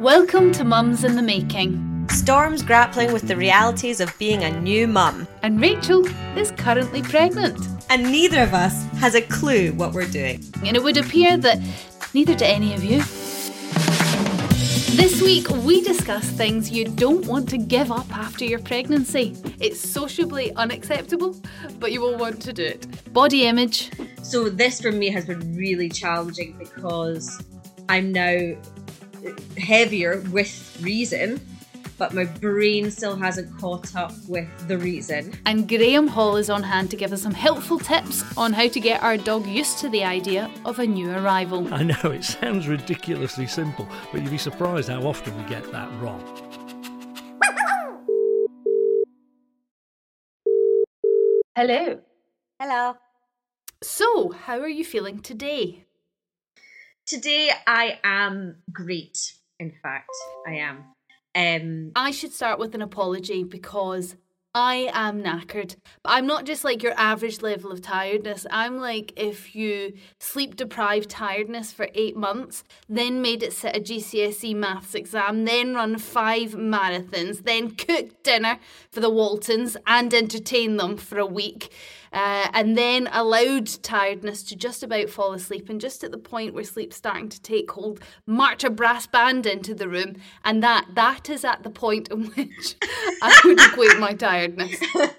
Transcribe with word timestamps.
Welcome 0.00 0.50
to 0.52 0.64
Mums 0.64 1.04
in 1.04 1.14
the 1.14 1.22
Making. 1.22 2.06
Storm's 2.08 2.62
grappling 2.62 3.12
with 3.12 3.28
the 3.28 3.36
realities 3.36 4.00
of 4.00 4.16
being 4.18 4.42
a 4.42 4.60
new 4.62 4.88
mum. 4.88 5.28
And 5.42 5.60
Rachel 5.60 6.06
is 6.38 6.52
currently 6.52 7.02
pregnant. 7.02 7.58
And 7.90 8.04
neither 8.04 8.40
of 8.40 8.54
us 8.54 8.84
has 9.00 9.14
a 9.14 9.20
clue 9.20 9.72
what 9.74 9.92
we're 9.92 10.08
doing. 10.08 10.42
And 10.64 10.74
it 10.74 10.82
would 10.82 10.96
appear 10.96 11.36
that 11.36 11.60
neither 12.14 12.34
do 12.34 12.46
any 12.46 12.72
of 12.72 12.82
you. 12.82 13.00
This 14.96 15.20
week, 15.20 15.50
we 15.50 15.82
discuss 15.82 16.24
things 16.24 16.70
you 16.70 16.86
don't 16.86 17.26
want 17.26 17.46
to 17.50 17.58
give 17.58 17.92
up 17.92 18.10
after 18.16 18.46
your 18.46 18.60
pregnancy. 18.60 19.36
It's 19.60 19.78
sociably 19.78 20.50
unacceptable, 20.54 21.36
but 21.78 21.92
you 21.92 22.00
will 22.00 22.16
want 22.16 22.40
to 22.40 22.54
do 22.54 22.64
it. 22.64 23.12
Body 23.12 23.44
image. 23.44 23.90
So, 24.22 24.48
this 24.48 24.80
for 24.80 24.92
me 24.92 25.10
has 25.10 25.26
been 25.26 25.54
really 25.54 25.90
challenging 25.90 26.56
because 26.58 27.42
I'm 27.88 28.12
now 28.12 28.56
heavier 29.58 30.22
with 30.30 30.78
reason, 30.82 31.40
but 31.98 32.12
my 32.12 32.24
brain 32.24 32.90
still 32.90 33.16
hasn't 33.16 33.56
caught 33.58 33.94
up 33.94 34.12
with 34.28 34.48
the 34.68 34.78
reason. 34.78 35.32
And 35.46 35.68
Graeme 35.68 36.08
Hall 36.08 36.36
is 36.36 36.50
on 36.50 36.62
hand 36.62 36.90
to 36.90 36.96
give 36.96 37.12
us 37.12 37.22
some 37.22 37.34
helpful 37.34 37.78
tips 37.78 38.24
on 38.36 38.52
how 38.52 38.68
to 38.68 38.80
get 38.80 39.02
our 39.02 39.16
dog 39.16 39.46
used 39.46 39.78
to 39.78 39.88
the 39.88 40.04
idea 40.04 40.50
of 40.64 40.78
a 40.78 40.86
new 40.86 41.10
arrival. 41.10 41.72
I 41.72 41.82
know 41.82 42.10
it 42.10 42.24
sounds 42.24 42.68
ridiculously 42.68 43.46
simple, 43.46 43.88
but 44.12 44.22
you'd 44.22 44.30
be 44.30 44.38
surprised 44.38 44.88
how 44.88 45.02
often 45.02 45.36
we 45.36 45.48
get 45.48 45.70
that 45.72 45.90
wrong. 46.00 46.22
Hello. 51.56 52.00
Hello. 52.58 52.96
So, 53.80 54.30
how 54.30 54.58
are 54.58 54.68
you 54.68 54.84
feeling 54.84 55.20
today? 55.20 55.83
Today 57.06 57.50
I 57.66 57.98
am 58.02 58.56
great. 58.72 59.34
In 59.60 59.72
fact, 59.82 60.08
I 60.46 60.54
am. 60.54 60.84
Um, 61.34 61.92
I 61.94 62.10
should 62.12 62.32
start 62.32 62.58
with 62.58 62.74
an 62.74 62.80
apology 62.80 63.44
because 63.44 64.16
I 64.54 64.88
am 64.94 65.22
knackered. 65.22 65.76
But 66.02 66.10
I'm 66.10 66.26
not 66.26 66.46
just 66.46 66.64
like 66.64 66.82
your 66.82 66.94
average 66.96 67.42
level 67.42 67.72
of 67.72 67.82
tiredness. 67.82 68.46
I'm 68.50 68.78
like 68.78 69.12
if 69.16 69.54
you 69.54 69.94
sleep 70.18 70.56
deprived 70.56 71.10
tiredness 71.10 71.72
for 71.72 71.88
eight 71.94 72.16
months, 72.16 72.64
then 72.88 73.20
made 73.20 73.42
it 73.42 73.52
sit 73.52 73.76
a 73.76 73.80
GCSE 73.80 74.54
maths 74.54 74.94
exam, 74.94 75.44
then 75.44 75.74
run 75.74 75.98
five 75.98 76.52
marathons, 76.52 77.42
then 77.42 77.72
cook 77.72 78.22
dinner 78.22 78.58
for 78.90 79.00
the 79.00 79.10
Waltons 79.10 79.76
and 79.86 80.14
entertain 80.14 80.78
them 80.78 80.96
for 80.96 81.18
a 81.18 81.26
week 81.26 81.70
uh, 82.14 82.48
and 82.54 82.78
then 82.78 83.08
allowed 83.12 83.66
tiredness 83.82 84.42
to 84.44 84.56
just 84.56 84.82
about 84.82 85.10
fall 85.10 85.32
asleep. 85.32 85.68
And 85.68 85.80
just 85.80 86.04
at 86.04 86.12
the 86.12 86.18
point 86.18 86.54
where 86.54 86.64
sleep's 86.64 86.96
starting 86.96 87.28
to 87.28 87.42
take 87.42 87.70
hold, 87.72 88.00
march 88.26 88.64
a 88.64 88.70
brass 88.70 89.06
band 89.06 89.44
into 89.44 89.74
the 89.74 89.88
room, 89.88 90.16
and 90.44 90.62
that 90.62 90.86
that 90.94 91.28
is 91.28 91.44
at 91.44 91.64
the 91.64 91.70
point 91.70 92.08
in 92.10 92.26
which 92.36 92.76
I 93.22 93.40
would 93.44 93.60
equate 93.60 93.98
my 93.98 94.14
tiredness. 94.14 94.80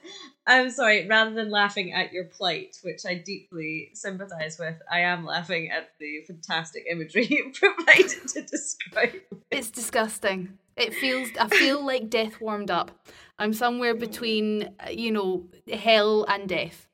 I'm 0.48 0.70
sorry, 0.70 1.08
rather 1.08 1.34
than 1.34 1.50
laughing 1.50 1.92
at 1.94 2.14
your 2.14 2.26
plight, 2.26 2.78
which 2.84 3.04
I 3.06 3.16
deeply 3.16 3.90
sympathise 3.94 4.60
with, 4.60 4.76
I 4.92 5.00
am 5.00 5.26
laughing 5.26 5.72
at 5.72 5.90
the 6.00 6.22
fantastic 6.28 6.86
imagery 6.90 7.26
you 7.30 7.52
provided 7.52 8.28
to 8.28 8.42
describe. 8.44 9.22
It's 9.50 9.72
disgusting. 9.72 10.60
It 10.78 10.94
feels, 10.94 11.30
I 11.40 11.48
feel 11.48 11.84
like 11.84 12.10
death 12.10 12.40
warmed 12.40 12.70
up. 12.70 12.92
I'm 13.38 13.54
somewhere 13.54 13.96
between, 13.96 14.70
uh, 14.86 14.90
you 14.90 15.12
know, 15.12 15.48
hell 15.72 16.26
and 16.28 16.48
death. 16.48 16.88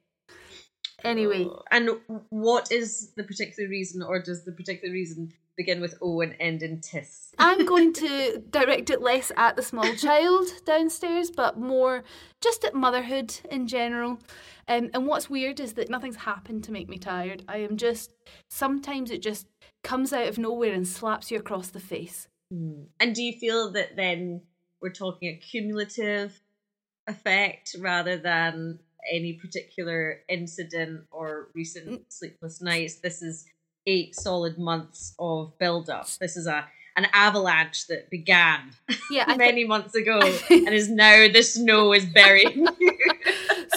Anyway. 1.03 1.47
And 1.71 1.89
what 2.29 2.71
is 2.71 3.13
the 3.15 3.23
particular 3.23 3.69
reason, 3.69 4.01
or 4.01 4.21
does 4.21 4.43
the 4.43 4.51
particular 4.51 4.93
reason 4.93 5.33
begin 5.57 5.81
with 5.81 5.95
O 6.01 6.21
and 6.21 6.35
end 6.39 6.63
in 6.63 6.81
tis? 6.81 7.29
I'm 7.37 7.65
going 7.65 7.93
to 7.93 8.43
direct 8.51 8.89
it 8.89 9.01
less 9.01 9.31
at 9.37 9.55
the 9.55 9.61
small 9.61 9.93
child 9.95 10.47
downstairs, 10.65 11.31
but 11.31 11.57
more 11.59 12.03
just 12.41 12.63
at 12.63 12.73
motherhood 12.73 13.33
in 13.49 13.67
general. 13.67 14.19
Um, 14.67 14.89
and 14.93 15.05
what's 15.05 15.29
weird 15.29 15.59
is 15.59 15.73
that 15.73 15.89
nothing's 15.89 16.17
happened 16.17 16.63
to 16.65 16.71
make 16.71 16.87
me 16.87 16.97
tired. 16.97 17.43
I 17.47 17.57
am 17.57 17.77
just, 17.77 18.13
sometimes 18.47 19.11
it 19.11 19.21
just 19.21 19.47
comes 19.83 20.13
out 20.13 20.27
of 20.27 20.37
nowhere 20.37 20.73
and 20.73 20.87
slaps 20.87 21.31
you 21.31 21.37
across 21.37 21.69
the 21.69 21.79
face. 21.79 22.27
Mm. 22.53 22.85
And 22.99 23.15
do 23.15 23.23
you 23.23 23.33
feel 23.33 23.71
that 23.71 23.95
then 23.95 24.41
we're 24.81 24.89
talking 24.89 25.29
a 25.29 25.35
cumulative 25.35 26.39
effect 27.07 27.75
rather 27.79 28.17
than 28.17 28.79
any 29.11 29.33
particular 29.33 30.19
incident 30.29 31.01
or 31.11 31.49
recent 31.53 31.87
mm. 31.89 32.01
sleepless 32.09 32.61
nights. 32.61 32.95
This 32.95 33.21
is 33.21 33.45
eight 33.87 34.15
solid 34.15 34.57
months 34.57 35.15
of 35.19 35.57
build 35.57 35.89
up. 35.89 36.07
This 36.19 36.37
is 36.37 36.47
a 36.47 36.67
an 36.97 37.07
avalanche 37.13 37.87
that 37.87 38.09
began 38.09 38.59
yeah, 39.09 39.23
many 39.37 39.61
th- 39.61 39.67
months 39.67 39.95
ago 39.95 40.19
and 40.49 40.67
is 40.69 40.89
now 40.89 41.27
the 41.31 41.41
snow 41.41 41.93
is 41.93 42.05
burying 42.05 42.67
you. 42.79 42.90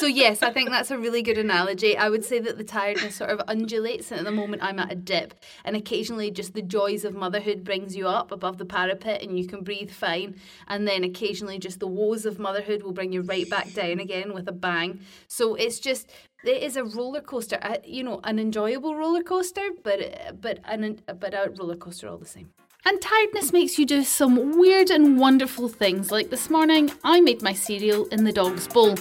So 0.04 0.08
yes, 0.08 0.42
I 0.42 0.52
think 0.52 0.68
that's 0.68 0.90
a 0.90 0.98
really 0.98 1.22
good 1.22 1.38
analogy. 1.38 1.96
I 1.96 2.10
would 2.10 2.26
say 2.26 2.38
that 2.38 2.58
the 2.58 2.64
tiredness 2.64 3.16
sort 3.16 3.30
of 3.30 3.40
undulates, 3.48 4.10
and 4.10 4.20
at 4.20 4.26
the 4.26 4.32
moment 4.32 4.62
I'm 4.62 4.78
at 4.78 4.92
a 4.92 4.94
dip, 4.94 5.32
and 5.64 5.74
occasionally 5.74 6.30
just 6.30 6.52
the 6.52 6.60
joys 6.60 7.06
of 7.06 7.14
motherhood 7.14 7.64
brings 7.64 7.96
you 7.96 8.06
up 8.06 8.30
above 8.30 8.58
the 8.58 8.66
parapet, 8.66 9.22
and 9.22 9.38
you 9.38 9.46
can 9.46 9.64
breathe 9.64 9.90
fine, 9.90 10.38
and 10.68 10.86
then 10.86 11.04
occasionally 11.04 11.58
just 11.58 11.80
the 11.80 11.86
woes 11.86 12.26
of 12.26 12.38
motherhood 12.38 12.82
will 12.82 12.92
bring 12.92 13.14
you 13.14 13.22
right 13.22 13.48
back 13.48 13.72
down 13.72 13.98
again 13.98 14.34
with 14.34 14.46
a 14.46 14.52
bang. 14.52 15.00
So 15.26 15.54
it's 15.54 15.78
just 15.78 16.10
it 16.44 16.62
is 16.62 16.76
a 16.76 16.84
roller 16.84 17.22
coaster, 17.22 17.58
you 17.82 18.04
know, 18.04 18.20
an 18.24 18.38
enjoyable 18.38 18.96
roller 18.96 19.22
coaster, 19.22 19.70
but 19.82 20.38
but 20.38 20.58
an 20.66 21.00
but 21.18 21.32
a 21.32 21.50
roller 21.58 21.76
coaster 21.76 22.10
all 22.10 22.18
the 22.18 22.26
same. 22.26 22.50
And 22.84 23.00
tiredness 23.00 23.54
makes 23.54 23.78
you 23.78 23.86
do 23.86 24.04
some 24.04 24.58
weird 24.58 24.90
and 24.90 25.18
wonderful 25.18 25.70
things. 25.70 26.10
Like 26.10 26.28
this 26.28 26.50
morning, 26.50 26.92
I 27.02 27.22
made 27.22 27.40
my 27.40 27.54
cereal 27.54 28.04
in 28.08 28.24
the 28.24 28.32
dog's 28.32 28.68
bowl. 28.68 28.96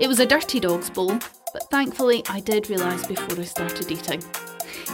It 0.00 0.08
was 0.08 0.18
a 0.18 0.24
dirty 0.24 0.60
dog's 0.60 0.88
bowl, 0.88 1.18
but 1.52 1.68
thankfully 1.70 2.22
I 2.30 2.40
did 2.40 2.70
realise 2.70 3.06
before 3.06 3.38
I 3.38 3.44
started 3.44 3.90
eating. 3.90 4.22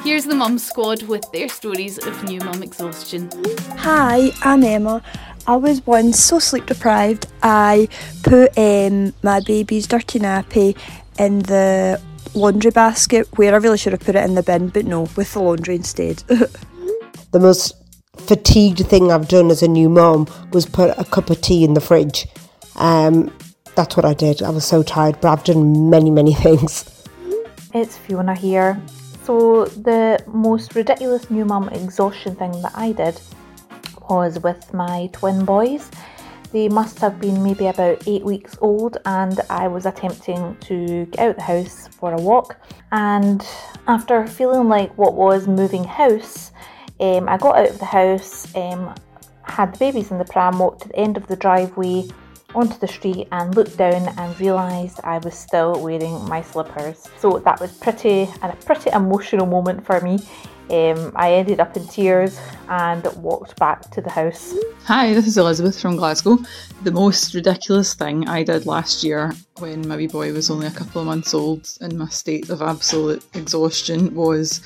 Here's 0.03 0.25
the 0.25 0.35
mum 0.35 0.59
squad 0.59 1.05
with 1.05 1.25
their 1.31 1.49
stories 1.49 2.05
of 2.05 2.25
new 2.25 2.41
mum 2.41 2.61
exhaustion. 2.61 3.31
Hi, 3.77 4.33
I'm 4.43 4.65
Emma. 4.65 5.01
I 5.47 5.55
was 5.55 5.87
once 5.87 6.19
so 6.19 6.41
sleep 6.41 6.67
deprived, 6.67 7.29
I 7.45 7.89
put 8.25 8.59
um, 8.59 9.15
my 9.23 9.39
baby's 9.39 9.87
dirty 9.87 10.19
nappy 10.19 10.77
in 11.21 11.39
the 11.39 12.03
laundry 12.35 12.73
basket 12.73 13.29
where 13.39 13.55
I 13.55 13.59
really 13.59 13.79
should 13.79 13.93
have 13.93 14.03
put 14.03 14.17
it 14.17 14.25
in 14.25 14.35
the 14.35 14.43
bin, 14.43 14.71
but 14.71 14.87
no, 14.87 15.03
with 15.15 15.35
the 15.35 15.41
laundry 15.41 15.77
instead. 15.77 16.17
the 17.31 17.39
most 17.39 17.77
fatigued 18.17 18.85
thing 18.89 19.13
I've 19.13 19.29
done 19.29 19.53
as 19.53 19.63
a 19.63 19.69
new 19.69 19.89
mom 19.89 20.27
was 20.53 20.67
put 20.67 20.99
a 20.99 21.05
cup 21.05 21.31
of 21.31 21.41
tea 21.41 21.63
in 21.63 21.75
the 21.75 21.81
fridge. 21.81 22.27
Um, 22.75 23.33
that's 23.77 23.97
what 23.97 24.05
I 24.05 24.15
did. 24.15 24.43
I 24.43 24.51
was 24.51 24.65
so 24.65 24.83
tired, 24.83 25.21
but 25.21 25.29
I've 25.29 25.45
done 25.45 25.91
many, 25.91 26.11
many 26.11 26.35
things. 26.47 26.91
It's 27.75 27.97
Fiona 27.97 28.35
here. 28.35 28.81
So, 29.23 29.67
the 29.67 30.23
most 30.27 30.75
ridiculous 30.75 31.31
new 31.31 31.45
mum 31.45 31.69
exhaustion 31.69 32.35
thing 32.35 32.53
that 32.63 32.73
I 32.75 32.93
did 32.93 33.21
was 34.09 34.39
with 34.41 34.73
my 34.73 35.09
twin 35.13 35.45
boys. 35.45 35.91
They 36.53 36.69
must 36.69 37.01
have 37.01 37.21
been 37.21 37.43
maybe 37.43 37.67
about 37.67 38.07
eight 38.07 38.23
weeks 38.23 38.57
old, 38.61 38.99
and 39.05 39.41
I 39.51 39.69
was 39.69 39.85
attempting 39.85 40.57
to 40.61 41.07
get 41.07 41.21
out 41.21 41.37
the 41.37 41.43
house 41.43 41.89
for 41.89 42.13
a 42.15 42.21
walk. 42.21 42.57
And 42.93 43.47
after 43.89 44.27
feeling 44.27 44.69
like 44.69 44.97
what 44.97 45.15
was 45.15 45.49
moving 45.49 45.85
house, 45.85 46.53
um, 47.01 47.29
I 47.29 47.37
got 47.37 47.57
out 47.57 47.71
of 47.71 47.79
the 47.79 47.85
house, 47.85 48.55
um, 48.55 48.95
had 49.43 49.75
the 49.75 49.79
babies 49.79 50.13
in 50.13 50.19
the 50.19 50.25
pram, 50.25 50.61
walked 50.61 50.83
to 50.83 50.89
the 50.89 50.97
end 50.97 51.17
of 51.17 51.27
the 51.27 51.37
driveway 51.37 52.05
onto 52.57 52.79
the 52.79 52.89
street 52.89 53.29
and 53.31 53.55
looked 53.55 53.77
down 53.77 54.09
and 54.19 54.41
realised 54.41 54.99
I 55.05 55.19
was 55.19 55.35
still 55.35 55.81
wearing 55.81 56.27
my 56.27 56.43
slippers. 56.43 57.07
So 57.19 57.39
that 57.45 57.61
was 57.61 57.73
pretty 57.79 58.29
and 58.43 58.53
a 58.53 58.57
pretty 58.65 58.91
emotional 58.91 59.47
moment 59.47 59.85
for 59.85 60.01
me. 60.01 60.19
Um, 60.69 61.13
I 61.15 61.35
ended 61.35 61.61
up 61.61 61.77
in 61.77 61.87
tears 61.87 62.41
and 62.69 63.07
walked 63.19 63.57
back 63.57 63.89
to 63.93 64.01
the 64.01 64.11
house. 64.11 64.53
Hi, 64.85 65.15
this 65.15 65.29
is 65.29 65.39
Elizabeth 65.39 65.81
from 65.81 65.95
Glasgow. 65.97 66.39
The 66.83 66.91
most 66.91 67.35
ridiculous 67.35 67.95
thing 67.95 68.29
I 68.29 68.43
did 68.43 68.67
last 68.67 69.05
year 69.05 69.33
when 69.59 69.87
my 69.87 69.97
wee 69.97 70.09
boy 70.09 70.33
was 70.33 70.51
only 70.51 70.67
a 70.67 70.73
couple 70.73 71.01
of 71.01 71.07
months 71.07 71.35
old 71.35 71.71
in 71.81 71.97
my 71.97 72.09
state 72.09 72.51
of 72.51 72.63
absolute 72.63 73.23
exhaustion 73.35 74.13
was 74.15 74.61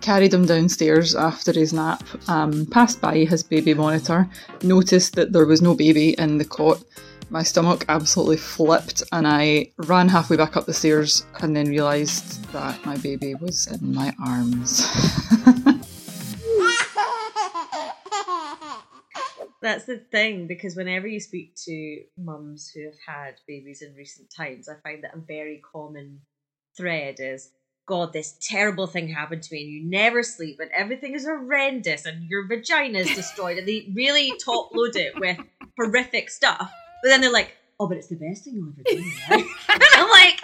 carried 0.00 0.34
him 0.34 0.44
downstairs 0.44 1.14
after 1.14 1.52
his 1.52 1.72
nap, 1.72 2.02
um, 2.28 2.66
passed 2.66 3.00
by 3.00 3.18
his 3.18 3.42
baby 3.42 3.74
monitor, 3.74 4.28
noticed 4.62 5.14
that 5.14 5.32
there 5.32 5.46
was 5.46 5.62
no 5.62 5.74
baby 5.74 6.10
in 6.18 6.38
the 6.38 6.44
cot. 6.44 6.82
My 7.34 7.42
stomach 7.42 7.84
absolutely 7.88 8.36
flipped, 8.36 9.02
and 9.10 9.26
I 9.26 9.72
ran 9.76 10.08
halfway 10.08 10.36
back 10.36 10.56
up 10.56 10.66
the 10.66 10.72
stairs 10.72 11.26
and 11.40 11.56
then 11.56 11.68
realised 11.68 12.44
that 12.52 12.86
my 12.86 12.96
baby 12.98 13.34
was 13.34 13.66
in 13.66 13.92
my 13.92 14.14
arms. 14.24 14.86
That's 19.60 19.84
the 19.84 20.00
thing, 20.12 20.46
because 20.46 20.76
whenever 20.76 21.08
you 21.08 21.18
speak 21.18 21.56
to 21.64 22.04
mums 22.16 22.70
who 22.72 22.84
have 22.84 22.94
had 23.04 23.40
babies 23.48 23.82
in 23.82 23.96
recent 23.96 24.30
times, 24.30 24.68
I 24.68 24.76
find 24.88 25.02
that 25.02 25.16
a 25.16 25.18
very 25.18 25.60
common 25.72 26.20
thread 26.76 27.16
is 27.18 27.50
God, 27.88 28.12
this 28.12 28.38
terrible 28.40 28.86
thing 28.86 29.08
happened 29.08 29.42
to 29.42 29.52
me, 29.52 29.62
and 29.62 29.72
you 29.72 29.82
never 29.84 30.22
sleep, 30.22 30.60
and 30.60 30.70
everything 30.70 31.14
is 31.14 31.24
horrendous, 31.24 32.06
and 32.06 32.30
your 32.30 32.46
vagina 32.46 33.00
is 33.00 33.12
destroyed, 33.16 33.58
and 33.58 33.66
they 33.66 33.90
really 33.92 34.32
top 34.38 34.70
load 34.72 34.94
it 34.94 35.18
with 35.18 35.38
horrific 35.76 36.30
stuff. 36.30 36.70
But 37.04 37.10
then 37.10 37.20
they're 37.20 37.30
like, 37.30 37.54
oh, 37.78 37.86
but 37.86 37.98
it's 37.98 38.06
the 38.06 38.16
best 38.16 38.44
thing 38.44 38.54
you'll 38.54 38.70
ever 38.70 38.82
do. 38.82 39.10
Right? 39.28 39.44
and 39.68 39.82
I'm 39.94 40.08
like, 40.08 40.40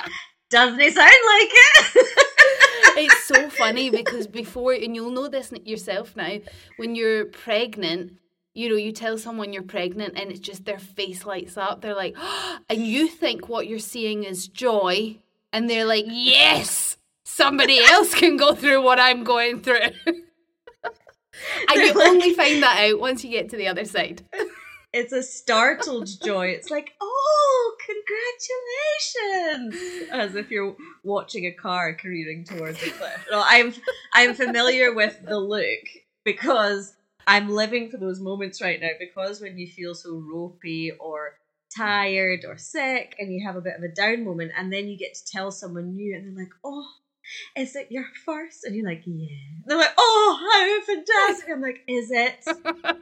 doesn't 0.50 0.78
it 0.78 0.92
sound 0.92 1.08
like 1.08 1.50
it? 1.50 1.86
it's 2.98 3.24
so 3.24 3.48
funny 3.48 3.88
because 3.88 4.26
before, 4.26 4.74
and 4.74 4.94
you'll 4.94 5.10
know 5.10 5.26
this 5.26 5.50
yourself 5.64 6.14
now, 6.16 6.36
when 6.76 6.94
you're 6.94 7.24
pregnant, 7.24 8.18
you 8.52 8.68
know, 8.68 8.76
you 8.76 8.92
tell 8.92 9.16
someone 9.16 9.54
you're 9.54 9.62
pregnant 9.62 10.18
and 10.18 10.30
it's 10.30 10.38
just 10.38 10.66
their 10.66 10.78
face 10.78 11.24
lights 11.24 11.56
up. 11.56 11.80
They're 11.80 11.96
like, 11.96 12.14
and 12.68 12.86
you 12.86 13.08
think 13.08 13.48
what 13.48 13.66
you're 13.66 13.78
seeing 13.78 14.24
is 14.24 14.46
joy, 14.46 15.16
and 15.54 15.70
they're 15.70 15.86
like, 15.86 16.04
yes, 16.08 16.98
somebody 17.24 17.78
else 17.88 18.14
can 18.14 18.36
go 18.36 18.54
through 18.54 18.82
what 18.82 19.00
I'm 19.00 19.24
going 19.24 19.62
through. 19.62 19.78
and 20.10 20.14
you 21.74 22.02
only 22.02 22.34
find 22.34 22.62
that 22.62 22.86
out 22.86 23.00
once 23.00 23.24
you 23.24 23.30
get 23.30 23.48
to 23.48 23.56
the 23.56 23.68
other 23.68 23.86
side. 23.86 24.20
It's 24.92 25.12
a 25.12 25.22
startled 25.22 26.08
joy. 26.24 26.48
It's 26.48 26.70
like, 26.70 26.92
oh, 27.00 27.76
congratulations! 29.14 30.10
As 30.10 30.34
if 30.34 30.50
you're 30.50 30.76
watching 31.04 31.46
a 31.46 31.52
car 31.52 31.94
careering 31.94 32.44
towards 32.44 32.82
a 32.82 32.90
cliff. 32.90 33.26
No, 33.30 33.42
I'm 33.46 33.72
I'm 34.14 34.34
familiar 34.34 34.92
with 34.92 35.24
the 35.24 35.38
look 35.38 35.78
because 36.24 36.94
I'm 37.26 37.48
living 37.48 37.88
for 37.88 37.98
those 37.98 38.20
moments 38.20 38.60
right 38.60 38.80
now. 38.80 38.90
Because 38.98 39.40
when 39.40 39.58
you 39.58 39.68
feel 39.68 39.94
so 39.94 40.22
ropey 40.32 40.90
or 40.98 41.36
tired 41.76 42.44
or 42.44 42.58
sick 42.58 43.14
and 43.18 43.32
you 43.32 43.46
have 43.46 43.56
a 43.56 43.60
bit 43.60 43.76
of 43.76 43.82
a 43.84 43.88
down 43.88 44.24
moment 44.24 44.50
and 44.56 44.72
then 44.72 44.88
you 44.88 44.98
get 44.98 45.14
to 45.14 45.24
tell 45.24 45.52
someone 45.52 45.94
new 45.94 46.16
and 46.16 46.36
they're 46.36 46.44
like, 46.44 46.52
oh, 46.64 46.86
is 47.56 47.76
it 47.76 47.88
your 47.90 48.06
first? 48.24 48.64
And 48.64 48.74
you're 48.74 48.86
like, 48.86 49.02
yeah. 49.06 49.28
And 49.28 49.64
they're 49.66 49.78
like, 49.78 49.94
oh, 49.96 50.38
how 50.40 50.94
fantastic. 50.94 51.48
I'm 51.50 51.60
like, 51.60 51.82
is 51.86 52.10
it? 52.10 52.44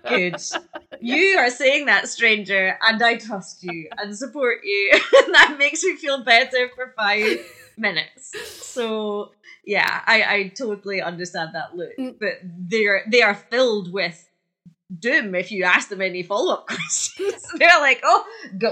Good. 0.08 0.36
You 1.00 1.38
are 1.38 1.48
saying 1.50 1.86
that, 1.86 2.08
stranger, 2.08 2.76
and 2.82 3.00
I 3.00 3.18
trust 3.18 3.62
you 3.62 3.88
and 3.98 4.18
support 4.18 4.64
you. 4.64 4.90
and 5.24 5.32
that 5.32 5.54
makes 5.56 5.84
me 5.84 5.94
feel 5.94 6.24
better 6.24 6.68
for 6.74 6.92
five 6.96 7.38
minutes. 7.78 8.34
So 8.66 9.30
yeah, 9.64 10.00
I, 10.06 10.22
I 10.22 10.48
totally 10.48 11.02
understand 11.02 11.50
that 11.54 11.76
look. 11.76 11.90
Mm. 11.98 12.16
But 12.18 12.40
they're 12.42 13.04
they 13.06 13.22
are 13.22 13.34
filled 13.34 13.92
with 13.92 14.27
doom 14.98 15.34
if 15.34 15.50
you 15.50 15.64
ask 15.64 15.88
them 15.88 16.00
any 16.00 16.22
follow 16.22 16.54
up 16.54 16.66
questions. 16.66 17.42
They're 17.58 17.80
like, 17.80 18.00
oh, 18.04 18.24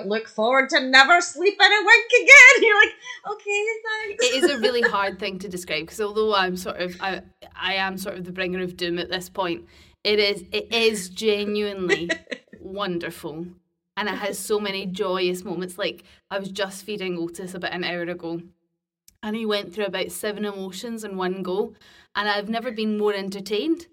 look 0.06 0.28
forward 0.28 0.68
to 0.70 0.80
never 0.80 1.20
sleeping 1.20 1.66
a 1.66 1.84
wink 1.84 2.10
again. 2.22 2.62
You're 2.62 2.80
like, 2.80 2.94
okay, 3.32 3.64
thanks. 3.84 4.24
it 4.24 4.44
is 4.44 4.50
a 4.50 4.58
really 4.58 4.82
hard 4.82 5.18
thing 5.18 5.38
to 5.40 5.48
describe 5.48 5.82
because 5.82 6.00
although 6.00 6.34
I'm 6.34 6.56
sort 6.56 6.80
of 6.80 6.96
I, 7.00 7.22
I 7.54 7.74
am 7.74 7.98
sort 7.98 8.16
of 8.16 8.24
the 8.24 8.32
bringer 8.32 8.62
of 8.62 8.76
doom 8.76 8.98
at 8.98 9.10
this 9.10 9.28
point, 9.28 9.66
it 10.04 10.18
is 10.18 10.44
it 10.52 10.72
is 10.72 11.08
genuinely 11.08 12.10
wonderful. 12.60 13.46
And 13.98 14.10
it 14.10 14.16
has 14.16 14.38
so 14.38 14.60
many 14.60 14.84
joyous 14.84 15.42
moments. 15.42 15.78
Like 15.78 16.04
I 16.30 16.38
was 16.38 16.50
just 16.50 16.84
feeding 16.84 17.16
Otis 17.16 17.54
about 17.54 17.72
an 17.72 17.82
hour 17.82 18.02
ago 18.02 18.42
and 19.22 19.34
he 19.34 19.46
went 19.46 19.74
through 19.74 19.86
about 19.86 20.12
seven 20.12 20.44
emotions 20.44 21.02
in 21.02 21.16
one 21.16 21.42
go. 21.42 21.74
And 22.14 22.28
I've 22.28 22.48
never 22.48 22.70
been 22.70 22.96
more 22.96 23.12
entertained. 23.12 23.86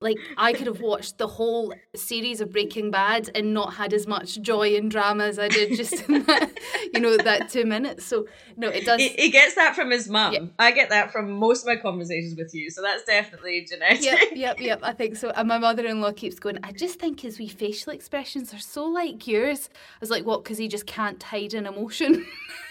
Like 0.00 0.16
I 0.36 0.52
could 0.52 0.68
have 0.68 0.80
watched 0.80 1.18
the 1.18 1.26
whole 1.26 1.74
series 1.96 2.40
of 2.40 2.52
Breaking 2.52 2.92
Bad 2.92 3.30
and 3.34 3.52
not 3.52 3.74
had 3.74 3.92
as 3.92 4.06
much 4.06 4.40
joy 4.40 4.76
and 4.76 4.88
drama 4.88 5.24
as 5.24 5.40
I 5.40 5.48
did 5.48 5.76
just 5.76 6.08
in 6.08 6.22
that, 6.26 6.50
you 6.94 7.00
know, 7.00 7.16
that 7.16 7.48
two 7.48 7.64
minutes. 7.64 8.04
So 8.06 8.26
no, 8.56 8.68
it 8.68 8.84
does. 8.84 9.00
He, 9.00 9.08
he 9.08 9.30
gets 9.30 9.56
that 9.56 9.74
from 9.74 9.90
his 9.90 10.08
mum. 10.08 10.52
I 10.56 10.70
get 10.70 10.90
that 10.90 11.10
from 11.10 11.32
most 11.32 11.62
of 11.62 11.66
my 11.66 11.74
conversations 11.76 12.36
with 12.38 12.54
you, 12.54 12.70
so 12.70 12.80
that's 12.80 13.02
definitely 13.04 13.66
genetic. 13.68 14.04
yep, 14.04 14.20
yep, 14.34 14.60
yep. 14.60 14.80
I 14.84 14.92
think 14.92 15.16
so. 15.16 15.30
And 15.30 15.48
my 15.48 15.58
mother-in-law 15.58 16.12
keeps 16.12 16.38
going. 16.38 16.58
I 16.62 16.70
just 16.70 17.00
think 17.00 17.20
his 17.20 17.40
wee 17.40 17.48
facial 17.48 17.92
expressions 17.92 18.54
are 18.54 18.60
so 18.60 18.84
like 18.84 19.26
yours. 19.26 19.68
I 19.74 19.98
was 20.00 20.10
like, 20.10 20.24
what? 20.24 20.44
Because 20.44 20.58
he 20.58 20.68
just 20.68 20.86
can't 20.86 21.20
hide 21.20 21.54
an 21.54 21.66
emotion. 21.66 22.24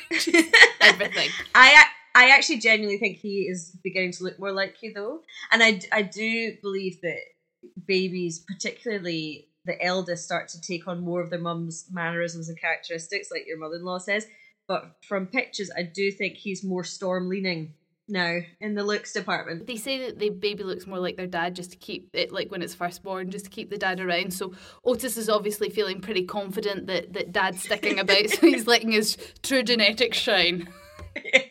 Everything. 0.80 1.30
I 1.54 1.88
I 2.18 2.30
actually 2.30 2.58
genuinely 2.58 2.98
think 2.98 3.18
he 3.18 3.42
is 3.42 3.78
beginning 3.84 4.12
to 4.14 4.24
look 4.24 4.40
more 4.40 4.52
like 4.52 4.82
you 4.82 4.92
though, 4.92 5.22
and 5.52 5.62
I 5.62 5.80
I 5.92 6.02
do 6.02 6.58
believe 6.64 7.00
that 7.02 7.20
babies, 7.86 8.40
particularly 8.40 9.50
the 9.66 9.80
eldest, 9.84 10.24
start 10.24 10.48
to 10.50 10.62
take 10.62 10.88
on 10.88 11.02
more 11.02 11.22
of 11.22 11.30
their 11.30 11.40
mum's 11.40 11.86
mannerisms 11.92 12.50
and 12.50 12.60
characteristics, 12.60 13.30
like 13.30 13.46
your 13.46 13.60
mother-in-law 13.60 14.00
says. 14.00 14.26
But 14.68 14.96
from 15.08 15.28
pictures, 15.28 15.70
I 15.78 15.84
do 15.84 16.12
think 16.12 16.38
he's 16.38 16.64
more 16.64 16.84
storm 16.84 17.30
leaning 17.30 17.76
now 18.10 18.40
in 18.60 18.74
the 18.74 18.84
looks 18.84 19.14
department. 19.14 19.68
They 19.68 19.76
say 19.76 20.08
that 20.08 20.18
the 20.18 20.30
baby 20.30 20.64
looks 20.64 20.88
more 20.88 21.00
like 21.00 21.18
their 21.18 21.28
dad 21.28 21.56
just 21.56 21.72
to 21.72 21.78
keep 21.78 22.10
it 22.14 22.32
like 22.32 22.50
when 22.50 22.64
it's 22.64 22.74
first 22.74 23.04
born, 23.04 23.30
just 23.30 23.46
to 23.46 23.52
keep 23.52 23.70
the 23.70 23.78
dad 23.78 24.00
around. 24.00 24.34
So 24.34 24.54
Otis 24.84 25.18
is 25.18 25.30
obviously 25.30 25.70
feeling 25.70 26.02
pretty 26.02 26.24
confident 26.24 26.88
that, 26.88 27.14
that 27.14 27.32
dad's 27.32 27.62
sticking 27.62 28.00
about, 28.00 28.30
so 28.30 28.48
he's 28.48 28.66
letting 28.66 28.92
his 28.92 29.18
true 29.44 29.62
genetics 29.62 30.18
shine. 30.18 30.68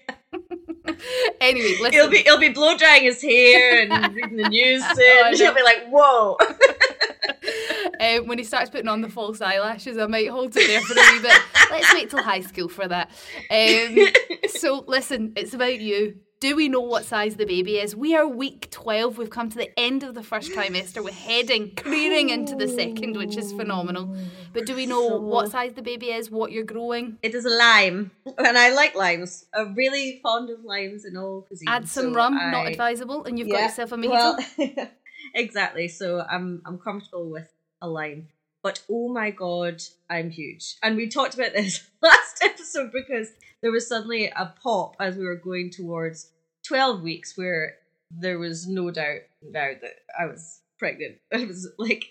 anyway, 1.41 1.75
listen. 1.81 1.93
He'll 1.93 2.11
be 2.11 2.19
he'll 2.19 2.41
be 2.41 2.49
blow 2.49 2.77
drying 2.77 3.05
his 3.05 3.23
hair 3.23 3.83
and 3.83 4.15
reading 4.15 4.37
the 4.37 4.49
news 4.49 4.85
soon. 4.85 5.33
Know. 5.33 5.37
He'll 5.37 5.55
be 5.55 5.63
like, 5.63 5.87
"Whoa!" 5.89 6.37
um, 8.01 8.27
when 8.27 8.39
he 8.39 8.45
starts 8.45 8.71
putting 8.71 8.89
on 8.89 9.01
the 9.01 9.09
false 9.09 9.41
eyelashes, 9.41 9.99
I 9.99 10.07
might 10.07 10.29
hold 10.29 10.57
it 10.57 10.67
there 10.67 10.81
for 10.81 10.95
a 10.95 11.13
wee 11.13 11.23
bit. 11.23 11.41
Let's 11.71 11.95
wait 11.95 12.11
till 12.11 12.23
high 12.23 12.41
school 12.41 12.69
for 12.69 12.89
that. 12.89 13.11
Um, 13.51 14.49
so, 14.49 14.85
listen, 14.87 15.33
it's 15.37 15.55
about 15.55 15.81
you. 15.81 16.17
Do 16.39 16.55
we 16.55 16.69
know 16.69 16.83
what 16.83 17.07
size 17.07 17.37
the 17.37 17.47
baby 17.47 17.79
is? 17.79 17.97
We 17.97 18.15
are 18.15 18.29
week 18.29 18.71
12. 18.71 19.17
We've 19.17 19.31
come 19.31 19.49
to 19.49 19.57
the 19.57 19.71
end 19.81 20.03
of 20.03 20.15
the 20.15 20.23
first 20.23 20.53
trimester. 20.53 21.03
We're 21.03 21.11
heading, 21.11 21.71
careering 21.75 22.29
into 22.29 22.55
the 22.55 22.69
second, 22.69 23.17
which 23.17 23.39
is 23.39 23.53
phenomenal. 23.53 24.15
But 24.53 24.67
do 24.67 24.75
we 24.75 24.85
know 24.85 25.17
what 25.17 25.51
size 25.51 25.73
the 25.73 25.81
baby 25.81 26.11
is, 26.11 26.31
what 26.31 26.53
you're 26.53 26.65
growing? 26.65 27.17
It 27.23 27.35
is 27.35 27.47
a 27.47 27.51
lime, 27.51 28.11
and 28.37 28.59
I 28.59 28.75
like 28.75 28.95
limes. 28.95 29.47
I'm 29.55 29.75
really 29.75 30.21
fond 30.23 30.51
of 30.51 30.63
limes 30.63 31.07
in 31.07 31.17
all 31.17 31.47
cuisines. 31.51 31.69
Add 31.69 31.89
some 31.89 32.11
so 32.11 32.15
rum, 32.15 32.35
not 32.35 32.67
advisable, 32.67 33.25
and 33.25 33.39
you've 33.39 33.49
got 33.49 33.63
yourself 33.63 33.93
a 33.93 33.97
mojito. 33.97 34.37
Well, 34.59 34.89
exactly. 35.35 35.89
So 35.89 36.21
I'm 36.21 36.61
I'm 36.67 36.79
comfortable 36.79 37.31
with 37.31 37.49
a 37.81 37.89
lime. 37.89 38.29
But 38.67 38.83
oh 38.91 39.13
my 39.13 39.31
god, 39.31 39.81
I'm 40.11 40.29
huge. 40.29 40.75
And 40.83 40.97
we 40.97 41.07
talked 41.09 41.35
about 41.35 41.53
this 41.53 41.89
last 42.03 42.43
episode 42.43 42.91
because 42.93 43.29
there 43.63 43.71
was 43.71 43.89
suddenly 43.89 44.27
a 44.27 44.53
pop 44.61 44.97
as 44.99 45.15
we 45.15 45.25
were 45.25 45.37
going 45.37 45.71
towards 45.71 46.33
12 46.67 47.01
weeks 47.01 47.39
where 47.39 47.77
there 48.11 48.41
was 48.41 48.67
no 48.67 48.91
doubt 48.91 49.21
now 49.41 49.71
that 49.81 49.93
I 50.19 50.27
was 50.27 50.63
pregnant. 50.81 51.19
It 51.31 51.47
was 51.47 51.71
like, 51.79 52.07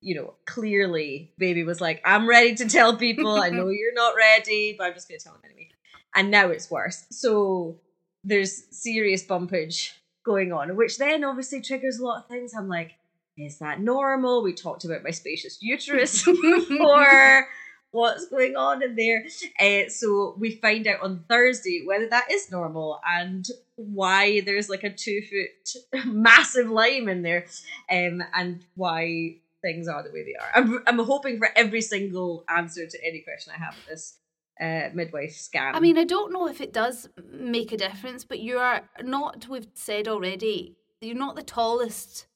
you 0.00 0.16
know, 0.16 0.34
clearly 0.44 1.34
baby 1.38 1.62
was 1.62 1.80
like, 1.80 2.02
I'm 2.04 2.28
ready 2.28 2.56
to 2.56 2.68
tell 2.68 2.96
people. 2.96 3.36
I 3.36 3.50
know 3.50 3.68
you're 3.68 3.94
not 3.94 4.16
ready, 4.16 4.74
but 4.76 4.88
I'm 4.88 4.94
just 4.94 5.08
going 5.08 5.20
to 5.20 5.24
tell 5.24 5.34
them 5.34 5.42
anyway. 5.44 5.68
And 6.16 6.32
now 6.32 6.48
it's 6.48 6.68
worse. 6.68 7.06
So 7.12 7.78
there's 8.24 8.64
serious 8.76 9.22
bumpage 9.22 9.94
going 10.24 10.52
on, 10.52 10.74
which 10.74 10.98
then 10.98 11.22
obviously 11.22 11.60
triggers 11.60 12.00
a 12.00 12.04
lot 12.04 12.24
of 12.24 12.28
things. 12.28 12.54
I'm 12.58 12.68
like, 12.68 12.96
is 13.36 13.58
that 13.58 13.80
normal? 13.80 14.42
We 14.42 14.52
talked 14.52 14.84
about 14.84 15.02
my 15.02 15.10
spacious 15.10 15.62
uterus 15.62 16.24
before. 16.24 17.48
What's 17.90 18.26
going 18.28 18.56
on 18.56 18.82
in 18.82 18.96
there? 18.96 19.26
Uh, 19.60 19.88
so 19.90 20.34
we 20.38 20.52
find 20.56 20.86
out 20.86 21.02
on 21.02 21.24
Thursday 21.28 21.82
whether 21.86 22.08
that 22.08 22.30
is 22.30 22.50
normal 22.50 23.00
and 23.06 23.46
why 23.76 24.40
there's 24.40 24.70
like 24.70 24.82
a 24.82 24.90
two 24.90 25.20
foot 25.22 26.04
massive 26.06 26.70
lime 26.70 27.08
in 27.08 27.22
there, 27.22 27.46
um, 27.90 28.22
and 28.34 28.64
why 28.76 29.36
things 29.60 29.88
are 29.88 30.02
the 30.02 30.10
way 30.10 30.24
they 30.24 30.34
are. 30.34 30.50
I'm 30.54 30.82
I'm 30.86 30.98
hoping 31.04 31.38
for 31.38 31.50
every 31.54 31.82
single 31.82 32.44
answer 32.48 32.86
to 32.86 33.06
any 33.06 33.20
question 33.20 33.52
I 33.54 33.62
have 33.62 33.74
at 33.74 33.90
this 33.90 34.16
uh, 34.60 34.88
midwife 34.94 35.32
scam. 35.32 35.74
I 35.74 35.80
mean, 35.80 35.98
I 35.98 36.04
don't 36.04 36.32
know 36.32 36.48
if 36.48 36.60
it 36.60 36.72
does 36.72 37.08
make 37.30 37.72
a 37.72 37.76
difference, 37.76 38.24
but 38.24 38.38
you 38.38 38.58
are 38.58 38.82
not, 39.02 39.48
we've 39.48 39.66
said 39.74 40.08
already, 40.08 40.76
you're 41.00 41.16
not 41.16 41.36
the 41.36 41.42
tallest 41.42 42.26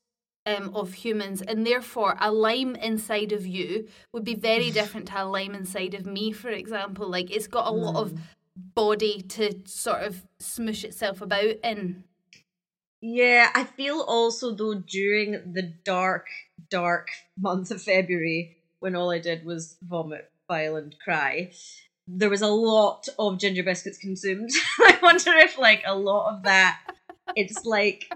um, 0.46 0.74
of 0.74 0.94
humans, 0.94 1.42
and 1.42 1.66
therefore 1.66 2.16
a 2.20 2.30
lime 2.30 2.76
inside 2.76 3.32
of 3.32 3.46
you 3.46 3.88
would 4.12 4.24
be 4.24 4.34
very 4.34 4.70
different 4.78 5.08
to 5.08 5.22
a 5.22 5.24
lime 5.24 5.54
inside 5.54 5.94
of 5.94 6.06
me, 6.06 6.32
for 6.32 6.50
example. 6.50 7.08
Like, 7.08 7.30
it's 7.30 7.48
got 7.48 7.66
a 7.66 7.70
lot 7.72 7.96
of 7.96 8.18
body 8.56 9.20
to 9.20 9.60
sort 9.66 10.02
of 10.02 10.24
smush 10.38 10.84
itself 10.84 11.20
about 11.20 11.56
in. 11.62 12.04
Yeah, 13.02 13.50
I 13.54 13.64
feel 13.64 14.00
also 14.00 14.54
though 14.54 14.82
during 14.86 15.52
the 15.52 15.74
dark, 15.84 16.28
dark 16.70 17.08
month 17.38 17.70
of 17.70 17.82
February, 17.82 18.56
when 18.78 18.94
all 18.94 19.10
I 19.10 19.18
did 19.18 19.44
was 19.44 19.76
vomit, 19.82 20.30
bile, 20.48 20.76
and 20.76 20.94
cry, 21.02 21.50
there 22.06 22.30
was 22.30 22.42
a 22.42 22.48
lot 22.48 23.08
of 23.18 23.38
ginger 23.38 23.64
biscuits 23.64 23.98
consumed. 23.98 24.50
I 24.78 24.98
wonder 25.02 25.32
if, 25.36 25.58
like, 25.58 25.82
a 25.84 25.96
lot 25.96 26.34
of 26.34 26.44
that, 26.44 26.78
it's 27.34 27.64
like 27.64 28.08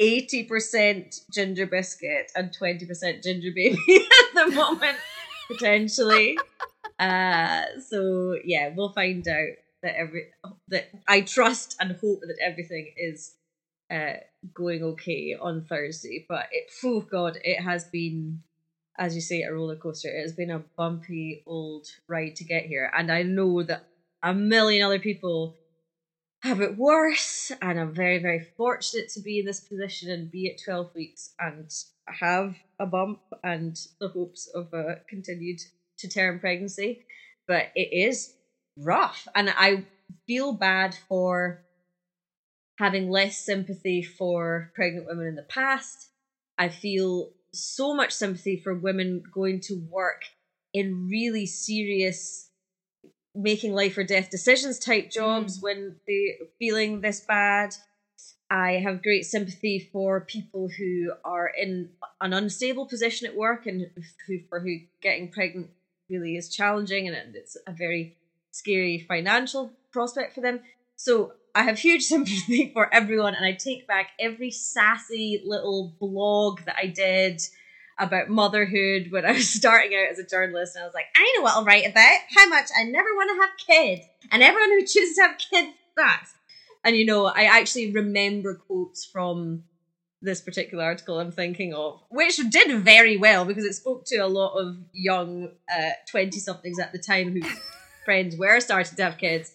80% 0.00 1.30
ginger 1.32 1.66
biscuit 1.66 2.32
and 2.34 2.50
20% 2.56 3.22
ginger 3.22 3.50
baby 3.54 3.78
at 3.88 4.34
the 4.34 4.54
moment, 4.54 4.96
potentially. 5.48 6.38
Uh, 6.98 7.62
so, 7.86 8.36
yeah, 8.44 8.72
we'll 8.74 8.92
find 8.92 9.26
out 9.28 9.48
that 9.82 9.96
every 9.96 10.26
that 10.68 10.90
I 11.08 11.22
trust 11.22 11.76
and 11.80 11.92
hope 11.92 12.20
that 12.20 12.38
everything 12.42 12.92
is 12.96 13.34
uh, 13.90 14.14
going 14.54 14.82
okay 14.82 15.36
on 15.40 15.64
Thursday. 15.64 16.26
But 16.28 16.46
it, 16.52 16.70
oh 16.84 17.00
god, 17.00 17.38
it 17.42 17.62
has 17.62 17.84
been, 17.84 18.42
as 18.98 19.14
you 19.14 19.20
say, 19.20 19.42
a 19.42 19.52
roller 19.52 19.76
coaster. 19.76 20.08
It 20.08 20.22
has 20.22 20.32
been 20.32 20.50
a 20.50 20.62
bumpy 20.76 21.42
old 21.46 21.86
ride 22.08 22.36
to 22.36 22.44
get 22.44 22.66
here, 22.66 22.90
and 22.96 23.10
I 23.10 23.22
know 23.22 23.62
that 23.62 23.86
a 24.22 24.34
million 24.34 24.84
other 24.84 24.98
people 24.98 25.54
have 26.42 26.60
it 26.60 26.76
worse. 26.76 27.52
And 27.60 27.78
I'm 27.78 27.94
very, 27.94 28.18
very 28.18 28.40
fortunate 28.56 29.08
to 29.10 29.20
be 29.20 29.38
in 29.38 29.46
this 29.46 29.60
position 29.60 30.10
and 30.10 30.30
be 30.30 30.50
at 30.50 30.62
12 30.62 30.94
weeks 30.94 31.30
and 31.38 31.70
have 32.06 32.56
a 32.78 32.86
bump 32.86 33.20
and 33.44 33.78
the 34.00 34.08
hopes 34.08 34.48
of 34.54 34.72
a 34.72 35.00
continued 35.08 35.60
to 35.98 36.08
term 36.08 36.40
pregnancy. 36.40 37.04
But 37.46 37.66
it 37.74 37.92
is 37.92 38.34
rough, 38.76 39.26
and 39.34 39.50
I 39.50 39.84
feel 40.26 40.52
bad 40.52 40.96
for 41.08 41.62
having 42.78 43.10
less 43.10 43.36
sympathy 43.36 44.02
for 44.02 44.70
pregnant 44.74 45.06
women 45.06 45.26
in 45.26 45.34
the 45.34 45.42
past. 45.42 46.08
I 46.56 46.68
feel 46.68 47.30
so 47.52 47.94
much 47.94 48.12
sympathy 48.12 48.56
for 48.56 48.74
women 48.74 49.22
going 49.32 49.60
to 49.62 49.82
work 49.90 50.22
in 50.72 51.08
really 51.08 51.46
serious 51.46 52.49
making 53.34 53.74
life 53.74 53.96
or 53.96 54.04
death 54.04 54.30
decisions 54.30 54.78
type 54.78 55.10
jobs 55.10 55.58
mm. 55.58 55.62
when 55.62 55.96
they're 56.06 56.46
feeling 56.58 57.00
this 57.00 57.20
bad. 57.20 57.74
I 58.50 58.72
have 58.72 59.02
great 59.02 59.26
sympathy 59.26 59.88
for 59.92 60.22
people 60.22 60.68
who 60.76 61.12
are 61.24 61.46
in 61.46 61.90
an 62.20 62.32
unstable 62.32 62.86
position 62.86 63.28
at 63.28 63.36
work 63.36 63.66
and 63.66 63.86
who 64.26 64.40
for 64.48 64.58
who 64.58 64.78
getting 65.00 65.28
pregnant 65.28 65.70
really 66.08 66.36
is 66.36 66.48
challenging 66.48 67.06
and 67.06 67.36
it's 67.36 67.56
a 67.68 67.72
very 67.72 68.16
scary 68.50 69.04
financial 69.06 69.70
prospect 69.92 70.34
for 70.34 70.40
them. 70.40 70.60
So 70.96 71.34
I 71.54 71.62
have 71.62 71.78
huge 71.78 72.02
sympathy 72.12 72.70
for 72.72 72.92
everyone, 72.92 73.34
and 73.34 73.44
I 73.44 73.52
take 73.52 73.86
back 73.86 74.10
every 74.18 74.50
sassy 74.50 75.42
little 75.44 75.94
blog 75.98 76.60
that 76.66 76.76
I 76.76 76.86
did 76.86 77.40
about 78.00 78.28
motherhood 78.28 79.08
when 79.10 79.24
I 79.24 79.32
was 79.32 79.48
starting 79.54 79.94
out 79.94 80.10
as 80.10 80.18
a 80.18 80.26
journalist. 80.26 80.76
And 80.76 80.82
I 80.82 80.86
was 80.86 80.94
like, 80.94 81.06
I 81.16 81.34
know 81.36 81.42
what 81.42 81.54
I'll 81.54 81.64
write 81.64 81.86
about 81.86 82.18
how 82.36 82.48
much 82.48 82.68
I 82.76 82.84
never 82.84 83.08
want 83.14 83.30
to 83.30 83.40
have 83.42 83.66
kids, 83.66 84.06
and 84.30 84.42
everyone 84.42 84.70
who 84.70 84.80
chooses 84.80 85.16
to 85.16 85.22
have 85.22 85.38
kids 85.38 85.76
sucks. 85.98 86.34
And 86.84 86.96
you 86.96 87.04
know, 87.04 87.26
I 87.26 87.44
actually 87.44 87.92
remember 87.92 88.54
quotes 88.54 89.04
from 89.04 89.64
this 90.22 90.40
particular 90.40 90.84
article 90.84 91.18
I'm 91.18 91.32
thinking 91.32 91.74
of, 91.74 92.00
which 92.10 92.36
did 92.50 92.82
very 92.82 93.16
well 93.16 93.44
because 93.44 93.64
it 93.64 93.74
spoke 93.74 94.04
to 94.06 94.18
a 94.18 94.26
lot 94.26 94.54
of 94.54 94.76
young 94.92 95.50
twenty 96.10 96.38
uh, 96.38 96.40
somethings 96.40 96.78
at 96.78 96.92
the 96.92 96.98
time 96.98 97.32
whose 97.32 97.50
friends 98.04 98.36
were 98.36 98.60
starting 98.60 98.96
to 98.96 99.04
have 99.04 99.18
kids 99.18 99.54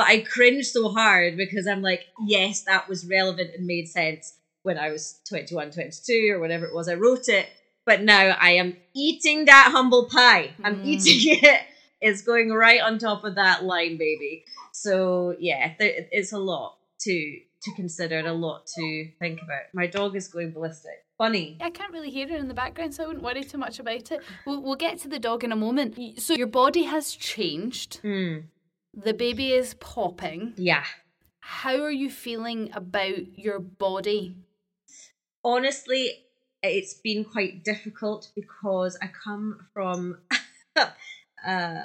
but 0.00 0.06
I 0.06 0.20
cringed 0.20 0.68
so 0.68 0.88
hard 0.88 1.36
because 1.36 1.66
I'm 1.66 1.82
like, 1.82 2.06
yes, 2.26 2.62
that 2.62 2.88
was 2.88 3.06
relevant 3.06 3.50
and 3.54 3.66
made 3.66 3.86
sense 3.86 4.32
when 4.62 4.78
I 4.78 4.88
was 4.88 5.20
21, 5.28 5.72
22 5.72 6.32
or 6.32 6.40
whatever 6.40 6.64
it 6.64 6.74
was 6.74 6.88
I 6.88 6.94
wrote 6.94 7.28
it. 7.28 7.50
But 7.90 8.04
now 8.04 8.36
I 8.38 8.52
am 8.52 8.76
eating 8.94 9.46
that 9.46 9.70
humble 9.72 10.04
pie. 10.04 10.52
I'm 10.62 10.76
mm. 10.76 10.84
eating 10.84 11.38
it. 11.42 11.62
It's 12.00 12.22
going 12.22 12.50
right 12.50 12.80
on 12.80 12.98
top 12.98 13.24
of 13.24 13.34
that 13.34 13.64
line, 13.64 13.96
baby. 13.96 14.44
So 14.70 15.34
yeah, 15.40 15.74
it's 15.80 16.32
a 16.32 16.38
lot 16.38 16.76
to 17.00 17.38
to 17.62 17.74
consider 17.74 18.16
and 18.16 18.28
a 18.28 18.32
lot 18.32 18.68
to 18.76 19.08
think 19.18 19.42
about. 19.42 19.62
My 19.74 19.88
dog 19.88 20.14
is 20.14 20.28
going 20.28 20.52
ballistic. 20.52 21.04
Funny. 21.18 21.58
I 21.60 21.70
can't 21.70 21.92
really 21.92 22.10
hear 22.10 22.28
it 22.28 22.38
in 22.38 22.46
the 22.46 22.54
background, 22.54 22.94
so 22.94 23.02
I 23.02 23.06
wouldn't 23.08 23.24
worry 23.24 23.42
too 23.42 23.58
much 23.58 23.80
about 23.80 24.12
it. 24.12 24.20
We'll, 24.46 24.62
we'll 24.62 24.76
get 24.76 25.00
to 25.00 25.08
the 25.08 25.18
dog 25.18 25.42
in 25.42 25.50
a 25.50 25.56
moment. 25.56 25.98
So 26.20 26.34
your 26.34 26.46
body 26.46 26.84
has 26.84 27.10
changed. 27.10 28.00
Mm. 28.04 28.44
The 28.94 29.14
baby 29.14 29.52
is 29.52 29.74
popping. 29.74 30.52
Yeah. 30.56 30.84
How 31.40 31.74
are 31.82 31.90
you 31.90 32.08
feeling 32.08 32.70
about 32.72 33.36
your 33.36 33.58
body? 33.58 34.36
Honestly, 35.42 36.12
it's 36.62 36.94
been 36.94 37.24
quite 37.24 37.64
difficult 37.64 38.30
because 38.34 38.98
I 39.00 39.08
come 39.08 39.66
from 39.72 40.18
uh, 40.76 41.82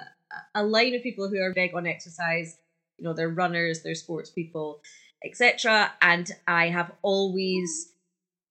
a 0.53 0.63
line 0.63 0.96
of 0.96 1.03
people 1.03 1.29
who 1.29 1.41
are 1.41 1.53
big 1.53 1.74
on 1.75 1.88
exercise. 1.88 2.58
You 2.98 3.05
know, 3.05 3.13
they're 3.13 3.29
runners, 3.29 3.84
they're 3.84 3.96
sports 3.96 4.29
people, 4.29 4.82
etc. 5.24 5.91
And 6.01 6.32
I 6.48 6.70
have 6.70 6.91
always, 7.01 7.94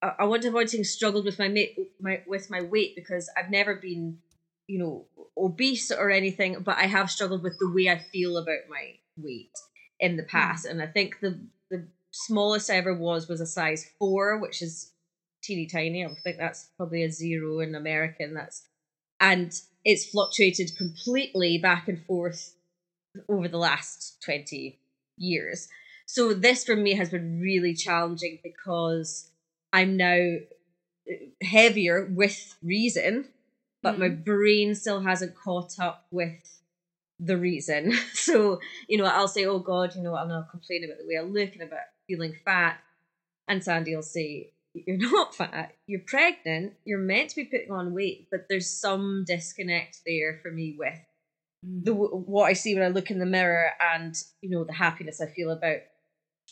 I 0.02 0.25
want 0.25 0.43
to 0.43 0.49
avoid 0.49 0.71
saying 0.71 0.85
struggled 0.85 1.25
with 1.25 1.38
my, 1.38 1.69
my 2.00 2.23
with 2.26 2.50
my 2.50 2.61
weight 2.62 2.95
because 2.95 3.31
I've 3.37 3.50
never 3.50 3.75
been 3.75 4.19
you 4.66 4.78
know, 4.78 5.07
obese 5.37 5.90
or 5.90 6.11
anything, 6.11 6.61
but 6.61 6.78
I 6.78 6.87
have 6.87 7.11
struggled 7.11 7.43
with 7.43 7.59
the 7.59 7.71
way 7.71 7.88
I 7.88 7.99
feel 7.99 8.37
about 8.37 8.69
my 8.69 8.95
weight 9.16 9.57
in 10.00 10.16
the 10.16 10.23
hmm. 10.23 10.28
past. 10.28 10.66
Mm. 10.66 10.71
And 10.71 10.83
I 10.83 10.87
think 10.87 11.21
the 11.21 11.40
the 11.71 11.87
smallest 12.11 12.71
I 12.71 12.76
ever 12.76 12.95
was 12.95 13.28
was 13.28 13.40
a 13.40 13.47
size 13.47 13.90
four, 13.99 14.38
which 14.38 14.62
is 14.62 14.93
teeny 15.45 15.67
tiny. 15.67 16.05
I 16.05 16.09
think 16.23 16.39
that's 16.39 16.71
probably 16.77 17.05
a 17.05 17.11
zero 17.11 17.61
in 17.61 17.75
American. 17.75 18.35
That's 18.35 18.67
and 19.21 19.53
it's 19.85 20.07
fluctuated 20.07 20.77
completely 20.77 21.59
back 21.59 21.89
and 21.89 22.05
forth 22.05 22.55
over 23.29 23.49
the 23.49 23.59
last 23.59 24.23
20 24.25 24.79
years. 25.17 25.69
So 26.07 26.35
this 26.35 26.65
for 26.65 26.77
me 26.77 26.95
has 26.95 27.11
been 27.11 27.41
really 27.41 27.75
challenging 27.75 28.39
because 28.43 29.31
I'm 29.73 29.97
now 29.97 30.37
heavier 31.43 32.09
with 32.11 32.57
reason 32.63 33.29
but 33.85 33.97
mm. 33.97 33.99
my 33.99 34.09
brain 34.09 34.75
still 34.75 35.01
hasn't 35.01 35.37
caught 35.37 35.79
up 35.79 36.07
with 36.11 36.59
the 37.21 37.37
reason. 37.37 37.93
So, 38.15 38.59
you 38.89 38.97
know, 38.97 39.05
I'll 39.05 39.29
say, 39.29 39.45
oh 39.45 39.59
God, 39.59 39.95
you 39.95 40.03
know, 40.03 40.17
I'm 40.17 40.29
not 40.29 40.51
complaining 40.51 40.89
about 40.89 40.99
the 40.99 41.07
way 41.07 41.19
I 41.19 41.23
look 41.23 41.53
and 41.53 41.63
about 41.63 41.81
feeling 42.09 42.35
fat. 42.45 42.81
And 43.47 43.63
Sandy 43.63 43.95
will 43.95 44.03
say, 44.03 44.51
you're 44.75 44.97
not 44.97 45.35
fat, 45.35 45.73
you're 45.87 46.00
pregnant, 46.00 46.75
you're 46.85 46.99
meant 46.99 47.31
to 47.31 47.37
be 47.37 47.45
putting 47.45 47.71
on 47.71 47.95
weight, 47.95 48.28
but 48.31 48.47
there's 48.49 48.69
some 48.69 49.25
disconnect 49.26 50.00
there 50.07 50.40
for 50.43 50.50
me 50.50 50.76
with 50.78 50.99
the 51.62 51.95
mm. 51.95 52.26
what 52.26 52.45
I 52.45 52.52
see 52.52 52.75
when 52.75 52.85
I 52.85 52.88
look 52.88 53.11
in 53.11 53.19
the 53.19 53.26
mirror 53.26 53.71
and, 53.81 54.14
you 54.40 54.50
know, 54.50 54.64
the 54.64 54.73
happiness 54.73 55.21
I 55.21 55.26
feel 55.26 55.50
about 55.50 55.78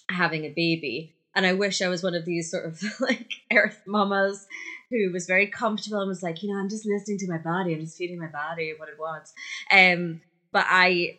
having 0.09 0.45
a 0.45 0.51
baby. 0.51 1.15
And 1.35 1.47
I 1.47 1.55
wish 1.55 1.81
I 1.81 1.89
was 1.89 2.03
one 2.03 2.15
of 2.15 2.25
these 2.25 2.51
sort 2.51 2.67
of 2.67 2.83
like 3.01 3.31
earth 3.53 3.83
mamas 3.87 4.47
who 4.91 5.11
was 5.13 5.27
very 5.27 5.47
comfortable 5.47 6.01
and 6.01 6.09
was 6.09 6.23
like, 6.23 6.43
you 6.43 6.53
know, 6.53 6.61
I'm 6.61 6.69
just 6.69 6.87
listening 6.87 7.19
to 7.19 7.29
my 7.29 7.39
body, 7.39 7.75
I'm 7.75 7.81
just 7.81 7.97
feeding 7.97 8.21
my 8.21 8.27
body 8.27 8.75
what 8.77 8.89
it 8.89 8.99
wants. 8.99 9.33
Um, 9.71 10.21
but 10.53 10.67
I 10.69 11.17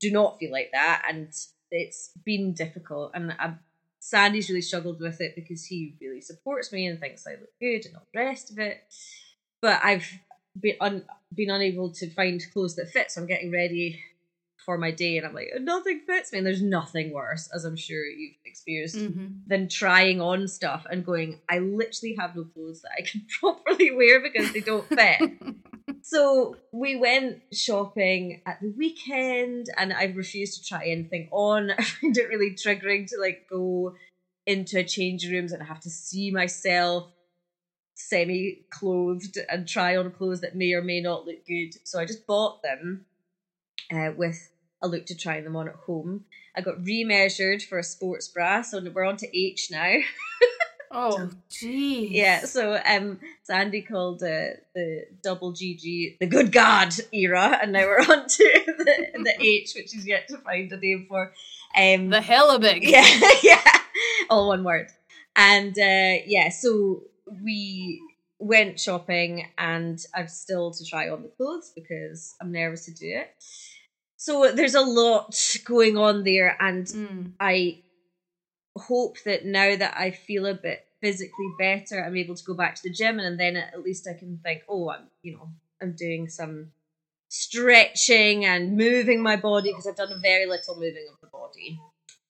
do 0.00 0.10
not 0.10 0.38
feel 0.38 0.50
like 0.50 0.70
that, 0.72 1.04
and 1.08 1.28
it's 1.70 2.10
been 2.24 2.54
difficult. 2.54 3.12
And 3.14 3.32
I, 3.32 3.54
Sandy's 4.00 4.48
really 4.48 4.62
struggled 4.62 5.00
with 5.00 5.20
it 5.20 5.34
because 5.36 5.64
he 5.64 5.94
really 6.00 6.22
supports 6.22 6.72
me 6.72 6.86
and 6.86 6.98
thinks 6.98 7.26
I 7.26 7.32
look 7.32 7.52
good 7.60 7.86
and 7.86 7.96
all 7.96 8.06
the 8.12 8.20
rest 8.20 8.50
of 8.50 8.58
it. 8.58 8.82
But 9.60 9.80
I've 9.84 10.10
been 10.58 10.76
un, 10.80 11.04
been 11.34 11.50
unable 11.50 11.90
to 11.92 12.10
find 12.10 12.42
clothes 12.52 12.76
that 12.76 12.90
fit, 12.90 13.10
so 13.10 13.20
I'm 13.20 13.26
getting 13.26 13.52
ready 13.52 14.02
for 14.64 14.78
my 14.78 14.90
day 14.90 15.16
and 15.16 15.26
I'm 15.26 15.34
like, 15.34 15.48
nothing 15.60 16.00
fits 16.06 16.32
me. 16.32 16.38
And 16.38 16.46
there's 16.46 16.62
nothing 16.62 17.12
worse, 17.12 17.48
as 17.54 17.64
I'm 17.64 17.76
sure 17.76 18.04
you've 18.04 18.36
experienced, 18.44 18.96
mm-hmm. 18.96 19.26
than 19.46 19.68
trying 19.68 20.20
on 20.20 20.48
stuff 20.48 20.86
and 20.90 21.04
going, 21.04 21.40
I 21.48 21.58
literally 21.58 22.16
have 22.18 22.36
no 22.36 22.44
clothes 22.44 22.82
that 22.82 22.92
I 22.98 23.02
can 23.02 23.26
properly 23.40 23.90
wear 23.90 24.20
because 24.20 24.52
they 24.52 24.60
don't 24.60 24.86
fit. 24.88 25.20
so 26.10 26.56
we 26.72 26.96
went 26.96 27.38
shopping 27.52 28.40
at 28.44 28.58
the 28.60 28.72
weekend 28.76 29.66
and 29.76 29.92
I 29.92 30.06
refused 30.06 30.54
to 30.54 30.68
try 30.68 30.84
anything 30.84 31.28
on. 31.30 31.70
I 31.78 31.84
find 31.84 32.16
it 32.16 32.28
really 32.28 32.50
triggering 32.50 33.06
to 33.10 33.16
like 33.20 33.42
go 33.48 33.94
into 34.44 34.78
a 34.78 34.82
changing 34.82 35.30
rooms 35.30 35.52
and 35.52 35.62
have 35.62 35.78
to 35.80 35.90
see 35.90 36.32
myself 36.32 37.06
semi 37.94 38.58
clothed 38.70 39.38
and 39.48 39.68
try 39.68 39.94
on 39.96 40.10
clothes 40.10 40.40
that 40.40 40.56
may 40.56 40.72
or 40.72 40.82
may 40.82 41.00
not 41.00 41.26
look 41.26 41.46
good. 41.46 41.74
So 41.84 42.00
I 42.00 42.06
just 42.06 42.26
bought 42.26 42.60
them 42.60 43.04
uh, 43.94 44.10
with 44.16 44.50
a 44.82 44.88
look 44.88 45.06
to 45.06 45.14
try 45.14 45.40
them 45.40 45.54
on 45.54 45.68
at 45.68 45.76
home. 45.86 46.24
I 46.56 46.60
got 46.60 46.80
remeasured 46.80 47.62
for 47.62 47.78
a 47.78 47.84
sports 47.84 48.26
bra, 48.26 48.62
so 48.62 48.82
we're 48.92 49.04
on 49.04 49.16
to 49.18 49.38
H 49.38 49.68
now. 49.70 49.94
oh, 50.90 51.30
geez. 51.48 52.10
Yeah, 52.10 52.40
so 52.44 52.80
um, 52.84 53.20
Sandy 53.42 53.82
called 53.82 54.22
uh, 54.22 54.56
the 54.74 55.06
double 55.22 55.52
GG 55.52 56.18
the 56.18 56.26
good 56.26 56.52
God 56.52 56.94
era, 57.12 57.58
and 57.62 57.72
now 57.72 57.84
we're 57.84 57.98
on 58.08 58.28
to 58.28 58.62
the, 58.66 59.06
the 59.24 59.34
H, 59.40 59.72
which 59.74 59.96
is 59.96 60.06
yet 60.06 60.28
to 60.28 60.38
find 60.38 60.72
a 60.72 60.76
name 60.76 61.06
for. 61.08 61.32
Um, 61.76 62.10
the 62.10 62.18
Hellebig. 62.18 62.82
Yeah, 62.90 63.30
yeah, 63.42 63.64
all 64.28 64.48
one 64.48 64.64
word. 64.64 64.88
And 65.36 65.76
uh, 65.78 66.22
yeah, 66.26 66.48
so 66.48 67.02
we 67.42 68.00
went 68.38 68.80
shopping, 68.80 69.46
and 69.58 70.04
I've 70.14 70.30
still 70.30 70.72
to 70.72 70.84
try 70.84 71.08
on 71.08 71.22
the 71.22 71.28
clothes 71.28 71.72
because 71.74 72.34
I'm 72.40 72.52
nervous 72.52 72.86
to 72.86 72.92
do 72.92 73.06
it 73.06 73.30
so 74.20 74.52
there's 74.52 74.74
a 74.74 74.82
lot 74.82 75.34
going 75.64 75.96
on 75.96 76.24
there 76.24 76.54
and 76.60 76.86
mm. 76.86 77.32
i 77.40 77.78
hope 78.76 79.16
that 79.24 79.44
now 79.44 79.76
that 79.76 79.94
i 79.96 80.10
feel 80.10 80.46
a 80.46 80.54
bit 80.54 80.86
physically 81.00 81.50
better 81.58 82.04
i'm 82.04 82.16
able 82.16 82.34
to 82.34 82.44
go 82.44 82.54
back 82.54 82.74
to 82.74 82.82
the 82.84 82.92
gym 82.92 83.18
and 83.18 83.38
then 83.38 83.56
at 83.56 83.82
least 83.82 84.08
i 84.08 84.18
can 84.18 84.38
think 84.42 84.62
oh 84.68 84.90
i'm 84.90 85.04
you 85.22 85.32
know 85.32 85.48
i'm 85.82 85.92
doing 85.92 86.28
some 86.28 86.70
stretching 87.28 88.44
and 88.44 88.76
moving 88.76 89.22
my 89.22 89.36
body 89.36 89.70
because 89.70 89.86
I've 89.86 89.94
done 89.94 90.20
very 90.20 90.46
little 90.46 90.74
moving 90.74 91.06
of 91.12 91.20
the 91.20 91.28
body 91.28 91.78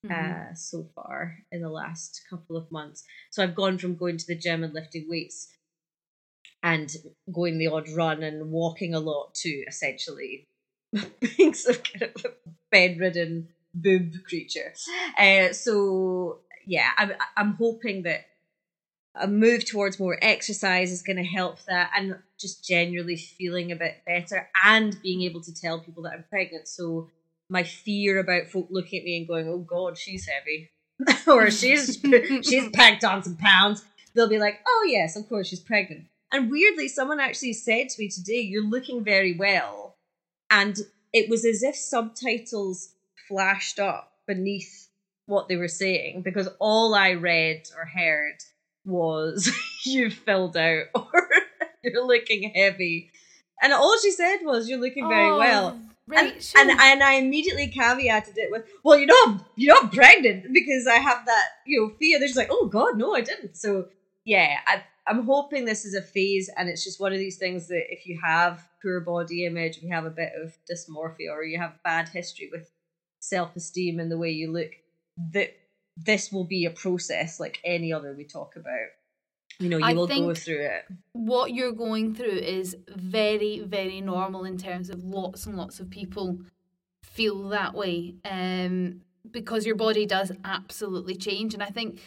Mm-hmm. 0.05 0.51
uh, 0.51 0.55
so 0.55 0.87
far 0.95 1.37
in 1.51 1.61
the 1.61 1.69
last 1.69 2.23
couple 2.27 2.57
of 2.57 2.71
months. 2.71 3.03
So 3.29 3.43
I've 3.43 3.53
gone 3.53 3.77
from 3.77 3.95
going 3.95 4.17
to 4.17 4.25
the 4.25 4.35
gym 4.35 4.63
and 4.63 4.73
lifting 4.73 5.05
weights 5.07 5.49
and 6.63 6.91
going 7.31 7.59
the 7.59 7.67
odd 7.67 7.87
run 7.89 8.23
and 8.23 8.49
walking 8.51 8.95
a 8.95 8.99
lot 8.99 9.35
to 9.35 9.49
essentially 9.49 10.47
being 11.19 11.53
some 11.53 11.75
kind 11.75 12.11
of 12.15 12.25
bedridden 12.71 13.49
boob 13.73 14.13
creature. 14.27 14.73
Uh, 15.17 15.53
so 15.53 16.39
yeah, 16.65 16.89
I'm 16.97 17.13
I'm 17.37 17.53
hoping 17.53 18.03
that 18.03 18.25
a 19.15 19.27
move 19.27 19.65
towards 19.65 19.99
more 19.99 20.17
exercise 20.21 20.91
is 20.91 21.01
going 21.01 21.17
to 21.17 21.23
help 21.23 21.63
that, 21.65 21.91
and 21.95 22.15
just 22.39 22.65
generally 22.65 23.17
feeling 23.17 23.71
a 23.71 23.75
bit 23.75 24.01
better, 24.05 24.49
and 24.63 25.01
being 25.01 25.21
able 25.23 25.41
to 25.41 25.53
tell 25.53 25.79
people 25.79 26.03
that 26.03 26.13
I'm 26.13 26.25
pregnant. 26.29 26.67
So 26.67 27.09
my 27.49 27.63
fear 27.63 28.19
about 28.19 28.47
folk 28.47 28.67
looking 28.69 28.99
at 28.99 29.05
me 29.05 29.17
and 29.17 29.27
going, 29.27 29.47
"Oh 29.47 29.59
God, 29.59 29.97
she's 29.97 30.27
heavy," 30.27 30.71
or 31.27 31.51
"She's 31.51 31.99
she's 32.43 32.69
packed 32.69 33.03
on 33.03 33.23
some 33.23 33.37
pounds," 33.37 33.83
they'll 34.13 34.29
be 34.29 34.39
like, 34.39 34.59
"Oh 34.67 34.87
yes, 34.89 35.15
of 35.15 35.27
course 35.27 35.47
she's 35.47 35.59
pregnant." 35.59 36.05
And 36.33 36.49
weirdly, 36.49 36.87
someone 36.87 37.19
actually 37.19 37.53
said 37.53 37.89
to 37.89 38.01
me 38.01 38.07
today, 38.07 38.39
"You're 38.39 38.63
looking 38.63 39.03
very 39.03 39.35
well," 39.35 39.97
and 40.49 40.77
it 41.13 41.29
was 41.29 41.43
as 41.45 41.61
if 41.63 41.75
subtitles 41.75 42.93
flashed 43.31 43.79
up 43.79 44.11
beneath 44.27 44.89
what 45.25 45.47
they 45.47 45.55
were 45.55 45.69
saying 45.69 46.21
because 46.21 46.49
all 46.59 46.93
I 46.93 47.13
read 47.13 47.63
or 47.77 47.85
heard 47.85 48.37
was 48.85 49.49
"You've 49.85 50.13
filled 50.13 50.57
out" 50.57 50.85
or 50.95 51.29
"You're 51.83 52.05
looking 52.05 52.51
heavy," 52.53 53.11
and 53.61 53.71
all 53.73 53.97
she 53.99 54.11
said 54.11 54.39
was 54.43 54.69
"You're 54.69 54.79
looking 54.79 55.07
very 55.07 55.29
Oh, 55.29 55.37
well." 55.37 55.79
And, 56.13 56.33
and 56.57 56.71
and 56.71 57.01
I 57.01 57.13
immediately 57.13 57.71
caveated 57.71 58.35
it 58.35 58.51
with, 58.51 58.65
well, 58.83 58.99
you 58.99 59.05
know, 59.05 59.15
I'm, 59.27 59.45
you 59.55 59.69
know, 59.69 59.79
I'm 59.81 59.89
pregnant 59.89 60.47
because 60.51 60.85
I 60.85 60.95
have 60.95 61.25
that, 61.25 61.45
you 61.65 61.79
know, 61.79 61.95
fear. 61.97 62.19
They're 62.19 62.27
just 62.27 62.37
like, 62.37 62.49
oh 62.51 62.67
God, 62.67 62.97
no, 62.97 63.15
I 63.15 63.21
didn't. 63.21 63.55
So 63.55 63.85
yeah, 64.25 64.57
I, 64.67 64.83
I'm 65.07 65.23
hoping 65.23 65.63
this 65.63 65.85
is 65.85 65.93
a 65.95 66.01
phase, 66.01 66.49
and 66.57 66.67
it's 66.67 66.83
just 66.83 66.99
one 66.99 67.13
of 67.13 67.19
these 67.19 67.37
things 67.37 67.67
that 67.69 67.83
if 67.89 68.05
you 68.05 68.19
have 68.21 68.67
poor 68.81 68.99
body 68.99 69.45
image, 69.45 69.77
if 69.77 69.83
you 69.83 69.93
have 69.93 70.05
a 70.05 70.09
bit 70.09 70.33
of 70.43 70.57
dysmorphia, 70.69 71.31
or 71.31 71.43
you 71.43 71.59
have 71.59 71.81
bad 71.83 72.09
history 72.09 72.49
with 72.51 72.69
self 73.21 73.55
esteem 73.55 73.99
and 73.99 74.11
the 74.11 74.17
way 74.17 74.31
you 74.31 74.51
look, 74.51 74.71
that 75.33 75.53
this 75.95 76.31
will 76.31 76.43
be 76.43 76.65
a 76.65 76.71
process 76.71 77.39
like 77.39 77.59
any 77.63 77.93
other 77.93 78.13
we 78.13 78.25
talk 78.25 78.55
about. 78.57 78.89
You 79.59 79.69
know, 79.69 79.77
you 79.77 79.85
I 79.85 79.93
will 79.93 80.07
go 80.07 80.33
through 80.33 80.65
it. 80.65 80.85
what 81.13 81.53
you're 81.53 81.71
going 81.73 82.15
through 82.15 82.31
is 82.31 82.75
very, 82.87 83.59
very 83.59 84.01
normal 84.01 84.43
in 84.45 84.57
terms 84.57 84.89
of 84.89 85.03
lots 85.03 85.45
and 85.45 85.55
lots 85.55 85.79
of 85.79 85.89
people 85.89 86.39
feel 87.03 87.49
that 87.49 87.73
way 87.73 88.15
um, 88.25 89.01
because 89.29 89.65
your 89.65 89.75
body 89.75 90.05
does 90.05 90.31
absolutely 90.43 91.15
change. 91.15 91.53
And 91.53 91.61
I 91.61 91.67
think 91.67 91.99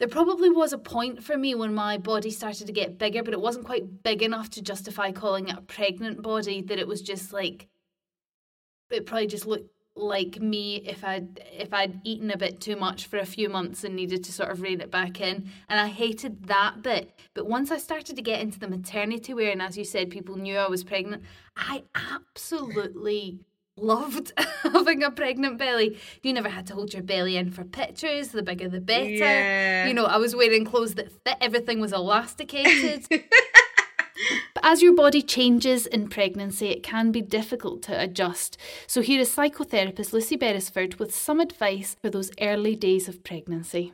there 0.00 0.08
probably 0.08 0.50
was 0.50 0.72
a 0.72 0.78
point 0.78 1.22
for 1.22 1.36
me 1.36 1.54
when 1.54 1.74
my 1.74 1.98
body 1.98 2.30
started 2.30 2.66
to 2.66 2.72
get 2.72 2.98
bigger, 2.98 3.22
but 3.22 3.34
it 3.34 3.40
wasn't 3.40 3.66
quite 3.66 4.02
big 4.02 4.22
enough 4.22 4.50
to 4.50 4.62
justify 4.62 5.12
calling 5.12 5.48
it 5.48 5.58
a 5.58 5.62
pregnant 5.62 6.22
body, 6.22 6.62
that 6.62 6.78
it 6.78 6.88
was 6.88 7.02
just 7.02 7.32
like, 7.32 7.68
it 8.90 9.06
probably 9.06 9.28
just 9.28 9.46
looked 9.46 9.70
like 9.94 10.40
me 10.40 10.76
if 10.76 11.04
I'd 11.04 11.40
if 11.52 11.72
I'd 11.72 12.00
eaten 12.04 12.30
a 12.30 12.36
bit 12.36 12.60
too 12.60 12.76
much 12.76 13.06
for 13.06 13.18
a 13.18 13.26
few 13.26 13.48
months 13.48 13.84
and 13.84 13.94
needed 13.94 14.24
to 14.24 14.32
sort 14.32 14.50
of 14.50 14.62
rein 14.62 14.80
it 14.80 14.90
back 14.90 15.20
in. 15.20 15.50
And 15.68 15.78
I 15.78 15.88
hated 15.88 16.46
that 16.46 16.82
bit. 16.82 17.18
But 17.34 17.46
once 17.46 17.70
I 17.70 17.78
started 17.78 18.16
to 18.16 18.22
get 18.22 18.40
into 18.40 18.58
the 18.58 18.68
maternity 18.68 19.34
wear, 19.34 19.50
and 19.50 19.62
as 19.62 19.76
you 19.76 19.84
said, 19.84 20.10
people 20.10 20.36
knew 20.36 20.56
I 20.56 20.68
was 20.68 20.84
pregnant, 20.84 21.22
I 21.56 21.84
absolutely 21.94 23.40
loved 23.76 24.32
having 24.62 25.02
a 25.02 25.10
pregnant 25.10 25.58
belly. 25.58 25.98
You 26.22 26.32
never 26.32 26.48
had 26.48 26.66
to 26.68 26.74
hold 26.74 26.92
your 26.92 27.02
belly 27.02 27.36
in 27.36 27.50
for 27.50 27.64
pictures, 27.64 28.28
the 28.28 28.42
bigger 28.42 28.68
the 28.68 28.80
better. 28.80 29.08
Yeah. 29.08 29.86
You 29.86 29.94
know, 29.94 30.04
I 30.04 30.16
was 30.16 30.34
wearing 30.34 30.64
clothes 30.64 30.94
that 30.94 31.12
fit, 31.24 31.36
everything 31.40 31.80
was 31.80 31.92
elasticated. 31.92 33.06
But 34.54 34.64
as 34.64 34.82
your 34.82 34.94
body 34.94 35.22
changes 35.22 35.86
in 35.86 36.08
pregnancy, 36.08 36.68
it 36.68 36.82
can 36.82 37.12
be 37.12 37.20
difficult 37.20 37.82
to 37.82 38.00
adjust. 38.00 38.56
So, 38.86 39.00
here 39.00 39.20
is 39.20 39.34
psychotherapist 39.34 40.12
Lucy 40.12 40.36
Beresford 40.36 40.96
with 40.96 41.14
some 41.14 41.40
advice 41.40 41.96
for 42.00 42.10
those 42.10 42.30
early 42.40 42.76
days 42.76 43.08
of 43.08 43.24
pregnancy. 43.24 43.92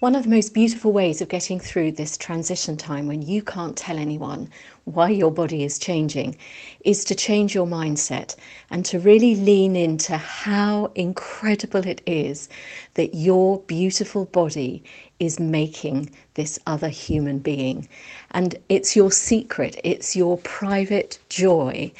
One 0.00 0.14
of 0.14 0.22
the 0.22 0.30
most 0.30 0.54
beautiful 0.54 0.92
ways 0.92 1.20
of 1.20 1.28
getting 1.28 1.58
through 1.58 1.90
this 1.92 2.16
transition 2.16 2.76
time 2.76 3.08
when 3.08 3.20
you 3.20 3.42
can't 3.42 3.76
tell 3.76 3.98
anyone 3.98 4.48
why 4.84 5.08
your 5.08 5.32
body 5.32 5.64
is 5.64 5.76
changing 5.76 6.36
is 6.84 7.04
to 7.06 7.16
change 7.16 7.52
your 7.52 7.66
mindset 7.66 8.36
and 8.70 8.84
to 8.84 9.00
really 9.00 9.34
lean 9.34 9.74
into 9.74 10.16
how 10.16 10.92
incredible 10.94 11.84
it 11.84 12.00
is 12.06 12.48
that 12.94 13.16
your 13.16 13.58
beautiful 13.62 14.26
body 14.26 14.84
is 15.20 15.40
making 15.40 16.10
this 16.34 16.58
other 16.66 16.88
human 16.88 17.38
being. 17.38 17.88
And 18.30 18.56
it's 18.68 18.94
your 18.94 19.10
secret, 19.10 19.80
it's 19.82 20.14
your 20.14 20.38
private 20.38 21.18
joy 21.28 21.92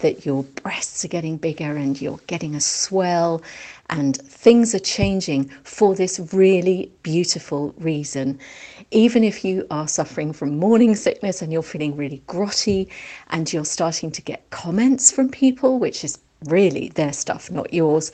that 0.00 0.26
your 0.26 0.42
breasts 0.42 1.04
are 1.04 1.08
getting 1.08 1.38
bigger 1.38 1.76
and 1.76 2.00
you're 2.00 2.20
getting 2.26 2.54
a 2.54 2.60
swell 2.60 3.42
and 3.88 4.16
things 4.16 4.74
are 4.74 4.80
changing 4.80 5.48
for 5.62 5.94
this 5.94 6.20
really 6.32 6.90
beautiful 7.02 7.74
reason. 7.78 8.38
Even 8.90 9.24
if 9.24 9.44
you 9.44 9.66
are 9.70 9.88
suffering 9.88 10.32
from 10.32 10.58
morning 10.58 10.94
sickness 10.94 11.40
and 11.40 11.52
you're 11.52 11.62
feeling 11.62 11.96
really 11.96 12.22
grotty 12.26 12.88
and 13.30 13.52
you're 13.52 13.64
starting 13.64 14.10
to 14.10 14.20
get 14.22 14.50
comments 14.50 15.10
from 15.10 15.30
people, 15.30 15.78
which 15.78 16.04
is 16.04 16.18
really 16.46 16.88
their 16.90 17.12
stuff, 17.12 17.50
not 17.50 17.72
yours. 17.72 18.12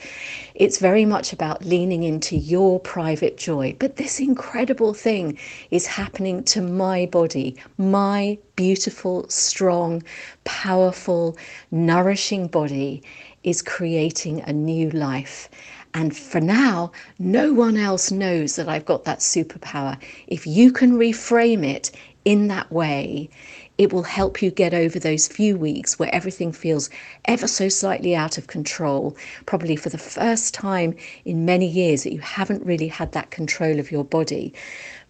It's 0.55 0.79
very 0.79 1.05
much 1.05 1.33
about 1.33 1.65
leaning 1.65 2.03
into 2.03 2.35
your 2.35 2.79
private 2.79 3.37
joy. 3.37 3.75
But 3.79 3.95
this 3.95 4.19
incredible 4.19 4.93
thing 4.93 5.37
is 5.71 5.85
happening 5.87 6.43
to 6.45 6.61
my 6.61 7.05
body, 7.07 7.55
my 7.77 8.37
beautiful, 8.55 9.27
strong, 9.29 10.03
powerful, 10.43 11.37
nourishing 11.71 12.47
body 12.47 13.03
is 13.43 13.61
creating 13.61 14.41
a 14.41 14.53
new 14.53 14.89
life. 14.91 15.49
And 15.93 16.15
for 16.15 16.41
now, 16.41 16.91
no 17.19 17.53
one 17.53 17.77
else 17.77 18.11
knows 18.11 18.55
that 18.55 18.67
I've 18.67 18.85
got 18.85 19.03
that 19.05 19.19
superpower. 19.19 19.97
If 20.27 20.47
you 20.47 20.71
can 20.71 20.93
reframe 20.93 21.63
it 21.63 21.91
in 22.25 22.47
that 22.47 22.71
way, 22.71 23.29
it 23.77 23.91
will 23.91 24.03
help 24.03 24.41
you 24.41 24.51
get 24.51 24.73
over 24.73 24.99
those 24.99 25.27
few 25.27 25.57
weeks 25.57 25.97
where 25.97 26.13
everything 26.13 26.51
feels 26.51 26.89
ever 27.25 27.47
so 27.47 27.69
slightly 27.69 28.15
out 28.15 28.37
of 28.37 28.47
control, 28.47 29.17
probably 29.45 29.75
for 29.75 29.89
the 29.89 29.97
first 29.97 30.53
time 30.53 30.95
in 31.25 31.45
many 31.45 31.67
years 31.67 32.03
that 32.03 32.13
you 32.13 32.19
haven't 32.19 32.65
really 32.65 32.87
had 32.87 33.11
that 33.13 33.31
control 33.31 33.79
of 33.79 33.91
your 33.91 34.03
body. 34.03 34.53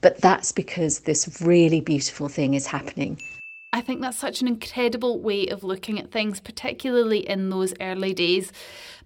But 0.02 0.21
that's 0.21 0.52
because 0.52 1.02
this 1.02 1.41
really 1.41 1.82
beautiful 1.82 2.30
thing 2.30 2.54
is 2.54 2.67
happening. 2.67 3.21
I 3.73 3.82
think 3.82 4.02
that's 4.02 4.19
such 4.19 4.41
an 4.41 4.47
incredible 4.47 5.19
way 5.19 5.47
of 5.47 5.63
looking 5.63 5.99
at 5.99 6.12
things, 6.12 6.39
particularly 6.39 7.28
in 7.28 7.49
those 7.49 7.73
early 7.82 8.13
days. 8.13 8.52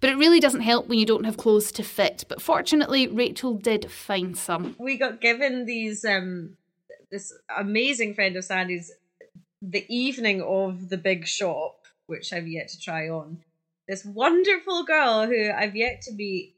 But 0.00 0.10
it 0.10 0.16
really 0.16 0.40
doesn't 0.40 0.60
help 0.60 0.88
when 0.88 0.98
you 0.98 1.06
don't 1.06 1.24
have 1.24 1.38
clothes 1.38 1.72
to 1.72 1.82
fit. 1.82 2.26
But 2.28 2.42
fortunately, 2.42 3.08
Rachel 3.08 3.54
did 3.54 3.90
find 3.90 4.36
some. 4.36 4.76
we 4.78 4.98
got 4.98 5.22
given 5.22 5.64
these 5.64 6.04
um 6.04 6.50
this 7.10 7.32
amazing 7.56 8.14
friend 8.14 8.36
of 8.36 8.44
Sandy's 8.44 8.92
the 9.60 9.84
evening 9.88 10.42
of 10.42 10.88
the 10.88 10.96
big 10.96 11.26
shop, 11.26 11.86
which 12.06 12.32
I've 12.32 12.48
yet 12.48 12.68
to 12.68 12.80
try 12.80 13.08
on. 13.08 13.38
This 13.88 14.04
wonderful 14.04 14.84
girl 14.84 15.26
who 15.26 15.50
I've 15.50 15.76
yet 15.76 16.02
to 16.02 16.12
meet 16.12 16.54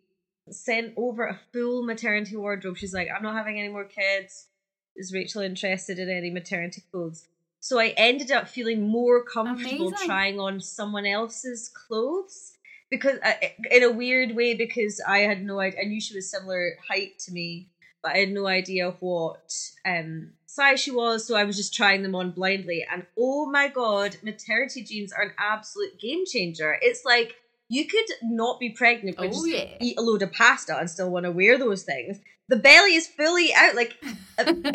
sent 0.50 0.94
over 0.96 1.26
a 1.26 1.38
full 1.52 1.84
maternity 1.84 2.36
wardrobe. 2.36 2.76
She's 2.76 2.94
like, 2.94 3.08
I'm 3.14 3.22
not 3.22 3.36
having 3.36 3.58
any 3.58 3.68
more 3.68 3.84
kids. 3.84 4.48
Is 4.96 5.12
Rachel 5.12 5.42
interested 5.42 5.98
in 5.98 6.10
any 6.10 6.30
maternity 6.30 6.82
clothes? 6.90 7.28
So 7.60 7.78
I 7.78 7.94
ended 7.96 8.32
up 8.32 8.48
feeling 8.48 8.88
more 8.88 9.22
comfortable 9.22 9.88
Amazing. 9.88 10.06
trying 10.06 10.40
on 10.40 10.60
someone 10.60 11.06
else's 11.06 11.68
clothes 11.68 12.54
because 12.90 13.18
uh, 13.22 13.34
in 13.70 13.82
a 13.82 13.90
weird 13.90 14.34
way 14.34 14.54
because 14.54 15.00
I 15.06 15.18
had 15.18 15.44
no 15.44 15.60
idea. 15.60 15.80
I 15.82 15.84
knew 15.84 16.00
she 16.00 16.14
was 16.14 16.30
similar 16.30 16.72
height 16.88 17.18
to 17.20 17.32
me, 17.32 17.68
but 18.02 18.12
I 18.12 18.18
had 18.18 18.30
no 18.30 18.46
idea 18.46 18.94
what 19.00 19.52
um, 19.84 20.30
size 20.46 20.80
she 20.80 20.90
was. 20.90 21.26
So 21.26 21.36
I 21.36 21.44
was 21.44 21.56
just 21.56 21.74
trying 21.74 22.02
them 22.02 22.14
on 22.14 22.30
blindly. 22.32 22.86
And 22.90 23.06
oh 23.18 23.50
my 23.50 23.68
god, 23.68 24.16
maternity 24.22 24.82
jeans 24.82 25.12
are 25.12 25.22
an 25.22 25.32
absolute 25.38 25.98
game 26.00 26.24
changer. 26.26 26.78
It's 26.80 27.04
like 27.04 27.34
you 27.68 27.86
could 27.86 28.06
not 28.22 28.58
be 28.58 28.70
pregnant 28.70 29.16
but 29.16 29.26
Oh, 29.26 29.28
just 29.30 29.48
yeah. 29.48 29.76
eat 29.80 29.98
a 29.98 30.02
load 30.02 30.22
of 30.22 30.32
pasta 30.32 30.76
and 30.76 30.90
still 30.90 31.10
want 31.10 31.24
to 31.24 31.30
wear 31.30 31.56
those 31.58 31.82
things. 31.84 32.18
The 32.48 32.56
belly 32.56 32.94
is 32.96 33.06
fully 33.06 33.54
out. 33.54 33.76
Like 33.76 33.94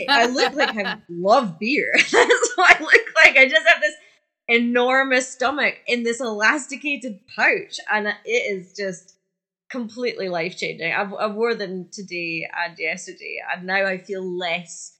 I 0.10 0.28
look 0.28 0.54
like 0.54 0.78
I 0.78 0.98
love 1.10 1.60
beer. 1.60 1.92
That's 1.96 2.12
what 2.56 2.76
I 2.76 2.80
look 2.80 3.06
like. 3.18 3.38
I 3.38 3.50
just 3.50 3.68
have 3.68 3.82
this 3.82 3.96
enormous 4.48 5.28
stomach 5.28 5.76
in 5.88 6.04
this 6.04 6.22
elasticated 6.22 7.20
pouch, 7.36 7.80
and 7.92 8.08
it 8.08 8.30
is 8.30 8.74
just 8.74 9.15
completely 9.76 10.30
life 10.30 10.58
changing. 10.58 10.94
I've, 10.94 11.14
I 11.14 11.28
wore 11.28 11.54
them 11.54 11.90
today 11.92 12.48
and 12.58 12.78
yesterday, 12.80 13.38
and 13.52 13.68
now 13.68 13.86
I 13.86 13.98
feel 13.98 14.24
less. 14.26 14.98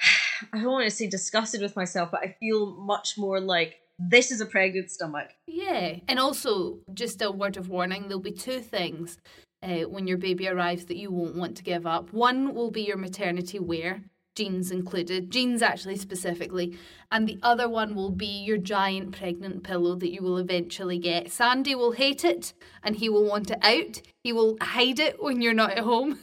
I 0.52 0.58
don't 0.58 0.72
want 0.72 0.90
to 0.90 0.94
say 0.94 1.06
disgusted 1.06 1.62
with 1.62 1.76
myself, 1.76 2.10
but 2.10 2.20
I 2.22 2.36
feel 2.40 2.76
much 2.76 3.14
more 3.16 3.40
like 3.40 3.76
this 3.98 4.30
is 4.30 4.40
a 4.40 4.46
pregnant 4.46 4.90
stomach. 4.90 5.28
Yeah, 5.46 5.96
and 6.08 6.18
also 6.18 6.78
just 6.92 7.22
a 7.22 7.30
word 7.30 7.56
of 7.56 7.68
warning: 7.68 8.02
there'll 8.02 8.20
be 8.20 8.32
two 8.32 8.60
things 8.60 9.18
uh, 9.62 9.82
when 9.82 10.08
your 10.08 10.18
baby 10.18 10.48
arrives 10.48 10.86
that 10.86 10.96
you 10.96 11.10
won't 11.12 11.36
want 11.36 11.56
to 11.58 11.62
give 11.62 11.86
up. 11.86 12.12
One 12.12 12.54
will 12.54 12.72
be 12.72 12.82
your 12.82 12.96
maternity 12.96 13.60
wear, 13.60 14.02
jeans 14.38 14.70
included, 14.70 15.32
jeans 15.32 15.62
actually 15.62 15.96
specifically, 15.96 16.78
and 17.10 17.28
the 17.28 17.40
other 17.42 17.68
one 17.68 17.96
will 17.96 18.12
be 18.12 18.24
your 18.44 18.56
giant 18.56 19.10
pregnant 19.10 19.64
pillow 19.64 19.96
that 19.96 20.12
you 20.12 20.22
will 20.22 20.38
eventually 20.38 20.96
get. 20.96 21.32
Sandy 21.32 21.74
will 21.74 21.90
hate 21.90 22.24
it 22.24 22.52
and 22.84 22.94
he 22.94 23.08
will 23.08 23.24
want 23.24 23.50
it 23.50 23.58
out. 23.62 24.00
He 24.22 24.32
will 24.32 24.56
hide 24.60 25.00
it 25.00 25.20
when 25.20 25.42
you're 25.42 25.54
not 25.54 25.72
at 25.72 25.80
home, 25.80 26.20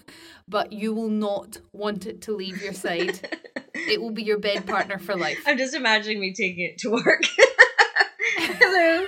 but 0.47 0.71
you 0.71 0.93
will 0.93 1.09
not 1.09 1.57
want 1.73 2.05
it 2.05 2.21
to 2.21 2.31
leave 2.31 2.63
your 2.63 2.71
side. 2.71 3.37
it 3.73 4.01
will 4.01 4.11
be 4.11 4.23
your 4.23 4.39
bed 4.39 4.65
partner 4.65 4.97
for 4.97 5.17
life. 5.17 5.43
I'm 5.45 5.57
just 5.57 5.75
imagining 5.75 6.21
me 6.21 6.33
taking 6.33 6.63
it 6.63 6.77
to 6.79 6.91
work. 6.91 7.23
Hello. 8.37 9.07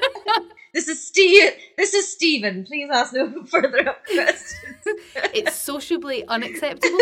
This 0.78 0.90
is 0.90 1.08
Steve. 1.08 1.54
This 1.76 1.96
is 1.96 2.14
Stephen. 2.14 2.64
Please 2.64 2.88
ask 2.94 3.12
no 3.12 3.44
further 3.46 3.90
up 3.90 4.06
questions. 4.06 4.78
it's 5.34 5.56
sociably 5.56 6.24
unacceptable, 6.28 7.00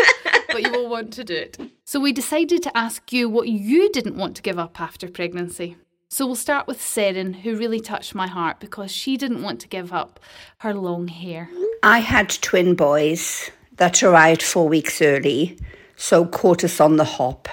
but 0.48 0.62
you 0.62 0.72
will 0.72 0.88
want 0.88 1.12
to 1.12 1.24
do 1.24 1.34
it. 1.34 1.58
So 1.84 2.00
we 2.00 2.10
decided 2.10 2.62
to 2.62 2.74
ask 2.74 3.12
you 3.12 3.28
what 3.28 3.48
you 3.48 3.92
didn't 3.92 4.16
want 4.16 4.34
to 4.36 4.40
give 4.40 4.58
up 4.58 4.80
after 4.80 5.10
pregnancy. 5.10 5.76
So 6.08 6.24
we'll 6.24 6.36
start 6.36 6.66
with 6.66 6.78
Seren, 6.78 7.34
who 7.42 7.54
really 7.54 7.78
touched 7.78 8.14
my 8.14 8.26
heart 8.26 8.60
because 8.60 8.90
she 8.90 9.18
didn't 9.18 9.42
want 9.42 9.60
to 9.60 9.68
give 9.68 9.92
up 9.92 10.20
her 10.60 10.72
long 10.72 11.08
hair. 11.08 11.50
I 11.82 11.98
had 11.98 12.30
twin 12.30 12.76
boys 12.76 13.50
that 13.76 14.02
arrived 14.02 14.42
four 14.42 14.70
weeks 14.70 15.02
early, 15.02 15.58
so 15.96 16.24
caught 16.24 16.64
us 16.64 16.80
on 16.80 16.96
the 16.96 17.04
hop. 17.04 17.46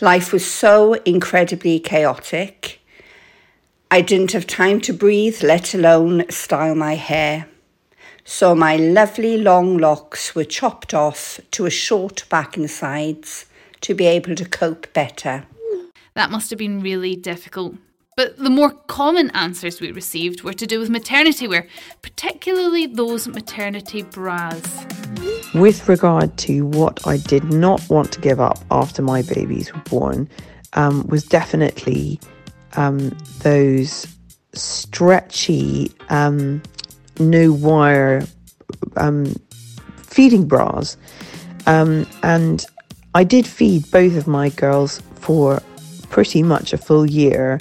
Life 0.00 0.32
was 0.32 0.50
so 0.50 0.94
incredibly 1.04 1.78
chaotic. 1.78 2.80
I 3.94 4.00
didn't 4.00 4.32
have 4.32 4.48
time 4.48 4.80
to 4.80 4.92
breathe, 4.92 5.40
let 5.44 5.72
alone 5.72 6.28
style 6.28 6.74
my 6.74 6.96
hair. 6.96 7.46
So 8.24 8.52
my 8.52 8.74
lovely 8.74 9.38
long 9.38 9.78
locks 9.78 10.34
were 10.34 10.42
chopped 10.42 10.92
off 10.92 11.38
to 11.52 11.64
a 11.64 11.70
short 11.70 12.28
back 12.28 12.56
and 12.56 12.68
sides 12.68 13.46
to 13.82 13.94
be 13.94 14.06
able 14.06 14.34
to 14.34 14.44
cope 14.44 14.92
better. 14.94 15.44
That 16.14 16.32
must 16.32 16.50
have 16.50 16.58
been 16.58 16.80
really 16.80 17.14
difficult. 17.14 17.76
But 18.16 18.36
the 18.36 18.50
more 18.50 18.70
common 18.70 19.30
answers 19.30 19.80
we 19.80 19.92
received 19.92 20.42
were 20.42 20.54
to 20.54 20.66
do 20.66 20.80
with 20.80 20.90
maternity 20.90 21.46
wear, 21.46 21.68
particularly 22.02 22.86
those 22.86 23.28
maternity 23.28 24.02
bras. 24.02 24.86
With 25.54 25.88
regard 25.88 26.36
to 26.38 26.66
what 26.66 27.06
I 27.06 27.18
did 27.18 27.44
not 27.44 27.88
want 27.88 28.10
to 28.14 28.20
give 28.20 28.40
up 28.40 28.58
after 28.72 29.02
my 29.02 29.22
babies 29.22 29.72
were 29.72 29.82
born, 29.82 30.28
um, 30.72 31.06
was 31.06 31.22
definitely 31.22 32.18
um, 32.76 33.10
those 33.40 34.06
stretchy, 34.52 35.92
um, 36.08 36.62
no 37.18 37.52
wire 37.52 38.26
um, 38.96 39.34
feeding 40.02 40.46
bras. 40.46 40.96
Um, 41.66 42.06
and 42.22 42.64
I 43.14 43.24
did 43.24 43.46
feed 43.46 43.90
both 43.90 44.16
of 44.16 44.26
my 44.26 44.50
girls 44.50 45.00
for 45.16 45.62
pretty 46.10 46.42
much 46.42 46.72
a 46.72 46.78
full 46.78 47.06
year. 47.06 47.58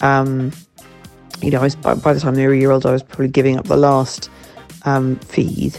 Um, 0.00 0.52
you 1.40 1.50
know, 1.50 1.60
I 1.60 1.64
was, 1.64 1.76
by, 1.76 1.94
by, 1.94 2.12
the 2.12 2.20
time 2.20 2.34
they 2.34 2.46
were 2.46 2.52
a 2.52 2.58
year 2.58 2.70
old, 2.70 2.86
I 2.86 2.92
was 2.92 3.02
probably 3.02 3.28
giving 3.28 3.58
up 3.58 3.66
the 3.66 3.76
last 3.76 4.30
um, 4.84 5.16
feed. 5.16 5.78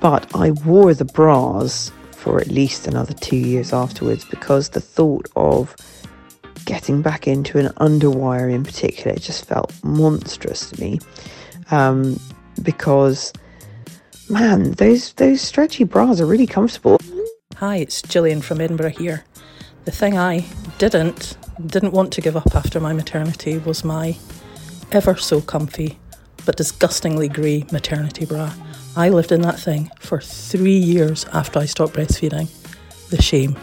But 0.00 0.34
I 0.34 0.52
wore 0.52 0.94
the 0.94 1.04
bras 1.04 1.90
for 2.12 2.40
at 2.40 2.48
least 2.48 2.86
another 2.86 3.14
two 3.14 3.36
years 3.36 3.72
afterwards 3.72 4.24
because 4.24 4.70
the 4.70 4.80
thought 4.80 5.28
of 5.36 5.76
getting 6.64 7.02
back 7.02 7.26
into 7.26 7.58
an 7.58 7.68
underwire 7.74 8.52
in 8.52 8.64
particular 8.64 9.12
it 9.16 9.20
just 9.20 9.46
felt 9.46 9.72
monstrous 9.82 10.70
to 10.70 10.80
me. 10.80 10.98
Um, 11.70 12.18
because 12.62 13.32
man 14.28 14.72
those 14.72 15.12
those 15.14 15.40
stretchy 15.40 15.84
bras 15.84 16.20
are 16.20 16.26
really 16.26 16.46
comfortable. 16.46 16.98
Hi 17.56 17.76
it's 17.76 18.02
Gillian 18.02 18.42
from 18.42 18.60
Edinburgh 18.60 18.90
here. 18.90 19.24
The 19.84 19.90
thing 19.90 20.16
I 20.16 20.46
didn't 20.78 21.36
didn't 21.66 21.92
want 21.92 22.12
to 22.12 22.20
give 22.20 22.36
up 22.36 22.54
after 22.54 22.80
my 22.80 22.92
maternity 22.92 23.58
was 23.58 23.84
my 23.84 24.16
ever 24.92 25.16
so 25.16 25.40
comfy 25.40 25.98
but 26.44 26.56
disgustingly 26.56 27.28
grey 27.28 27.64
maternity 27.72 28.26
bra. 28.26 28.52
I 28.96 29.08
lived 29.08 29.32
in 29.32 29.40
that 29.42 29.58
thing 29.58 29.90
for 29.98 30.20
three 30.20 30.76
years 30.76 31.26
after 31.32 31.58
I 31.58 31.66
stopped 31.66 31.94
breastfeeding. 31.94 32.48
The 33.10 33.20
shame 33.20 33.56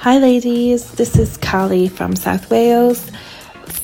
Hi, 0.00 0.18
ladies. 0.18 0.92
This 0.92 1.16
is 1.16 1.36
Callie 1.38 1.88
from 1.88 2.14
South 2.14 2.50
Wales. 2.50 3.10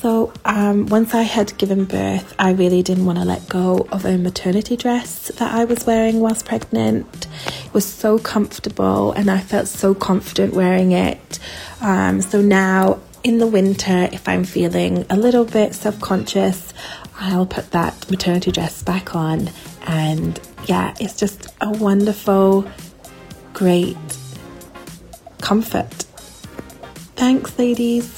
So, 0.01 0.33
um, 0.45 0.87
once 0.87 1.15
I 1.15 1.23
had 1.23 1.57
given 1.59 1.87
birth, 1.87 2.35
I 2.39 2.53
really 2.53 2.83
didn't 2.83 3.07
want 3.07 3.19
to 3.19 3.25
let 3.25 3.49
go 3.49 3.89
of 3.91 4.05
a 4.05 4.19
maternity 4.19 4.77
dress 4.77 5.29
that 5.29 5.53
I 5.53 5.65
was 5.65 5.85
wearing 5.87 6.21
whilst 6.21 6.45
pregnant. 6.45 7.27
It 7.65 7.75
was 7.75 7.87
so 7.87 8.19
comfortable, 8.19 9.13
and 9.13 9.31
I 9.31 9.39
felt 9.39 9.67
so 9.67 9.95
confident 9.95 10.53
wearing 10.55 10.93
it. 10.93 11.41
Um, 11.81 12.21
so 12.21 12.41
now, 12.43 13.01
in 13.25 13.39
the 13.39 13.47
winter, 13.47 14.09
if 14.13 14.29
I'm 14.29 14.45
feeling 14.45 15.07
a 15.09 15.17
little 15.17 15.47
bit 15.47 15.75
self 15.75 15.99
conscious, 16.01 16.73
I'll 17.19 17.47
put 17.47 17.71
that 17.73 18.09
maternity 18.11 18.53
dress 18.53 18.83
back 18.83 19.17
on, 19.17 19.51
and 19.87 20.39
yeah, 20.67 20.95
it's 21.01 21.17
just 21.17 21.49
a 21.61 21.71
wonderful, 21.71 22.71
great 23.55 23.97
comfort. 25.43 25.93
Thanks, 27.17 27.59
ladies. 27.59 28.09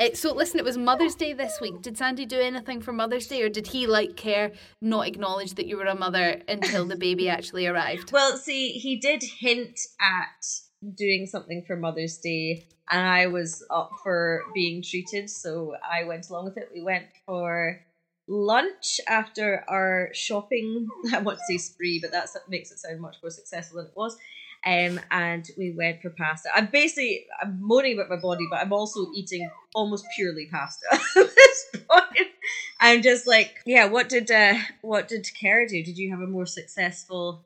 Uh, 0.00 0.08
so, 0.14 0.34
listen, 0.34 0.58
it 0.58 0.64
was 0.64 0.76
Mother's 0.76 1.14
Day 1.14 1.32
this 1.34 1.60
week. 1.60 1.80
Did 1.82 1.96
Sandy 1.96 2.26
do 2.26 2.40
anything 2.40 2.80
for 2.80 2.92
Mother's 2.92 3.26
Day, 3.26 3.42
or 3.42 3.48
did 3.48 3.68
he, 3.68 3.86
like 3.86 4.16
Kara, 4.16 4.50
not 4.80 5.06
acknowledge 5.06 5.54
that 5.54 5.66
you 5.66 5.76
were 5.76 5.84
a 5.84 5.94
mother 5.94 6.40
until 6.48 6.86
the 6.86 6.96
baby 6.96 7.28
actually 7.28 7.66
arrived? 7.66 8.10
Well, 8.10 8.36
see, 8.36 8.72
he 8.72 8.96
did 8.96 9.22
hint 9.22 9.78
at 10.00 10.46
doing 10.96 11.26
something 11.26 11.62
for 11.66 11.76
Mother's 11.76 12.16
Day, 12.18 12.66
and 12.90 13.06
I 13.06 13.26
was 13.26 13.64
up 13.70 13.92
for 14.02 14.42
being 14.54 14.82
treated, 14.82 15.30
so 15.30 15.76
I 15.88 16.04
went 16.04 16.28
along 16.30 16.46
with 16.46 16.56
it. 16.56 16.70
We 16.74 16.82
went 16.82 17.06
for 17.26 17.80
lunch 18.26 19.00
after 19.06 19.64
our 19.68 20.08
shopping. 20.14 20.88
I 21.12 21.20
want 21.20 21.38
to 21.38 21.44
say 21.44 21.58
spree, 21.58 22.00
but 22.00 22.10
that 22.12 22.28
makes 22.48 22.72
it 22.72 22.78
sound 22.78 23.00
much 23.00 23.16
more 23.22 23.30
successful 23.30 23.78
than 23.78 23.86
it 23.86 23.96
was. 23.96 24.16
Um, 24.64 25.00
and 25.10 25.48
we 25.58 25.72
went 25.72 26.02
for 26.02 26.10
pasta. 26.10 26.48
I'm 26.54 26.66
basically 26.66 27.26
I'm 27.42 27.58
moaning 27.60 27.98
about 27.98 28.10
my 28.10 28.20
body, 28.20 28.46
but 28.50 28.60
I'm 28.60 28.72
also 28.72 29.06
eating 29.14 29.48
almost 29.74 30.04
purely 30.14 30.46
pasta 30.46 30.86
at 30.92 31.00
this 31.14 31.66
point. 31.72 32.28
I'm 32.80 33.02
just 33.02 33.26
like, 33.26 33.60
yeah. 33.66 33.86
What 33.86 34.08
did 34.08 34.30
uh, 34.30 34.54
what 34.82 35.08
did 35.08 35.26
Kara 35.38 35.68
do? 35.68 35.82
Did 35.82 35.98
you 35.98 36.10
have 36.10 36.20
a 36.20 36.26
more 36.26 36.46
successful 36.46 37.44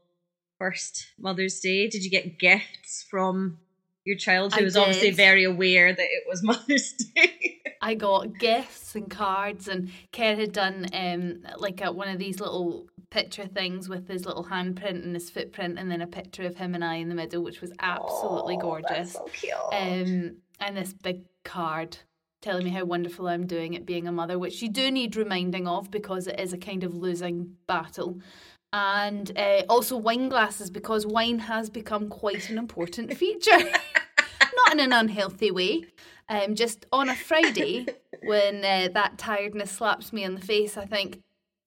first 0.59 1.07
Mother's 1.19 1.59
Day? 1.61 1.89
Did 1.89 2.05
you 2.05 2.11
get 2.11 2.39
gifts 2.39 3.07
from 3.11 3.59
your 4.05 4.17
child, 4.17 4.55
who 4.55 4.61
I 4.61 4.65
was 4.65 4.75
did. 4.75 4.81
obviously 4.81 5.11
very 5.11 5.45
aware 5.45 5.93
that 5.93 6.03
it 6.03 6.25
was 6.29 6.43
Mother's 6.43 6.93
Day? 6.93 7.63
I 7.83 7.95
got 7.95 8.39
gifts 8.39 8.95
and 8.95 9.11
cards, 9.11 9.69
and 9.69 9.91
Kara 10.13 10.37
had 10.37 10.53
done 10.53 10.87
um 10.93 11.45
like 11.59 11.81
a, 11.83 11.93
one 11.93 12.09
of 12.09 12.19
these 12.19 12.41
little 12.41 12.87
picture 13.17 13.47
things 13.47 13.89
with 13.89 14.09
his 14.09 14.27
little 14.27 14.45
handprint 14.45 15.03
and 15.03 15.15
his 15.15 15.31
footprint, 15.31 15.79
and 15.79 15.91
then 15.91 16.03
a 16.03 16.07
picture 16.07 16.43
of 16.43 16.57
him 16.57 16.75
and 16.75 16.85
I 16.85 16.97
in 16.97 17.09
the 17.09 17.15
middle, 17.15 17.43
which 17.43 17.63
was 17.63 17.73
absolutely 17.81 18.57
oh, 18.57 18.61
gorgeous. 18.61 19.15
so 19.15 19.27
cute. 19.33 19.55
Um, 19.73 20.37
and 20.61 20.77
this 20.77 20.93
big 20.93 21.23
card 21.43 21.97
telling 22.43 22.65
me 22.65 22.71
how 22.71 22.85
wonderful 22.85 23.27
I'm 23.27 23.47
doing 23.47 23.75
at 23.75 23.87
being 23.87 24.07
a 24.07 24.13
mother, 24.13 24.39
which 24.39 24.61
you 24.61 24.69
do 24.69 24.91
need 24.91 25.17
reminding 25.17 25.67
of 25.67 25.91
because 25.91 26.27
it 26.27 26.39
is 26.39 26.53
a 26.53 26.59
kind 26.59 26.85
of 26.85 26.95
losing 26.95 27.57
battle. 27.67 28.21
And 28.75 29.33
uh, 29.39 29.63
also 29.67 29.97
wine 29.97 30.29
glasses 30.29 30.69
because 30.69 31.07
wine 31.07 31.39
has 31.39 31.71
become 31.71 32.11
quite 32.11 32.51
an 32.51 32.59
important 32.59 33.17
feature. 33.17 33.57
Not 33.59 34.75
in 34.75 34.81
an 34.81 34.93
unhealthy 34.93 35.51
way. 35.51 35.87
Um, 36.29 36.55
just 36.55 36.85
on 36.93 37.09
a 37.09 37.15
Friday, 37.15 37.87
when 38.23 38.63
uh, 38.63 38.89
that 38.93 39.17
tiredness 39.17 39.71
slaps 39.71 40.13
me 40.13 40.23
in 40.23 40.35
the 40.35 40.41
face, 40.43 40.77
I 40.77 40.85
think, 40.85 41.23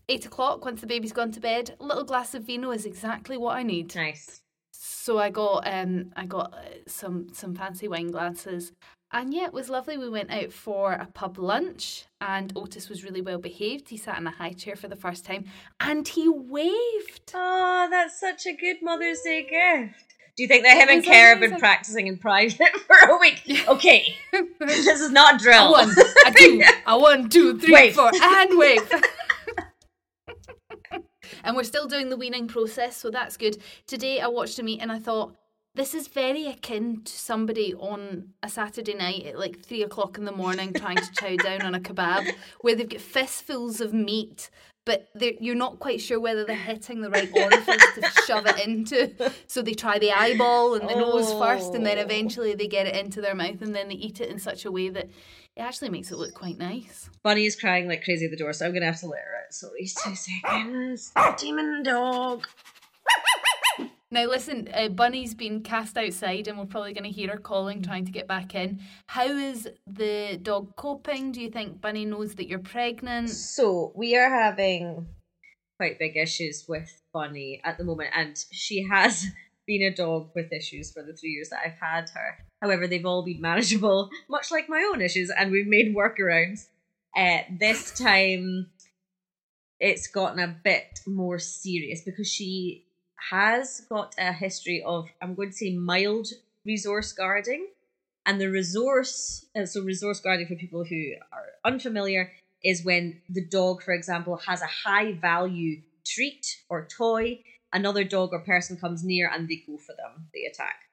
eight 0.09 0.25
o'clock 0.25 0.65
once 0.65 0.81
the 0.81 0.87
baby's 0.87 1.13
gone 1.13 1.31
to 1.31 1.39
bed. 1.39 1.75
A 1.79 1.85
little 1.85 2.03
glass 2.03 2.33
of 2.33 2.43
vino 2.43 2.71
is 2.71 2.85
exactly 2.85 3.37
what 3.37 3.55
i 3.55 3.63
need. 3.63 3.95
Nice. 3.95 4.41
So 4.71 5.19
i 5.19 5.29
got 5.29 5.67
um 5.67 6.11
i 6.15 6.25
got 6.25 6.53
uh, 6.53 6.79
some 6.87 7.27
some 7.33 7.55
fancy 7.55 7.87
wine 7.87 8.11
glasses. 8.11 8.73
And 9.11 9.33
yeah 9.33 9.45
it 9.45 9.53
was 9.53 9.69
lovely. 9.69 9.97
We 9.97 10.09
went 10.09 10.31
out 10.31 10.51
for 10.51 10.93
a 10.93 11.07
pub 11.07 11.37
lunch 11.37 12.05
and 12.21 12.51
otis 12.55 12.89
was 12.89 13.03
really 13.03 13.21
well 13.21 13.39
behaved. 13.39 13.89
He 13.89 13.97
sat 13.97 14.17
in 14.19 14.27
a 14.27 14.31
high 14.31 14.53
chair 14.53 14.75
for 14.75 14.87
the 14.87 14.95
first 14.95 15.25
time 15.25 15.45
and 15.79 16.07
he 16.07 16.27
waved. 16.27 17.31
Oh 17.33 17.87
that's 17.89 18.19
such 18.19 18.45
a 18.45 18.53
good 18.53 18.77
mother's 18.81 19.21
day 19.21 19.43
gift. 19.43 20.05
Do 20.35 20.43
you 20.43 20.47
think 20.47 20.63
that 20.63 20.77
him 20.77 20.87
and 20.87 21.03
Kara 21.03 21.31
have 21.31 21.41
been 21.41 21.59
practicing 21.59 22.07
in 22.07 22.17
private 22.17 22.73
for 22.87 22.95
a 22.95 23.17
week? 23.17 23.67
Okay, 23.67 24.15
this 24.59 24.87
is 24.87 25.11
not 25.11 25.37
drill. 25.37 25.67
A 25.67 25.71
one, 25.71 25.91
a 26.25 26.31
two, 26.31 26.63
a 26.87 26.97
one, 26.97 27.27
two, 27.27 27.59
three, 27.59 27.73
wave. 27.73 27.95
four, 27.95 28.09
and 28.13 28.57
wave 28.57 28.89
and 31.49 31.57
we're 31.57 31.63
still 31.63 31.87
doing 31.87 32.09
the 32.09 32.15
weaning 32.17 32.47
process, 32.47 32.95
so 32.95 33.09
that's 33.09 33.35
good. 33.35 33.57
Today 33.87 34.21
I 34.21 34.27
watched 34.27 34.59
a 34.59 34.63
meet 34.63 34.81
and 34.81 34.91
I 34.91 34.99
thought, 34.99 35.35
This 35.73 35.95
is 35.95 36.07
very 36.07 36.45
akin 36.45 37.01
to 37.05 37.11
somebody 37.11 37.73
on 37.73 38.33
a 38.43 38.49
Saturday 38.49 38.93
night 38.93 39.25
at 39.25 39.39
like 39.39 39.59
three 39.59 39.81
o'clock 39.81 40.19
in 40.19 40.25
the 40.25 40.31
morning 40.31 40.73
trying 40.73 40.97
to 40.97 41.11
chow 41.13 41.35
down 41.37 41.63
on 41.63 41.73
a 41.73 41.79
kebab 41.79 42.31
where 42.61 42.75
they've 42.75 42.87
got 42.87 43.01
fistfuls 43.01 43.81
of 43.81 43.93
meat, 43.93 44.51
but 44.85 45.07
you're 45.41 45.55
not 45.55 45.79
quite 45.79 46.01
sure 46.01 46.19
whether 46.19 46.45
they're 46.45 46.55
hitting 46.55 47.01
the 47.01 47.09
right 47.09 47.31
orifice 47.35 47.85
to 47.95 48.01
shove 48.27 48.45
it 48.45 48.59
into. 48.67 49.11
So 49.47 49.63
they 49.63 49.73
try 49.73 49.97
the 49.97 50.11
eyeball 50.11 50.75
and 50.75 50.87
the 50.87 50.95
nose 50.95 51.31
first, 51.33 51.73
and 51.73 51.83
then 51.83 51.97
Oh. 51.97 52.01
eventually 52.01 52.53
they 52.53 52.67
get 52.67 52.85
it 52.85 52.95
into 52.95 53.21
their 53.21 53.35
mouth 53.35 53.61
and 53.63 53.73
then 53.75 53.87
they 53.89 53.95
eat 53.95 54.21
it 54.21 54.29
in 54.29 54.37
such 54.37 54.65
a 54.65 54.71
way 54.71 54.89
that 54.89 55.09
it 55.55 55.61
actually 55.61 55.89
makes 55.89 56.11
it 56.11 56.17
look 56.17 56.33
quite 56.33 56.57
nice. 56.57 57.09
Bunny 57.23 57.45
is 57.45 57.55
crying 57.55 57.87
like 57.87 58.03
crazy 58.03 58.25
at 58.25 58.31
the 58.31 58.37
door, 58.37 58.53
so 58.53 58.65
I'm 58.65 58.73
gonna 58.73 58.85
have 58.85 58.99
to 59.01 59.07
let 59.07 59.19
her 59.19 59.45
out. 59.45 59.53
So 59.53 59.69
these 59.77 59.95
two 59.95 60.15
seconds. 60.15 61.11
Demon 61.37 61.83
dog. 61.83 62.47
Now, 64.11 64.25
listen, 64.25 64.67
uh, 64.73 64.89
Bunny's 64.89 65.35
been 65.35 65.61
cast 65.61 65.95
outside, 65.95 66.47
and 66.47 66.57
we're 66.57 66.65
probably 66.65 66.93
going 66.93 67.03
to 67.03 67.15
hear 67.15 67.29
her 67.29 67.37
calling, 67.37 67.83
trying 67.83 68.05
to 68.05 68.11
get 68.11 68.27
back 68.27 68.55
in. 68.55 68.79
How 69.05 69.27
is 69.27 69.69
the 69.85 70.39
dog 70.41 70.75
coping? 70.75 71.31
Do 71.31 71.39
you 71.39 71.51
think 71.51 71.79
Bunny 71.79 72.05
knows 72.05 72.33
that 72.35 72.47
you're 72.47 72.57
pregnant? 72.57 73.29
So 73.29 73.91
we 73.95 74.17
are 74.17 74.27
having 74.27 75.05
quite 75.77 75.99
big 75.99 76.17
issues 76.17 76.65
with 76.67 77.03
Bunny 77.13 77.61
at 77.63 77.77
the 77.77 77.83
moment, 77.83 78.09
and 78.15 78.35
she 78.51 78.83
has 78.91 79.25
been 79.67 79.83
a 79.83 79.93
dog 79.93 80.31
with 80.33 80.51
issues 80.51 80.91
for 80.91 81.03
the 81.03 81.13
three 81.13 81.29
years 81.29 81.49
that 81.49 81.61
I've 81.63 81.79
had 81.79 82.09
her. 82.09 82.48
However, 82.61 82.87
they've 82.87 83.05
all 83.05 83.23
been 83.23 83.41
manageable, 83.49 84.09
much 84.29 84.51
like 84.51 84.69
my 84.69 84.87
own 84.91 85.01
issues, 85.01 85.31
and 85.35 85.51
we've 85.51 85.67
made 85.67 85.95
workarounds. 85.95 86.67
Uh, 87.15 87.39
this 87.59 87.97
time, 87.97 88.69
it's 89.79 90.07
gotten 90.07 90.39
a 90.39 90.55
bit 90.63 90.99
more 91.07 91.39
serious 91.39 92.01
because 92.01 92.27
she 92.27 92.85
has 93.29 93.81
got 93.89 94.13
a 94.17 94.31
history 94.31 94.83
of, 94.85 95.09
I'm 95.21 95.35
going 95.35 95.49
to 95.49 95.55
say, 95.55 95.75
mild 95.75 96.27
resource 96.65 97.11
guarding. 97.11 97.67
And 98.25 98.39
the 98.39 98.49
resource, 98.49 99.45
uh, 99.55 99.65
so 99.65 99.81
resource 99.81 100.19
guarding 100.19 100.47
for 100.47 100.55
people 100.55 100.83
who 100.83 101.13
are 101.31 101.45
unfamiliar, 101.65 102.31
is 102.63 102.83
when 102.83 103.21
the 103.29 103.45
dog, 103.45 103.81
for 103.81 103.93
example, 103.93 104.37
has 104.45 104.61
a 104.61 104.67
high 104.67 105.13
value 105.13 105.81
treat 106.05 106.45
or 106.69 106.85
toy, 106.85 107.39
another 107.73 108.03
dog 108.03 108.29
or 108.33 108.39
person 108.39 108.77
comes 108.77 109.03
near 109.03 109.31
and 109.33 109.47
they 109.47 109.63
go 109.65 109.77
for 109.77 109.93
them, 109.93 110.27
they 110.33 110.43
attack. 110.45 110.88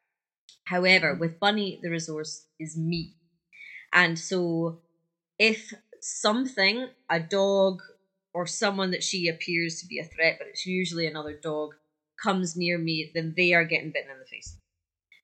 However, 0.66 1.14
with 1.14 1.40
Bunny, 1.40 1.81
the 1.83 1.90
resource 1.90 2.44
is 2.61 2.76
me. 2.76 3.14
And 3.92 4.18
so 4.18 4.81
if 5.38 5.72
something, 6.00 6.88
a 7.11 7.20
dog 7.20 7.81
or 8.35 8.46
someone 8.46 8.90
that 8.90 9.02
she 9.02 9.29
appears 9.29 9.81
to 9.81 9.87
be 9.87 9.98
a 9.98 10.05
threat, 10.05 10.37
but 10.38 10.48
it's 10.48 10.66
usually 10.66 11.07
another 11.07 11.38
dog, 11.42 11.70
comes 12.22 12.57
near 12.57 12.79
me, 12.79 13.11
then 13.14 13.35
they 13.37 13.52
are 13.55 13.64
getting 13.64 13.90
bitten 13.90 14.11
in 14.11 14.18
the 14.18 14.26
face. 14.26 14.57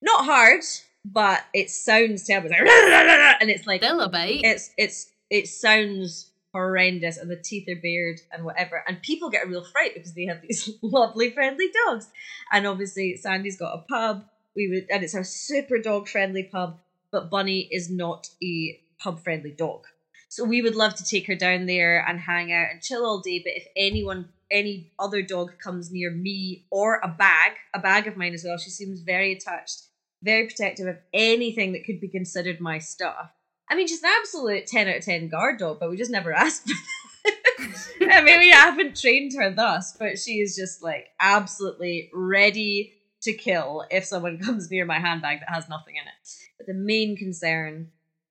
Not 0.00 0.24
hard, 0.24 0.62
but 1.04 1.42
it 1.52 1.70
sounds 1.70 2.24
terrible. 2.26 2.50
It's 2.52 2.60
like, 2.60 3.36
and 3.40 3.50
it's 3.50 3.66
like 3.66 3.82
Still 3.82 4.00
a 4.00 4.08
bite. 4.08 4.40
it's 4.44 4.70
it's 4.78 5.10
it 5.30 5.48
sounds 5.48 6.30
horrendous 6.54 7.16
and 7.16 7.30
the 7.30 7.36
teeth 7.36 7.66
are 7.68 7.80
bared 7.82 8.20
and 8.30 8.44
whatever 8.44 8.84
and 8.86 9.00
people 9.00 9.30
get 9.30 9.46
a 9.46 9.48
real 9.48 9.64
fright 9.64 9.94
because 9.94 10.12
they 10.12 10.26
have 10.26 10.42
these 10.42 10.68
lovely 10.82 11.30
friendly 11.30 11.70
dogs 11.86 12.10
and 12.52 12.66
obviously 12.66 13.16
sandy's 13.16 13.58
got 13.58 13.72
a 13.74 13.78
pub 13.88 14.22
we 14.56 14.68
would 14.68 14.86
and 14.90 15.02
it's 15.02 15.14
a 15.14 15.24
super 15.24 15.78
dog 15.78 16.08
friendly 16.08 16.42
pub 16.44 16.78
but 17.10 17.30
bunny 17.30 17.68
is 17.70 17.90
not 17.90 18.28
a 18.42 18.80
pub 18.98 19.22
friendly 19.22 19.50
dog 19.50 19.84
so 20.28 20.44
we 20.44 20.62
would 20.62 20.74
love 20.74 20.94
to 20.94 21.04
take 21.04 21.26
her 21.26 21.34
down 21.34 21.66
there 21.66 22.04
and 22.06 22.20
hang 22.20 22.52
out 22.52 22.70
and 22.70 22.82
chill 22.82 23.04
all 23.04 23.20
day 23.20 23.40
but 23.44 23.52
if 23.54 23.66
anyone 23.76 24.28
any 24.50 24.92
other 24.98 25.22
dog 25.22 25.52
comes 25.62 25.90
near 25.90 26.10
me 26.10 26.66
or 26.70 27.00
a 27.02 27.08
bag 27.08 27.52
a 27.74 27.78
bag 27.78 28.06
of 28.06 28.16
mine 28.16 28.34
as 28.34 28.44
well 28.44 28.58
she 28.58 28.70
seems 28.70 29.00
very 29.00 29.32
attached 29.32 29.84
very 30.22 30.46
protective 30.46 30.86
of 30.86 30.98
anything 31.12 31.72
that 31.72 31.84
could 31.84 32.00
be 32.00 32.08
considered 32.08 32.60
my 32.60 32.78
stuff 32.78 33.30
I 33.72 33.74
mean, 33.74 33.86
she's 33.86 34.02
an 34.02 34.10
absolute 34.20 34.66
10 34.66 34.86
out 34.86 34.96
of 34.96 35.04
10 35.04 35.28
guard 35.28 35.58
dog, 35.58 35.80
but 35.80 35.88
we 35.88 35.96
just 35.96 36.10
never 36.10 36.30
asked 36.34 36.68
for 36.68 36.74
that. 38.00 38.18
I 38.18 38.20
mean, 38.20 38.38
we 38.38 38.50
haven't 38.50 39.00
trained 39.00 39.32
her 39.38 39.50
thus, 39.50 39.96
but 39.98 40.18
she 40.18 40.40
is 40.40 40.54
just 40.54 40.82
like 40.82 41.08
absolutely 41.18 42.10
ready 42.12 42.92
to 43.22 43.32
kill 43.32 43.84
if 43.90 44.04
someone 44.04 44.38
comes 44.44 44.70
near 44.70 44.84
my 44.84 44.98
handbag 44.98 45.40
that 45.40 45.54
has 45.54 45.68
nothing 45.68 45.96
in 45.96 46.02
it. 46.02 46.28
But 46.58 46.66
the 46.66 46.74
main 46.74 47.16
concern 47.16 47.90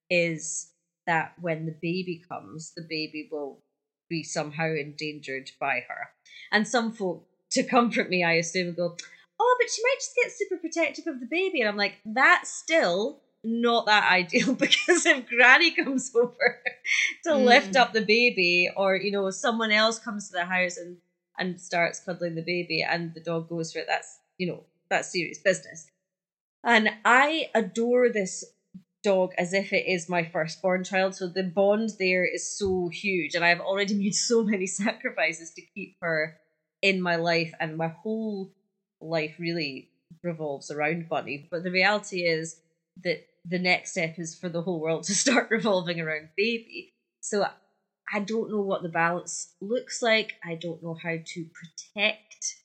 is 0.10 0.72
that 1.08 1.34
when 1.40 1.66
the 1.66 1.76
baby 1.82 2.22
comes, 2.30 2.74
the 2.76 2.86
baby 2.88 3.28
will 3.32 3.60
be 4.10 4.24
somehow 4.24 4.68
endangered 4.74 5.52
by 5.60 5.84
her. 5.88 6.10
And 6.52 6.68
some 6.68 6.92
folk, 6.92 7.26
to 7.52 7.64
comfort 7.70 8.10
me, 8.10 8.24
I 8.24 8.34
assume, 8.34 8.74
go, 8.76 8.96
Oh, 9.44 9.58
but 9.60 9.72
she 9.72 9.82
might 9.82 9.96
just 9.98 10.16
get 10.16 10.32
super 10.32 10.58
protective 10.58 11.08
of 11.08 11.20
the 11.20 11.26
baby. 11.26 11.62
And 11.62 11.70
I'm 11.70 11.78
like, 11.78 11.96
That's 12.06 12.52
still 12.52 13.22
not 13.44 13.88
that 13.88 14.12
ideal 14.12 14.54
because 14.60 15.06
if 15.06 15.28
granny 15.28 15.72
comes 15.72 16.12
over 16.16 16.62
to 17.24 17.34
hmm. 17.36 17.44
lift 17.44 17.76
up 17.76 17.94
the 17.94 18.06
baby 18.06 18.70
or 18.76 18.96
you 18.96 19.12
know 19.12 19.30
someone 19.32 19.72
else 19.72 19.98
comes 19.98 20.28
to 20.28 20.34
the 20.34 20.46
house 20.46 20.78
and 20.78 20.98
and 21.40 21.60
starts 21.60 22.00
cuddling 22.00 22.36
the 22.36 22.44
baby 22.44 22.86
and 22.88 23.14
the 23.14 23.20
dog 23.20 23.50
goes 23.50 23.74
for 23.74 23.80
it 23.80 23.86
that's 23.88 24.20
you 24.38 24.48
know 24.48 24.64
that's 24.92 25.12
serious 25.12 25.40
business 25.40 25.90
and 26.64 26.90
i 27.04 27.50
adore 27.56 28.10
this 28.10 28.46
dog 29.04 29.32
as 29.40 29.52
if 29.52 29.74
it 29.74 29.88
is 29.88 30.08
my 30.08 30.24
firstborn 30.24 30.84
child 30.84 31.16
so 31.16 31.28
the 31.28 31.42
bond 31.44 31.90
there 31.98 32.24
is 32.24 32.56
so 32.56 32.88
huge 32.94 33.34
and 33.34 33.44
i've 33.44 33.60
already 33.60 33.94
made 34.04 34.14
so 34.14 34.44
many 34.44 34.68
sacrifices 34.68 35.52
to 35.56 35.64
keep 35.74 35.96
her 36.02 36.38
in 36.84 37.02
my 37.02 37.16
life 37.16 37.52
and 37.60 37.76
my 37.76 37.88
whole 37.88 38.54
life 39.02 39.36
really 39.40 39.90
revolves 40.24 40.70
around 40.70 41.10
bunny 41.10 41.48
but 41.50 41.64
the 41.64 41.72
reality 41.72 42.22
is 42.22 42.62
that 43.04 43.26
the 43.46 43.60
next 43.60 43.92
step 43.92 44.16
is 44.18 44.36
for 44.36 44.50
the 44.50 44.62
whole 44.62 44.80
world 44.80 45.04
to 45.06 45.16
start 45.16 45.50
revolving 45.50 46.00
around 46.00 46.30
baby. 46.36 46.94
So 47.22 47.46
I 48.14 48.20
don't 48.20 48.52
know 48.52 48.62
what 48.62 48.84
the 48.84 48.90
balance 48.90 49.54
looks 49.62 50.02
like. 50.02 50.34
I 50.44 50.56
don't 50.56 50.84
know 50.84 50.98
how 51.02 51.18
to 51.24 51.46
protect 51.46 52.56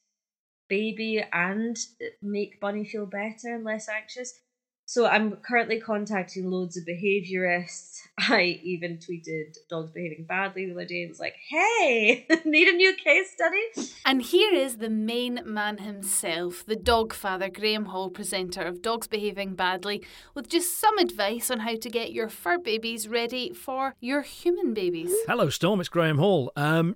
baby 0.68 1.24
and 1.33 1.76
make 2.22 2.61
Bunny 2.61 2.85
feel 2.85 3.07
better 3.07 3.55
and 3.55 3.64
less 3.64 3.88
anxious. 3.88 4.40
So 4.88 5.05
I'm 5.05 5.38
currently 5.38 5.81
contacting 5.81 6.48
loads 6.48 6.76
of 6.76 6.85
behaviorists. 6.85 7.98
I 8.18 8.61
even 8.62 8.98
tweeted 8.98 9.57
dogs 9.68 9.90
behaving 9.90 10.26
badly 10.29 10.66
the 10.66 10.72
other 10.72 10.85
day 10.85 11.02
and 11.02 11.11
was 11.11 11.18
like, 11.18 11.35
hey, 11.50 12.24
need 12.44 12.68
a 12.68 12.72
new 12.72 12.94
case 12.94 13.33
study? 13.33 13.90
And 14.05 14.22
here 14.22 14.55
is 14.55 14.76
the 14.76 14.88
main 14.88 15.40
man 15.44 15.79
himself, 15.79 16.64
the 16.64 16.76
dog 16.76 17.12
father, 17.12 17.48
Graeme 17.48 17.87
Hall, 17.87 18.11
presenter 18.11 18.62
of 18.62 18.81
Dogs 18.81 19.09
Behaving 19.09 19.57
Badly, 19.57 20.05
with 20.35 20.48
just 20.48 20.81
some 20.81 20.98
advice 20.98 21.50
on 21.50 21.61
how 21.61 21.74
to 21.74 21.90
get 21.90 22.12
your 22.12 22.29
fur 22.29 22.57
babies 22.57 23.09
ready 23.09 23.52
for 23.52 23.96
your 24.00 24.22
human 24.22 24.72
babies. 24.72 25.12
Hello, 25.26 25.50
Storm. 25.50 25.81
It's 25.81 25.88
Graeme 25.88 26.18
Hall. 26.18 26.52
Um, 26.55 26.94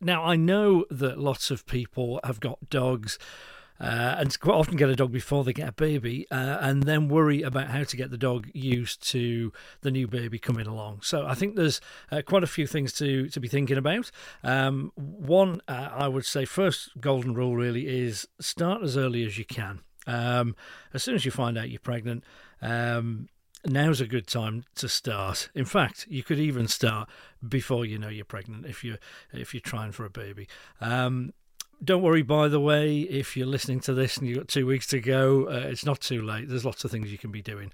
now, 0.00 0.24
I 0.24 0.36
know 0.36 0.84
that 0.90 1.18
lots 1.18 1.50
of 1.50 1.66
people 1.66 2.20
have 2.24 2.40
got 2.40 2.70
dogs. 2.70 3.18
Uh, 3.80 4.16
and 4.18 4.38
quite 4.40 4.56
often 4.56 4.76
get 4.76 4.90
a 4.90 4.94
dog 4.94 5.10
before 5.10 5.42
they 5.42 5.54
get 5.54 5.66
a 5.66 5.72
baby, 5.72 6.26
uh, 6.30 6.58
and 6.60 6.82
then 6.82 7.08
worry 7.08 7.40
about 7.40 7.68
how 7.68 7.82
to 7.82 7.96
get 7.96 8.10
the 8.10 8.18
dog 8.18 8.46
used 8.52 9.02
to 9.08 9.50
the 9.80 9.90
new 9.90 10.06
baby 10.06 10.38
coming 10.38 10.66
along. 10.66 11.00
So 11.00 11.24
I 11.26 11.34
think 11.34 11.56
there's 11.56 11.80
uh, 12.12 12.20
quite 12.20 12.42
a 12.42 12.46
few 12.46 12.66
things 12.66 12.92
to 12.94 13.28
to 13.28 13.40
be 13.40 13.48
thinking 13.48 13.78
about. 13.78 14.10
Um, 14.44 14.92
one, 14.96 15.62
uh, 15.66 15.88
I 15.92 16.08
would 16.08 16.26
say, 16.26 16.44
first 16.44 16.90
golden 17.00 17.32
rule 17.32 17.56
really 17.56 17.88
is 17.88 18.28
start 18.38 18.82
as 18.82 18.98
early 18.98 19.24
as 19.24 19.38
you 19.38 19.46
can. 19.46 19.80
Um, 20.06 20.56
as 20.92 21.02
soon 21.02 21.14
as 21.14 21.24
you 21.24 21.30
find 21.30 21.56
out 21.56 21.70
you're 21.70 21.80
pregnant. 21.80 22.22
Um, 22.60 23.28
now's 23.66 24.00
a 24.00 24.06
good 24.06 24.26
time 24.26 24.64
to 24.76 24.88
start. 24.88 25.50
In 25.54 25.64
fact, 25.64 26.06
you 26.08 26.22
could 26.22 26.38
even 26.38 26.68
start 26.68 27.08
before 27.46 27.84
you 27.84 27.98
know 27.98 28.08
you're 28.08 28.24
pregnant 28.24 28.66
if 28.66 28.84
you 28.84 28.96
if 29.32 29.54
you're 29.54 29.60
trying 29.60 29.92
for 29.92 30.04
a 30.04 30.10
baby. 30.10 30.48
Um, 30.80 31.32
don't 31.82 32.02
worry, 32.02 32.22
by 32.22 32.48
the 32.48 32.60
way, 32.60 33.00
if 33.00 33.36
you're 33.36 33.46
listening 33.46 33.80
to 33.80 33.94
this 33.94 34.18
and 34.18 34.28
you've 34.28 34.38
got 34.38 34.48
two 34.48 34.66
weeks 34.66 34.86
to 34.88 35.00
go, 35.00 35.46
uh, 35.48 35.68
it's 35.68 35.84
not 35.84 36.00
too 36.00 36.20
late. 36.20 36.48
There's 36.48 36.64
lots 36.64 36.84
of 36.84 36.90
things 36.90 37.10
you 37.10 37.18
can 37.18 37.30
be 37.30 37.40
doing. 37.40 37.72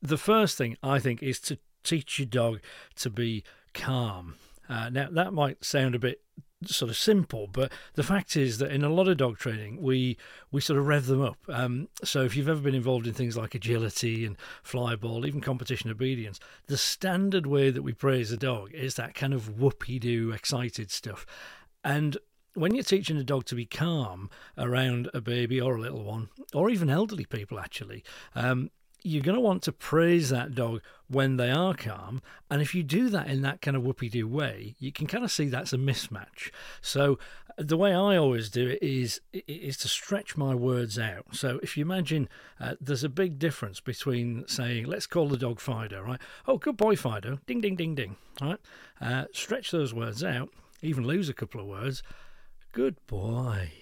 The 0.00 0.16
first 0.16 0.56
thing 0.56 0.76
I 0.82 1.00
think 1.00 1.22
is 1.24 1.40
to 1.40 1.58
teach 1.82 2.20
your 2.20 2.26
dog 2.26 2.60
to 2.96 3.10
be 3.10 3.42
calm. 3.74 4.36
Uh, 4.68 4.90
now, 4.90 5.08
that 5.10 5.32
might 5.32 5.64
sound 5.64 5.94
a 5.94 5.98
bit 5.98 6.20
sort 6.64 6.90
of 6.90 6.96
simple, 6.96 7.46
but 7.46 7.72
the 7.94 8.02
fact 8.02 8.36
is 8.36 8.58
that 8.58 8.72
in 8.72 8.82
a 8.82 8.88
lot 8.88 9.08
of 9.08 9.16
dog 9.16 9.38
training, 9.38 9.80
we 9.80 10.16
we 10.50 10.60
sort 10.60 10.78
of 10.78 10.86
rev 10.86 11.06
them 11.06 11.22
up. 11.22 11.38
Um, 11.48 11.88
so 12.02 12.22
if 12.22 12.36
you've 12.36 12.48
ever 12.48 12.60
been 12.60 12.74
involved 12.74 13.06
in 13.06 13.14
things 13.14 13.36
like 13.36 13.54
agility 13.54 14.24
and 14.24 14.36
flyball, 14.64 15.26
even 15.26 15.40
competition 15.40 15.90
obedience, 15.90 16.40
the 16.66 16.76
standard 16.76 17.46
way 17.46 17.70
that 17.70 17.82
we 17.82 17.92
praise 17.92 18.32
a 18.32 18.36
dog 18.36 18.72
is 18.74 18.94
that 18.96 19.14
kind 19.14 19.34
of 19.34 19.60
whoopee 19.60 19.98
doo 19.98 20.32
excited 20.32 20.90
stuff. 20.90 21.24
And 21.84 22.16
when 22.54 22.74
you're 22.74 22.82
teaching 22.82 23.16
a 23.16 23.24
dog 23.24 23.44
to 23.46 23.54
be 23.54 23.66
calm 23.66 24.28
around 24.56 25.08
a 25.14 25.20
baby 25.20 25.60
or 25.60 25.76
a 25.76 25.80
little 25.80 26.02
one, 26.02 26.28
or 26.52 26.70
even 26.70 26.90
elderly 26.90 27.24
people, 27.24 27.60
actually, 27.60 28.02
um, 28.34 28.70
you're 29.02 29.22
going 29.22 29.36
to 29.36 29.40
want 29.40 29.62
to 29.62 29.72
praise 29.72 30.28
that 30.30 30.54
dog 30.54 30.82
when 31.08 31.36
they 31.36 31.50
are 31.50 31.74
calm. 31.74 32.20
And 32.50 32.60
if 32.60 32.74
you 32.74 32.82
do 32.82 33.08
that 33.10 33.28
in 33.28 33.42
that 33.42 33.60
kind 33.62 33.76
of 33.76 33.82
whoopee 33.82 34.08
doo 34.08 34.26
way, 34.26 34.74
you 34.78 34.92
can 34.92 35.06
kind 35.06 35.24
of 35.24 35.30
see 35.30 35.46
that's 35.48 35.72
a 35.72 35.78
mismatch. 35.78 36.50
So 36.80 37.18
the 37.56 37.76
way 37.76 37.92
I 37.92 38.16
always 38.16 38.50
do 38.50 38.68
it 38.68 38.82
is 38.82 39.20
is 39.32 39.76
to 39.78 39.88
stretch 39.88 40.36
my 40.36 40.54
words 40.54 40.98
out. 40.98 41.26
So 41.32 41.58
if 41.62 41.76
you 41.76 41.84
imagine 41.84 42.28
uh, 42.60 42.74
there's 42.80 43.04
a 43.04 43.08
big 43.08 43.38
difference 43.38 43.80
between 43.80 44.46
saying, 44.46 44.86
let's 44.86 45.06
call 45.06 45.28
the 45.28 45.36
dog 45.36 45.60
Fido, 45.60 46.02
right? 46.02 46.20
Oh, 46.46 46.58
good 46.58 46.76
boy, 46.76 46.94
Fido. 46.94 47.38
Ding, 47.46 47.60
ding, 47.60 47.76
ding, 47.76 47.94
ding. 47.94 48.16
Right? 48.40 48.58
Uh, 49.00 49.24
stretch 49.32 49.70
those 49.70 49.92
words 49.92 50.22
out, 50.22 50.50
even 50.82 51.06
lose 51.06 51.28
a 51.28 51.34
couple 51.34 51.60
of 51.60 51.66
words. 51.66 52.02
Good 52.72 52.96
boy. 53.06 53.72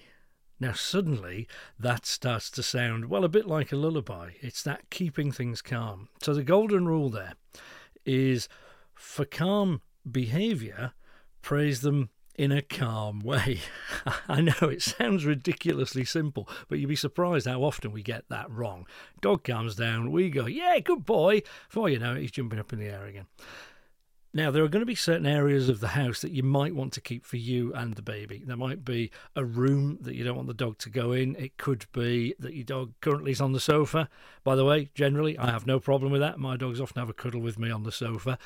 Now, 0.59 0.73
suddenly, 0.73 1.47
that 1.79 2.05
starts 2.05 2.49
to 2.51 2.63
sound, 2.63 3.05
well, 3.05 3.23
a 3.23 3.29
bit 3.29 3.45
like 3.45 3.71
a 3.71 3.75
lullaby. 3.75 4.31
It's 4.41 4.63
that 4.63 4.89
keeping 4.89 5.31
things 5.31 5.61
calm. 5.61 6.09
So, 6.21 6.33
the 6.33 6.43
golden 6.43 6.87
rule 6.87 7.09
there 7.09 7.33
is 8.05 8.49
for 8.95 9.25
calm 9.25 9.81
behaviour, 10.09 10.93
praise 11.41 11.81
them 11.81 12.09
in 12.37 12.51
a 12.51 12.61
calm 12.61 13.19
way. 13.19 13.59
I 14.27 14.41
know 14.41 14.53
it 14.61 14.81
sounds 14.81 15.25
ridiculously 15.25 16.05
simple, 16.05 16.47
but 16.67 16.79
you'd 16.79 16.87
be 16.87 16.95
surprised 16.95 17.47
how 17.47 17.63
often 17.63 17.91
we 17.91 18.03
get 18.03 18.25
that 18.29 18.49
wrong. 18.49 18.85
Dog 19.21 19.43
calms 19.43 19.75
down, 19.75 20.11
we 20.11 20.29
go, 20.29 20.45
yeah, 20.45 20.79
good 20.79 21.05
boy. 21.05 21.41
Before 21.69 21.89
you 21.89 21.99
know 21.99 22.15
it, 22.15 22.21
he's 22.21 22.31
jumping 22.31 22.59
up 22.59 22.73
in 22.73 22.79
the 22.79 22.85
air 22.87 23.05
again. 23.05 23.25
Now, 24.37 24.51
there 24.51 24.63
are 24.63 24.67
going 24.67 24.83
to 24.83 24.85
be 24.85 24.93
certain 24.93 25.25
areas 25.25 25.67
of 25.67 25.79
the 25.79 25.87
house 25.87 26.21
that 26.21 26.31
you 26.31 26.43
might 26.43 26.75
want 26.75 26.93
to 26.93 27.01
keep 27.01 27.25
for 27.25 27.37
you 27.37 27.73
and 27.73 27.95
the 27.95 28.03
baby. 28.03 28.43
There 28.45 28.55
might 28.55 28.85
be 28.85 29.09
a 29.35 29.43
room 29.43 29.97
that 30.01 30.13
you 30.13 30.23
don't 30.23 30.35
want 30.35 30.47
the 30.47 30.53
dog 30.53 30.77
to 30.77 30.91
go 30.91 31.11
in. 31.11 31.35
It 31.37 31.57
could 31.57 31.87
be 31.91 32.35
that 32.37 32.53
your 32.53 32.63
dog 32.63 32.93
currently 33.01 33.31
is 33.31 33.41
on 33.41 33.53
the 33.53 33.59
sofa. 33.59 34.07
By 34.43 34.55
the 34.55 34.63
way, 34.63 34.91
generally, 34.93 35.39
I 35.39 35.49
have 35.49 35.65
no 35.65 35.79
problem 35.79 36.11
with 36.11 36.21
that. 36.21 36.37
My 36.37 36.55
dogs 36.55 36.79
often 36.79 36.99
have 36.99 37.09
a 37.09 37.13
cuddle 37.13 37.41
with 37.41 37.57
me 37.57 37.71
on 37.71 37.81
the 37.81 37.91
sofa. 37.91 38.37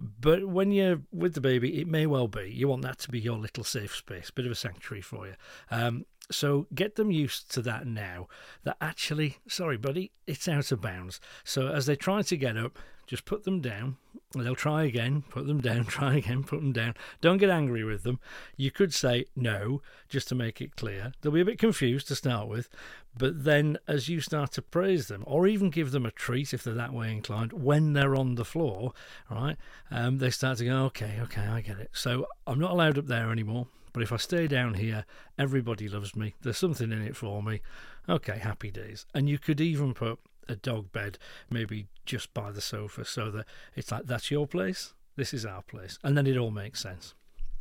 But 0.00 0.48
when 0.48 0.72
you're 0.72 1.02
with 1.12 1.34
the 1.34 1.40
baby, 1.40 1.80
it 1.80 1.86
may 1.86 2.06
well 2.06 2.26
be. 2.26 2.50
You 2.52 2.66
want 2.66 2.82
that 2.82 2.98
to 2.98 3.08
be 3.08 3.20
your 3.20 3.38
little 3.38 3.62
safe 3.62 3.94
space, 3.94 4.32
bit 4.32 4.46
of 4.46 4.50
a 4.52 4.56
sanctuary 4.56 5.00
for 5.00 5.28
you. 5.28 5.34
Um, 5.70 6.06
so 6.28 6.66
get 6.74 6.96
them 6.96 7.12
used 7.12 7.52
to 7.52 7.62
that 7.62 7.86
now. 7.86 8.26
That 8.64 8.78
actually, 8.80 9.38
sorry, 9.46 9.76
buddy, 9.76 10.10
it's 10.26 10.48
out 10.48 10.72
of 10.72 10.80
bounds. 10.80 11.20
So 11.44 11.68
as 11.68 11.86
they 11.86 11.94
try 11.94 12.22
to 12.22 12.36
get 12.36 12.56
up, 12.56 12.80
just 13.06 13.24
put 13.24 13.44
them 13.44 13.60
down. 13.60 13.96
They'll 14.34 14.54
try 14.54 14.84
again, 14.84 15.22
put 15.30 15.46
them 15.46 15.60
down, 15.60 15.84
try 15.86 16.16
again, 16.16 16.42
put 16.42 16.60
them 16.60 16.72
down. 16.72 16.94
Don't 17.20 17.38
get 17.38 17.50
angry 17.50 17.84
with 17.84 18.02
them. 18.02 18.18
You 18.56 18.70
could 18.70 18.92
say 18.92 19.26
no, 19.34 19.82
just 20.08 20.28
to 20.28 20.34
make 20.34 20.60
it 20.60 20.76
clear. 20.76 21.12
They'll 21.20 21.32
be 21.32 21.40
a 21.40 21.46
bit 21.46 21.58
confused 21.58 22.08
to 22.08 22.14
start 22.14 22.48
with, 22.48 22.68
but 23.16 23.44
then 23.44 23.78
as 23.86 24.08
you 24.08 24.20
start 24.20 24.52
to 24.52 24.62
praise 24.62 25.08
them, 25.08 25.22
or 25.26 25.46
even 25.46 25.70
give 25.70 25.92
them 25.92 26.04
a 26.04 26.10
treat 26.10 26.52
if 26.52 26.62
they're 26.64 26.74
that 26.74 26.92
way 26.92 27.12
inclined, 27.12 27.52
when 27.52 27.92
they're 27.92 28.16
on 28.16 28.34
the 28.34 28.44
floor, 28.44 28.92
right, 29.30 29.56
um, 29.90 30.18
they 30.18 30.30
start 30.30 30.58
to 30.58 30.64
go, 30.64 30.84
okay, 30.86 31.18
okay, 31.22 31.46
I 31.46 31.60
get 31.60 31.78
it. 31.78 31.90
So 31.92 32.26
I'm 32.46 32.58
not 32.58 32.72
allowed 32.72 32.98
up 32.98 33.06
there 33.06 33.30
anymore. 33.30 33.68
But 33.96 34.02
if 34.02 34.12
I 34.12 34.18
stay 34.18 34.46
down 34.46 34.74
here, 34.74 35.06
everybody 35.38 35.88
loves 35.88 36.14
me. 36.14 36.34
There's 36.42 36.58
something 36.58 36.92
in 36.92 37.00
it 37.00 37.16
for 37.16 37.42
me. 37.42 37.62
Okay, 38.06 38.36
happy 38.36 38.70
days. 38.70 39.06
And 39.14 39.26
you 39.26 39.38
could 39.38 39.58
even 39.58 39.94
put 39.94 40.18
a 40.48 40.56
dog 40.56 40.92
bed 40.92 41.18
maybe 41.50 41.86
just 42.04 42.32
by 42.34 42.50
the 42.50 42.60
sofa 42.60 43.04
so 43.04 43.30
that 43.30 43.46
it's 43.74 43.90
like, 43.90 44.06
that's 44.06 44.30
your 44.30 44.46
place, 44.46 44.94
this 45.16 45.34
is 45.34 45.44
our 45.44 45.62
place. 45.62 45.98
And 46.02 46.16
then 46.16 46.26
it 46.26 46.36
all 46.36 46.50
makes 46.50 46.80
sense. 46.80 47.14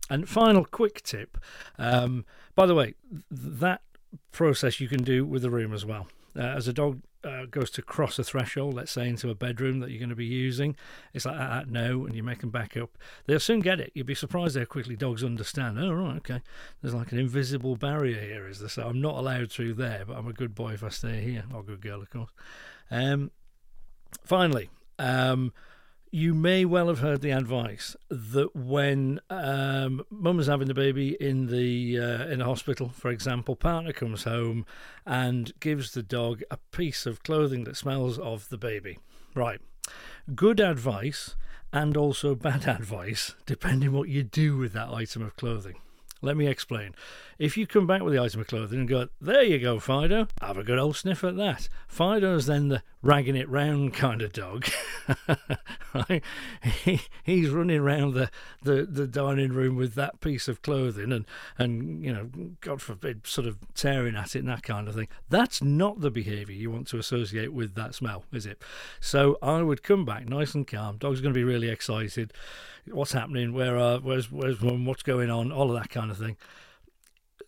And 0.09 0.29
final 0.29 0.65
quick 0.65 1.01
tip 1.01 1.37
um, 1.79 2.25
by 2.55 2.65
the 2.65 2.75
way, 2.75 2.95
that 3.29 3.81
process 4.31 4.79
you 4.79 4.87
can 4.87 5.03
do 5.03 5.25
with 5.25 5.41
the 5.41 5.49
room 5.49 5.73
as 5.73 5.85
well. 5.85 6.07
Uh, 6.37 6.41
as 6.41 6.67
a 6.67 6.73
dog 6.73 7.01
uh, 7.23 7.45
goes 7.45 7.69
to 7.71 7.81
cross 7.81 8.19
a 8.19 8.23
threshold, 8.23 8.73
let's 8.73 8.91
say 8.91 9.07
into 9.07 9.29
a 9.29 9.35
bedroom 9.35 9.79
that 9.79 9.89
you're 9.89 9.99
going 9.99 10.09
to 10.09 10.15
be 10.15 10.25
using, 10.25 10.75
it's 11.13 11.25
like, 11.25 11.37
ah, 11.37 11.63
no, 11.67 12.05
and 12.05 12.15
you 12.15 12.23
make 12.23 12.39
them 12.39 12.49
back 12.49 12.77
up. 12.77 12.97
They'll 13.25 13.39
soon 13.39 13.61
get 13.61 13.79
it. 13.79 13.91
You'll 13.95 14.05
be 14.05 14.15
surprised 14.15 14.57
how 14.57 14.65
quickly 14.65 14.95
dogs 14.95 15.23
understand. 15.23 15.79
Oh, 15.79 15.93
right, 15.93 16.17
okay. 16.17 16.41
There's 16.81 16.93
like 16.93 17.11
an 17.11 17.19
invisible 17.19 17.77
barrier 17.77 18.19
here, 18.19 18.47
is 18.47 18.59
there? 18.59 18.69
So 18.69 18.87
I'm 18.87 19.01
not 19.01 19.15
allowed 19.15 19.51
through 19.51 19.73
there, 19.75 20.03
but 20.05 20.17
I'm 20.17 20.27
a 20.27 20.33
good 20.33 20.53
boy 20.53 20.73
if 20.73 20.83
I 20.83 20.89
stay 20.89 21.21
here, 21.21 21.45
or 21.53 21.63
good 21.63 21.81
girl, 21.81 22.01
of 22.01 22.09
course. 22.09 22.31
Um, 22.91 23.31
finally, 24.23 24.69
um, 24.99 25.53
you 26.11 26.33
may 26.33 26.63
well 26.63 26.87
have 26.87 26.99
heard 26.99 27.21
the 27.21 27.31
advice 27.31 27.95
that 28.09 28.55
when 28.55 29.19
um, 29.29 30.01
mum's 30.09 30.47
having 30.47 30.67
the 30.67 30.73
baby 30.73 31.17
in 31.19 31.47
the 31.47 31.99
uh, 31.99 32.27
in 32.27 32.41
a 32.41 32.45
hospital, 32.45 32.89
for 32.89 33.09
example, 33.09 33.55
partner 33.55 33.91
comes 33.91 34.23
home 34.23 34.65
and 35.05 35.51
gives 35.59 35.91
the 35.91 36.03
dog 36.03 36.41
a 36.49 36.57
piece 36.71 37.05
of 37.05 37.23
clothing 37.23 37.65
that 37.65 37.75
smells 37.75 38.17
of 38.17 38.47
the 38.47 38.57
baby. 38.57 38.97
Right, 39.33 39.59
good 40.33 40.61
advice 40.61 41.35
and 41.73 41.97
also 41.97 42.33
bad 42.33 42.65
advice, 42.67 43.35
depending 43.45 43.91
what 43.91 44.07
you 44.07 44.23
do 44.23 44.57
with 44.57 44.71
that 44.73 44.89
item 44.89 45.21
of 45.21 45.35
clothing. 45.35 45.75
Let 46.25 46.38
me 46.38 46.47
explain. 46.47 46.95
If 47.38 47.55
you 47.55 47.67
come 47.67 47.85
back 47.85 48.01
with 48.01 48.13
the 48.13 48.21
item 48.21 48.41
of 48.41 48.47
clothing 48.47 48.79
and 48.79 48.88
go, 48.88 49.09
there 49.21 49.43
you 49.43 49.59
go, 49.59 49.79
Fido, 49.79 50.27
have 50.41 50.57
a 50.57 50.63
good 50.63 50.79
old 50.79 50.95
sniff 50.95 51.23
at 51.23 51.35
that. 51.38 51.69
Fido's 51.88 52.47
then 52.47 52.69
the 52.69 52.81
ragging 53.03 53.35
it 53.35 53.47
round 53.47 53.93
kind 53.93 54.23
of 54.23 54.33
dog. 54.33 54.67
right? 55.93 56.23
he, 56.63 57.01
he's 57.23 57.49
running 57.49 57.79
around 57.79 58.15
the, 58.15 58.31
the, 58.63 58.85
the 58.85 59.05
dining 59.05 59.53
room 59.53 59.75
with 59.75 59.93
that 59.93 60.19
piece 60.19 60.47
of 60.47 60.63
clothing 60.63 61.11
and, 61.11 61.25
and, 61.59 62.03
you 62.03 62.11
know, 62.11 62.29
God 62.61 62.81
forbid, 62.81 63.27
sort 63.27 63.45
of 63.45 63.57
tearing 63.75 64.15
at 64.15 64.35
it 64.35 64.39
and 64.39 64.49
that 64.49 64.63
kind 64.63 64.88
of 64.88 64.95
thing. 64.95 65.09
That's 65.29 65.61
not 65.61 66.01
the 66.01 66.09
behaviour 66.09 66.55
you 66.55 66.71
want 66.71 66.88
to 66.88 66.97
associate 66.97 67.53
with 67.53 67.75
that 67.75 67.93
smell, 67.93 68.23
is 68.31 68.47
it? 68.47 68.61
So 68.99 69.38
I 69.43 69.61
would 69.61 69.83
come 69.83 70.05
back 70.05 70.27
nice 70.27 70.55
and 70.55 70.65
calm. 70.65 70.97
Dog's 70.97 71.21
going 71.21 71.33
to 71.33 71.38
be 71.38 71.43
really 71.43 71.69
excited. 71.69 72.33
What's 72.91 73.13
happening? 73.13 73.53
Where 73.53 73.77
are, 73.77 73.99
where's, 73.99 74.31
where's? 74.31 74.61
What's 74.61 75.03
going 75.03 75.29
on? 75.29 75.51
All 75.51 75.71
of 75.71 75.81
that 75.81 75.89
kind 75.89 76.11
of 76.11 76.17
thing 76.17 76.37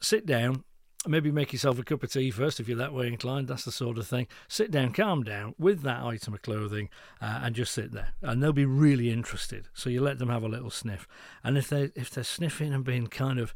sit 0.01 0.25
down, 0.25 0.63
maybe 1.05 1.31
make 1.31 1.53
yourself 1.53 1.79
a 1.79 1.83
cup 1.83 2.03
of 2.03 2.11
tea 2.11 2.31
first 2.31 2.59
if 2.59 2.67
you're 2.67 2.77
that 2.77 2.93
way 2.93 3.07
inclined. 3.07 3.47
That's 3.47 3.65
the 3.65 3.71
sort 3.71 3.97
of 3.97 4.07
thing. 4.07 4.27
Sit 4.47 4.71
down, 4.71 4.93
calm 4.93 5.23
down 5.23 5.55
with 5.57 5.81
that 5.83 6.03
item 6.03 6.33
of 6.33 6.41
clothing, 6.41 6.89
uh, 7.21 7.41
and 7.43 7.55
just 7.55 7.73
sit 7.73 7.91
there, 7.91 8.09
and 8.21 8.41
they'll 8.41 8.53
be 8.53 8.65
really 8.65 9.09
interested. 9.09 9.69
So 9.73 9.89
you 9.89 10.01
let 10.01 10.19
them 10.19 10.29
have 10.29 10.43
a 10.43 10.49
little 10.49 10.69
sniff, 10.71 11.07
and 11.43 11.57
if 11.57 11.69
they 11.69 11.91
if 11.95 12.09
they're 12.09 12.23
sniffing 12.23 12.73
and 12.73 12.83
being 12.83 13.07
kind 13.07 13.39
of 13.39 13.53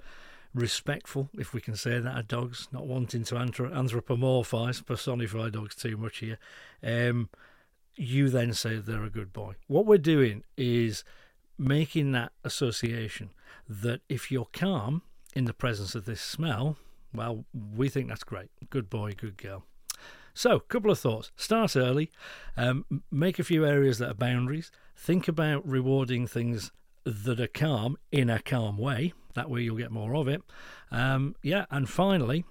respectful, 0.53 1.29
if 1.37 1.53
we 1.53 1.61
can 1.61 1.75
say 1.75 1.99
that, 1.99 2.17
of 2.17 2.27
dogs, 2.27 2.67
not 2.71 2.85
wanting 2.85 3.23
to 3.23 3.35
anthropomorphize, 3.35 4.85
personify 4.85 5.49
dogs 5.49 5.75
too 5.75 5.95
much 5.95 6.17
here. 6.17 6.37
Um, 6.83 7.29
you 7.95 8.29
then 8.29 8.53
say 8.53 8.77
they're 8.77 9.03
a 9.03 9.09
good 9.09 9.33
boy. 9.33 9.55
What 9.67 9.85
we're 9.85 9.97
doing 9.97 10.43
is 10.57 11.03
making 11.61 12.11
that 12.11 12.31
association 12.43 13.29
that 13.69 14.01
if 14.09 14.31
you're 14.31 14.47
calm 14.51 15.03
in 15.35 15.45
the 15.45 15.53
presence 15.53 15.93
of 15.93 16.05
this 16.05 16.19
smell, 16.19 16.77
well, 17.13 17.45
we 17.53 17.87
think 17.87 18.07
that's 18.07 18.23
great. 18.23 18.49
Good 18.69 18.89
boy, 18.89 19.13
good 19.15 19.37
girl. 19.37 19.63
So, 20.33 20.59
couple 20.59 20.91
of 20.91 20.99
thoughts. 20.99 21.31
Start 21.35 21.75
early, 21.75 22.09
um, 22.57 23.03
make 23.11 23.37
a 23.37 23.43
few 23.43 23.65
areas 23.65 23.99
that 23.99 24.09
are 24.09 24.15
boundaries. 24.15 24.71
Think 24.95 25.27
about 25.27 25.67
rewarding 25.67 26.25
things 26.25 26.71
that 27.03 27.39
are 27.39 27.47
calm 27.47 27.97
in 28.11 28.29
a 28.29 28.39
calm 28.39 28.77
way. 28.77 29.13
That 29.35 29.49
way, 29.49 29.61
you'll 29.61 29.77
get 29.77 29.91
more 29.91 30.15
of 30.15 30.27
it. 30.27 30.41
Um, 30.89 31.35
yeah, 31.43 31.65
and 31.69 31.89
finally, 31.89 32.45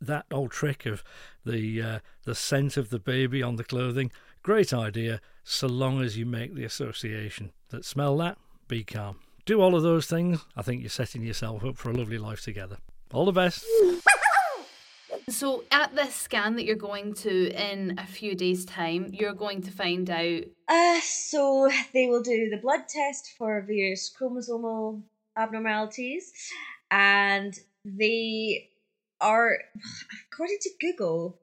that 0.00 0.26
old 0.30 0.50
trick 0.50 0.86
of 0.86 1.02
the 1.44 1.82
uh, 1.82 1.98
the 2.24 2.34
scent 2.34 2.76
of 2.76 2.90
the 2.90 2.98
baby 2.98 3.42
on 3.42 3.56
the 3.56 3.64
clothing. 3.64 4.10
Great 4.46 4.72
idea, 4.72 5.20
so 5.42 5.66
long 5.66 6.00
as 6.00 6.16
you 6.16 6.24
make 6.24 6.54
the 6.54 6.62
association 6.62 7.50
that 7.70 7.84
smell 7.84 8.16
that, 8.18 8.38
be 8.68 8.84
calm 8.84 9.18
do 9.46 9.60
all 9.62 9.74
of 9.74 9.82
those 9.82 10.06
things, 10.06 10.44
I 10.56 10.62
think 10.62 10.82
you're 10.82 10.90
setting 10.90 11.22
yourself 11.22 11.64
up 11.64 11.76
for 11.76 11.90
a 11.90 11.94
lovely 11.94 12.18
life 12.18 12.42
together. 12.42 12.78
All 13.12 13.24
the 13.24 13.32
best. 13.32 13.64
So, 15.28 15.64
at 15.72 15.92
this 15.96 16.14
scan 16.14 16.54
that 16.54 16.64
you're 16.64 16.76
going 16.76 17.12
to 17.14 17.50
in 17.50 17.98
a 17.98 18.06
few 18.06 18.36
days' 18.36 18.64
time, 18.64 19.10
you're 19.12 19.34
going 19.34 19.60
to 19.62 19.72
find 19.72 20.08
out. 20.08 20.42
Uh, 20.68 21.00
so, 21.00 21.68
they 21.92 22.06
will 22.06 22.22
do 22.22 22.48
the 22.48 22.58
blood 22.58 22.82
test 22.88 23.34
for 23.36 23.60
various 23.62 24.08
chromosomal 24.16 25.02
abnormalities, 25.36 26.32
and 26.92 27.58
they 27.84 28.70
are, 29.20 29.58
according 30.32 30.58
to 30.60 30.70
Google, 30.80 31.40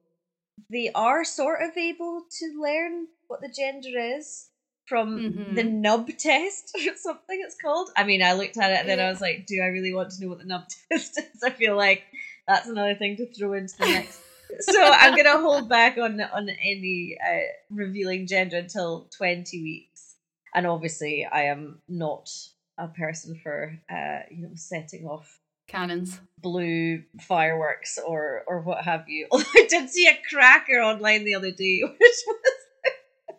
they 0.70 0.92
are 0.94 1.24
sort 1.24 1.62
of 1.62 1.78
able 1.78 2.24
to 2.40 2.62
learn 2.62 3.08
what 3.28 3.42
the 3.42 3.50
gender 3.50 3.98
is 4.18 4.50
from 4.86 5.20
mm-hmm. 5.20 5.56
the 5.56 5.64
nub 5.64 6.08
test 6.18 6.76
or 6.76 6.96
something 6.96 7.42
it's 7.44 7.56
called. 7.62 7.90
I 7.96 8.04
mean, 8.04 8.22
I 8.22 8.34
looked 8.34 8.58
at 8.58 8.72
it 8.72 8.80
and 8.82 8.90
then 8.90 9.00
I 9.00 9.10
was 9.10 9.22
like, 9.22 9.46
do 9.46 9.62
I 9.62 9.68
really 9.68 9.94
want 9.94 10.12
to 10.12 10.22
know 10.22 10.30
what 10.30 10.40
the 10.40 10.46
nub 10.46 10.64
test 10.92 11.20
is? 11.20 11.44
I 11.44 11.52
feel 11.52 11.76
like 11.76 12.04
that's 12.48 12.68
another 12.68 12.96
thing 12.96 13.18
to 13.18 13.26
throw 13.34 13.54
into 13.54 13.78
the 13.78 13.86
mix. 13.86 14.22
so 14.60 14.82
I'm 14.84 15.16
gonna 15.16 15.40
hold 15.40 15.70
back 15.70 15.98
on 15.98 16.20
on 16.22 16.50
any 16.50 17.18
uh, 17.26 17.42
revealing 17.70 18.28
gender 18.28 18.58
until 18.58 19.08
20 19.18 19.62
weeks. 19.64 20.16
And 20.54 20.68
obviously, 20.68 21.26
I 21.26 21.44
am 21.44 21.82
not 21.88 22.30
a 22.78 22.88
person 22.88 23.40
for 23.42 23.76
uh, 23.90 24.20
you 24.30 24.44
know 24.44 24.52
setting 24.56 25.08
off 25.08 25.40
cannons, 25.68 26.20
blue 26.40 27.04
fireworks, 27.22 27.98
or 28.06 28.44
or 28.48 28.62
what 28.62 28.84
have 28.84 29.08
you. 29.08 29.28
I 29.34 29.66
did 29.70 29.90
see 29.90 30.08
a 30.08 30.20
cracker 30.30 30.80
online 30.80 31.24
the 31.24 31.36
other 31.36 31.52
day, 31.52 31.82
which 31.84 32.00
was 32.28 33.38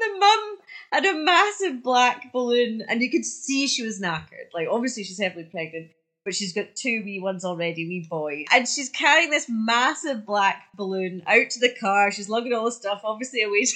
the 0.00 0.18
mum 0.18 0.56
had 0.92 1.06
a 1.06 1.14
massive 1.14 1.82
black 1.82 2.32
balloon, 2.32 2.82
and 2.88 3.02
you 3.02 3.10
could 3.10 3.24
see 3.24 3.66
she 3.66 3.84
was 3.84 4.00
knackered. 4.00 4.48
Like 4.52 4.68
obviously 4.70 5.04
she's 5.04 5.20
heavily 5.20 5.44
pregnant, 5.44 5.90
but 6.24 6.34
she's 6.34 6.52
got 6.52 6.74
two 6.74 7.02
wee 7.04 7.20
ones 7.20 7.44
already, 7.44 7.86
wee 7.86 8.06
boys, 8.08 8.46
and 8.52 8.66
she's 8.66 8.88
carrying 8.88 9.30
this 9.30 9.46
massive 9.48 10.26
black 10.26 10.64
balloon 10.74 11.22
out 11.26 11.50
to 11.50 11.60
the 11.60 11.74
car. 11.80 12.10
She's 12.10 12.28
lugging 12.28 12.52
all 12.52 12.64
the 12.64 12.72
stuff, 12.72 13.02
obviously 13.04 13.42
away 13.42 13.64
to 13.64 13.72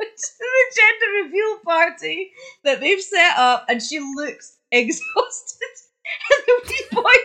the 0.00 0.06
gender 0.76 1.24
reveal 1.24 1.58
party 1.64 2.32
that 2.64 2.80
they've 2.80 3.00
set 3.00 3.38
up, 3.38 3.66
and 3.68 3.82
she 3.82 4.00
looks 4.00 4.58
exhausted. 4.70 5.77
And 6.30 6.42
the 6.46 6.56
wee 6.68 6.86
boy 6.92 7.18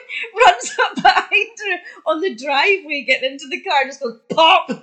runs 0.45 0.69
up 0.83 0.95
behind 0.95 1.57
her 1.59 1.77
on 2.05 2.21
the 2.21 2.35
driveway, 2.35 3.03
getting 3.05 3.33
into 3.33 3.47
the 3.49 3.61
car, 3.61 3.81
and 3.81 3.89
just 3.89 4.01
goes 4.01 4.19
pop. 4.33 4.69
and 4.69 4.79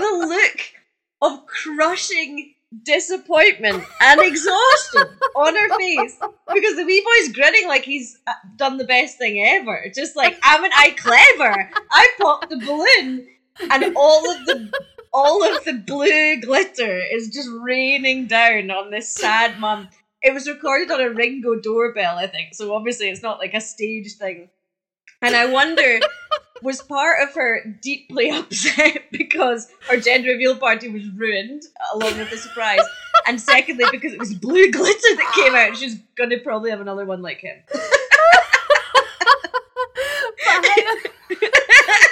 the 0.00 0.26
look 0.26 0.60
of 1.22 1.46
crushing 1.46 2.54
disappointment 2.82 3.84
and 4.02 4.20
exhaustion 4.20 5.06
on 5.36 5.54
her 5.54 5.78
face 5.78 6.18
because 6.52 6.76
the 6.76 6.84
wee 6.84 7.04
boy's 7.04 7.32
grinning 7.32 7.68
like 7.68 7.84
he's 7.84 8.18
uh, 8.26 8.32
done 8.56 8.78
the 8.78 8.84
best 8.84 9.18
thing 9.18 9.44
ever. 9.46 9.90
Just 9.94 10.16
like, 10.16 10.36
haven't 10.42 10.72
I 10.74 10.90
clever? 10.90 11.70
I 11.90 12.08
popped 12.20 12.50
the 12.50 12.56
balloon 12.56 13.28
and 13.70 13.96
all 13.96 14.30
of 14.30 14.46
the 14.46 14.72
all 15.14 15.44
of 15.44 15.64
the 15.64 15.72
blue 15.72 16.40
glitter 16.40 16.98
is 16.98 17.30
just 17.30 17.48
raining 17.60 18.26
down 18.26 18.70
on 18.72 18.90
this 18.90 19.08
sad 19.08 19.60
mum. 19.60 19.88
It 20.20 20.34
was 20.34 20.48
recorded 20.48 20.90
on 20.90 21.00
a 21.00 21.10
Ringo 21.10 21.54
doorbell, 21.54 22.18
I 22.18 22.26
think, 22.26 22.54
so 22.54 22.74
obviously 22.74 23.08
it's 23.08 23.22
not 23.22 23.38
like 23.38 23.54
a 23.54 23.60
stage 23.60 24.14
thing. 24.14 24.50
And 25.22 25.36
I 25.36 25.46
wonder, 25.46 26.00
was 26.62 26.82
part 26.82 27.22
of 27.22 27.34
her 27.34 27.64
deeply 27.80 28.30
upset 28.38 29.04
because 29.12 29.68
her 29.88 29.98
gender 29.98 30.30
reveal 30.30 30.56
party 30.56 30.88
was 30.88 31.08
ruined 31.10 31.62
along 31.94 32.18
with 32.18 32.30
the 32.30 32.36
surprise, 32.36 32.80
and 33.26 33.40
secondly 33.40 33.84
because 33.92 34.12
it 34.12 34.18
was 34.18 34.34
blue 34.34 34.70
glitter 34.70 35.16
that 35.16 35.32
came 35.36 35.54
out, 35.54 35.76
she's 35.76 35.96
gonna 36.16 36.38
probably 36.38 36.70
have 36.70 36.80
another 36.80 37.04
one 37.04 37.22
like 37.22 37.38
him. 37.38 37.58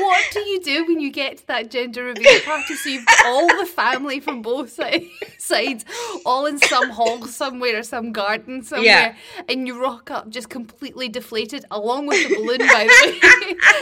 What 0.03 0.25
do 0.33 0.41
you 0.41 0.61
do 0.61 0.85
when 0.87 1.01
you 1.01 1.11
get 1.11 1.39
to 1.39 1.47
that 1.49 1.71
gender 1.71 2.05
reveal 2.05 2.41
party? 2.41 2.75
So 2.75 2.89
you've 2.91 3.07
got 3.07 3.27
all 3.27 3.47
the 3.59 3.67
family 3.67 4.21
from 4.21 4.43
both 4.43 4.79
sides, 5.39 5.85
all 6.27 6.47
in 6.47 6.59
some 6.59 6.91
hall 6.91 7.27
somewhere 7.27 7.79
or 7.79 7.83
some 7.83 8.13
garden 8.13 8.63
somewhere, 8.63 8.85
Yeah. 8.85 9.15
and 9.49 9.67
you 9.67 9.81
rock 9.81 10.11
up 10.11 10.29
just 10.29 10.49
completely 10.49 11.09
deflated, 11.09 11.65
along 11.71 12.07
with 12.07 12.29
the 12.29 12.35
balloon, 12.37 12.59
by 12.59 12.85
the 12.87 13.21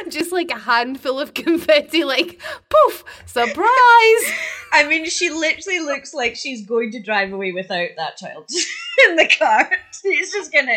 way, 0.04 0.10
just 0.10 0.32
like 0.32 0.50
a 0.50 0.58
handful 0.58 1.18
of 1.20 1.34
confetti, 1.34 2.04
like 2.04 2.40
poof, 2.68 3.04
surprise. 3.26 4.32
I 4.72 4.86
mean, 4.88 5.06
she 5.06 5.30
literally 5.30 5.80
looks 5.80 6.14
like 6.14 6.36
she's 6.36 6.66
going 6.66 6.92
to 6.92 7.02
drive 7.02 7.32
away 7.32 7.52
without 7.52 7.88
that 7.96 8.16
child 8.16 8.48
in 9.08 9.16
the 9.16 9.28
car. 9.38 9.70
She's 10.02 10.32
just 10.32 10.52
gonna 10.52 10.76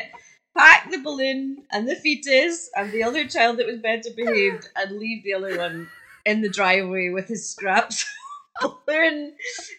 pack 0.55 0.89
the 0.91 0.99
balloon 0.99 1.63
and 1.71 1.87
the 1.87 1.95
fetus 1.95 2.69
and 2.75 2.91
the 2.91 3.03
other 3.03 3.27
child 3.27 3.57
that 3.57 3.67
was 3.67 3.79
better 3.79 4.09
behaved 4.15 4.69
and 4.75 4.97
leave 4.97 5.23
the 5.23 5.33
other 5.33 5.57
one 5.57 5.89
in 6.25 6.41
the 6.41 6.49
driveway 6.49 7.09
with 7.09 7.27
his 7.27 7.49
scraps. 7.49 8.05
balloon 8.61 9.33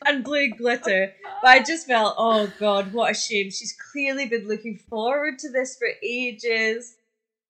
and 0.06 0.24
blue 0.24 0.50
glitter. 0.50 1.12
But 1.42 1.48
I 1.48 1.62
just 1.62 1.86
felt, 1.86 2.14
oh 2.18 2.50
god, 2.58 2.92
what 2.92 3.12
a 3.12 3.14
shame. 3.14 3.50
She's 3.50 3.76
clearly 3.92 4.26
been 4.26 4.48
looking 4.48 4.76
forward 4.76 5.38
to 5.40 5.50
this 5.50 5.76
for 5.76 5.88
ages. 6.02 6.96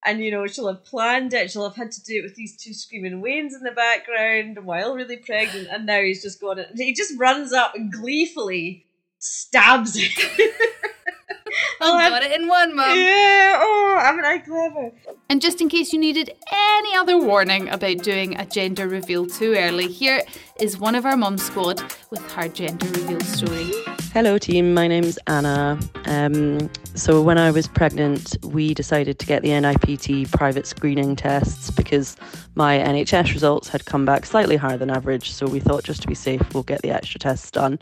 And 0.05 0.23
you 0.23 0.31
know, 0.31 0.47
she'll 0.47 0.69
have 0.69 0.85
planned 0.85 1.33
it, 1.33 1.51
she'll 1.51 1.65
have 1.65 1.77
had 1.77 1.93
to 1.93 2.05
do 2.05 2.19
it 2.19 2.25
with 2.25 2.35
these 2.35 2.57
two 2.59 2.75
screaming 2.75 3.23
weans 3.23 3.55
in 3.55 3.63
the 3.63 3.71
background 3.71 4.63
while 4.63 4.95
really 4.95 5.17
pregnant, 5.17 5.69
and 5.71 5.87
now 5.87 6.03
he's 6.03 6.23
just 6.23 6.43
gone 6.43 6.63
he 6.77 6.93
just 6.93 7.19
runs 7.19 7.55
up 7.55 7.75
and 7.75 7.91
gleefully 7.91 8.85
stabs 9.19 9.97
it. 9.97 10.13
I 11.81 12.09
got 12.09 12.23
it 12.23 12.33
in 12.33 12.49
one, 12.49 12.75
mum. 12.75 12.97
Yeah, 12.99 13.59
oh, 13.61 13.97
I 13.99 14.05
haven't 14.07 14.25
I 14.25 14.39
clever? 14.39 14.93
And 15.29 15.41
just 15.41 15.61
in 15.61 15.69
case 15.69 15.93
you 15.93 15.99
needed 15.99 16.35
any 16.53 16.97
other 16.97 17.19
warning 17.19 17.69
about 17.69 17.99
doing 17.99 18.39
a 18.39 18.47
gender 18.47 18.89
reveal 18.89 19.27
too 19.27 19.55
early, 19.57 19.89
here 19.89 20.23
is 20.61 20.79
one 20.79 20.95
of 20.95 21.05
our 21.05 21.17
mum 21.17 21.39
squad 21.39 21.83
with 22.11 22.21
her 22.33 22.49
gender 22.49 22.87
reveal 22.87 23.21
story. 23.21 23.73
Hello, 24.13 24.39
team. 24.39 24.75
My 24.75 24.87
name's 24.87 25.19
Anna. 25.27 25.79
Um, 26.05 26.71
so, 26.95 27.21
when 27.21 27.37
I 27.37 27.51
was 27.51 27.67
pregnant, 27.67 28.37
we 28.45 28.73
decided 28.73 29.19
to 29.19 29.27
get 29.27 29.43
the 29.43 29.49
NIPT 29.49 30.31
private 30.31 30.67
screening 30.67 31.17
tests 31.17 31.71
because 31.71 32.17
my 32.55 32.79
NHS 32.79 33.33
results 33.33 33.69
had 33.69 33.87
come 33.87 34.05
back 34.05 34.25
slightly 34.25 34.57
higher 34.57 34.77
than 34.77 34.91
average. 34.91 35.33
So, 35.33 35.47
we 35.47 35.59
thought 35.59 35.83
just 35.83 36.03
to 36.03 36.09
be 36.09 36.15
safe, 36.15 36.41
we'll 36.55 36.63
get 36.63 36.83
the 36.83 36.91
extra 36.91 37.19
tests 37.19 37.51
done. 37.51 37.81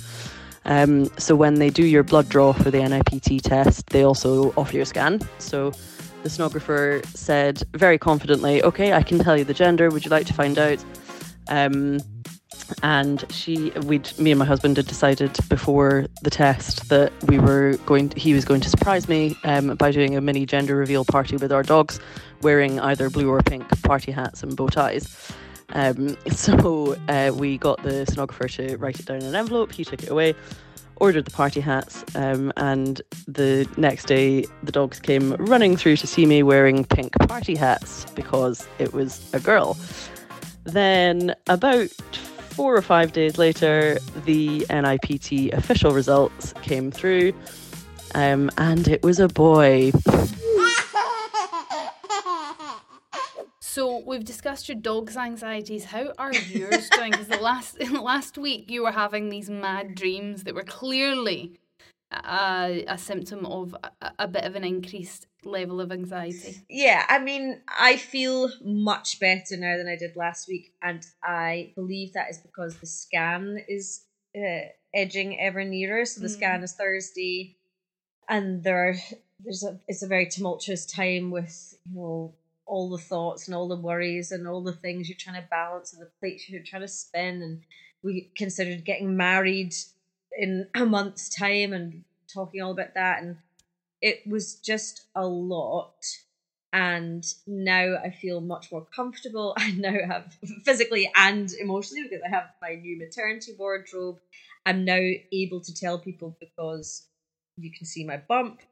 Um, 0.65 1.07
so, 1.19 1.35
when 1.35 1.55
they 1.55 1.71
do 1.71 1.85
your 1.85 2.03
blood 2.03 2.29
draw 2.29 2.53
for 2.53 2.71
the 2.71 2.79
NIPT 2.79 3.43
test, 3.45 3.87
they 3.91 4.05
also 4.05 4.53
offer 4.57 4.77
you 4.77 4.83
a 4.83 4.87
scan. 4.87 5.21
So, 5.39 5.73
the 6.23 6.29
sonographer 6.29 7.05
said 7.07 7.63
very 7.75 7.99
confidently, 7.99 8.63
Okay, 8.63 8.93
I 8.93 9.03
can 9.03 9.19
tell 9.19 9.37
you 9.37 9.45
the 9.45 9.55
gender. 9.55 9.91
Would 9.91 10.05
you 10.05 10.11
like 10.11 10.27
to 10.27 10.35
find 10.35 10.59
out? 10.59 10.85
Um, 11.49 11.99
and 12.83 13.25
she 13.31 13.71
we 13.85 14.01
me 14.19 14.31
and 14.31 14.39
my 14.39 14.45
husband 14.45 14.77
had 14.77 14.87
decided 14.87 15.37
before 15.49 16.07
the 16.23 16.31
test 16.31 16.89
that 16.89 17.13
we 17.25 17.39
were 17.39 17.77
going 17.87 18.09
to, 18.11 18.19
he 18.19 18.35
was 18.35 18.45
going 18.45 18.61
to 18.61 18.71
surprise 18.71 19.09
me 19.09 19.37
um, 19.45 19.75
by 19.77 19.91
doing 19.91 20.17
a 20.17 20.21
mini 20.21 20.47
gender 20.47 20.77
reveal 20.77 21.05
party 21.05 21.37
with 21.37 21.53
our 21.53 21.63
dogs 21.63 22.01
wearing 22.43 22.81
either 22.81 23.11
blue 23.11 23.31
or 23.31 23.43
pink 23.43 23.69
party 23.83 24.13
hats 24.13 24.43
and 24.43 24.57
bow 24.57 24.69
ties 24.69 25.33
um, 25.73 26.17
so 26.31 26.97
uh, 27.09 27.33
we 27.35 27.59
got 27.59 27.83
the 27.83 28.07
sonographer 28.11 28.51
to 28.51 28.77
write 28.77 28.99
it 29.01 29.07
down 29.07 29.19
in 29.19 29.27
an 29.27 29.35
envelope 29.35 29.73
he 29.73 29.85
took 29.85 30.03
it 30.03 30.11
away 30.11 30.35
ordered 30.97 31.25
the 31.25 31.31
party 31.31 31.61
hats 31.61 32.05
um, 32.15 32.53
and 32.57 33.03
the 33.27 33.69
next 33.77 34.07
day 34.07 34.45
the 34.63 34.73
dogs 34.73 35.01
came 35.01 35.33
running 35.35 35.77
through 35.77 35.97
to 35.97 36.07
see 36.07 36.27
me 36.27 36.43
wearing 36.43 36.85
pink 36.85 37.13
party 37.29 37.57
hats 37.57 38.07
because 38.15 38.69
it 38.79 38.93
was 38.93 39.33
a 39.35 39.41
girl 39.41 39.77
then 40.65 41.35
about 41.49 41.91
four 42.53 42.77
or 42.77 42.83
five 42.83 43.13
days 43.13 43.39
later, 43.39 43.99
the 44.25 44.67
NIPT 44.69 45.53
official 45.55 45.93
results 45.93 46.53
came 46.63 46.91
through, 46.91 47.33
um, 48.15 48.51
and 48.59 48.87
it 48.89 49.03
was 49.03 49.19
a 49.19 49.29
boy. 49.29 49.91
So 53.73 54.03
we've 54.05 54.23
discussed 54.23 54.69
your 54.69 54.77
dog's 54.77 55.17
anxieties. 55.17 55.87
How 55.87 56.13
are 56.19 56.35
yours 56.35 56.91
doing? 56.91 57.13
Because 57.13 57.29
the 57.29 57.39
last 57.39 57.79
in 57.79 57.91
the 57.95 58.03
last 58.03 58.37
week 58.37 58.71
you 58.71 58.83
were 58.83 58.93
having 58.93 59.31
these 59.31 59.49
mad 59.49 59.95
dreams 59.95 60.45
that 60.45 60.55
were 60.55 60.63
clearly 60.63 61.59
a, 62.13 62.85
a 62.87 62.99
symptom 62.99 63.47
of 63.47 63.75
a, 63.83 64.13
a 64.19 64.29
bit 64.29 64.45
of 64.45 64.57
an 64.57 64.65
increased 64.65 65.27
level 65.43 65.81
of 65.81 65.91
anxiety. 65.91 66.59
Yeah, 66.69 67.07
I 67.09 67.19
mean, 67.19 67.63
I 67.67 67.97
feel 67.97 68.51
much 68.63 69.19
better 69.19 69.57
now 69.57 69.79
than 69.79 69.89
I 69.89 69.97
did 69.97 70.17
last 70.17 70.49
week, 70.49 70.75
and 70.83 71.03
I 71.25 71.73
believe 71.75 72.13
that 72.13 72.29
is 72.29 72.37
because 72.37 72.77
the 72.77 72.87
scan 72.87 73.57
is 73.69 74.03
uh, 74.37 74.69
edging 74.93 75.41
ever 75.41 75.65
nearer. 75.65 76.05
So 76.05 76.21
the 76.21 76.27
Mm. 76.27 76.37
scan 76.37 76.63
is 76.63 76.75
Thursday, 76.75 77.57
and 78.29 78.63
there 78.65 78.91
are, 78.91 78.97
there's 79.43 79.65
a 79.65 79.81
it's 79.89 80.03
a 80.03 80.07
very 80.07 80.27
tumultuous 80.27 80.85
time 80.85 81.31
with 81.31 81.79
you 81.87 81.95
know 81.95 82.35
all 82.73 82.89
the 82.89 82.97
thoughts 82.97 83.47
and 83.47 83.55
all 83.55 83.69
the 83.69 83.77
worries 83.77 84.33
and 84.33 84.49
all 84.49 84.63
the 84.63 84.73
things 84.73 85.07
you're 85.07 85.19
trying 85.19 85.41
to 85.41 85.47
balance 85.51 85.93
and 85.93 86.01
the 86.01 86.11
plates 86.19 86.49
you're 86.49 86.63
trying 86.63 86.81
to 86.81 86.89
spin. 86.89 87.43
And 87.43 87.61
we 88.03 88.31
considered 88.35 88.87
getting 88.87 89.15
married 89.15 89.75
in 90.39 90.67
a 90.75 90.87
month's 90.87 91.29
time 91.29 91.75
and 91.75 92.03
talking 92.33 92.63
all 92.63 92.71
about 92.71 92.95
that 92.95 93.23
and 93.23 93.37
it 94.01 94.27
was 94.27 94.55
just 94.55 95.03
a 95.15 95.27
lot 95.27 96.03
and 96.73 97.23
now 97.47 97.97
I 98.03 98.09
feel 98.09 98.41
much 98.41 98.73
more 98.73 98.87
comfortable. 98.97 99.53
I 99.59 99.73
now 99.73 99.93
have 100.09 100.35
physically 100.65 101.11
and 101.15 101.53
emotionally 101.61 102.05
because 102.05 102.23
I 102.27 102.31
have 102.31 102.45
my 102.63 102.77
new 102.77 102.99
maternity 102.99 103.53
wardrobe. 103.59 104.17
I'm 104.65 104.87
now 104.87 105.11
able 105.31 105.61
to 105.61 105.75
tell 105.75 105.99
people 105.99 106.35
because 106.41 107.07
you 107.59 107.71
can 107.71 107.85
see 107.85 108.05
my 108.05 108.17
bump. 108.17 108.63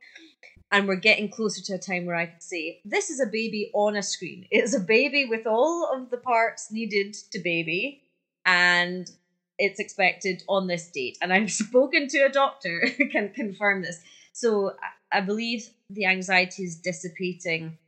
And 0.72 0.86
we're 0.86 0.96
getting 0.96 1.28
closer 1.28 1.62
to 1.62 1.74
a 1.74 1.78
time 1.78 2.06
where 2.06 2.14
I 2.14 2.26
can 2.26 2.40
say, 2.40 2.80
this 2.84 3.10
is 3.10 3.20
a 3.20 3.26
baby 3.26 3.70
on 3.74 3.96
a 3.96 4.02
screen. 4.02 4.46
It's 4.50 4.74
a 4.74 4.80
baby 4.80 5.26
with 5.26 5.46
all 5.46 5.90
of 5.92 6.10
the 6.10 6.16
parts 6.16 6.70
needed 6.70 7.14
to 7.32 7.40
baby, 7.40 8.02
and 8.46 9.10
it's 9.58 9.80
expected 9.80 10.42
on 10.48 10.68
this 10.68 10.88
date. 10.90 11.18
And 11.20 11.32
I've 11.32 11.52
spoken 11.66 12.08
to 12.08 12.18
a 12.18 12.28
doctor 12.28 12.88
who 12.98 13.08
can 13.08 13.30
confirm 13.30 13.82
this. 13.82 14.00
So 14.32 14.76
I 15.12 15.20
believe 15.20 15.68
the 15.88 16.06
anxiety 16.06 16.62
is 16.62 16.76
dissipating 16.76 17.78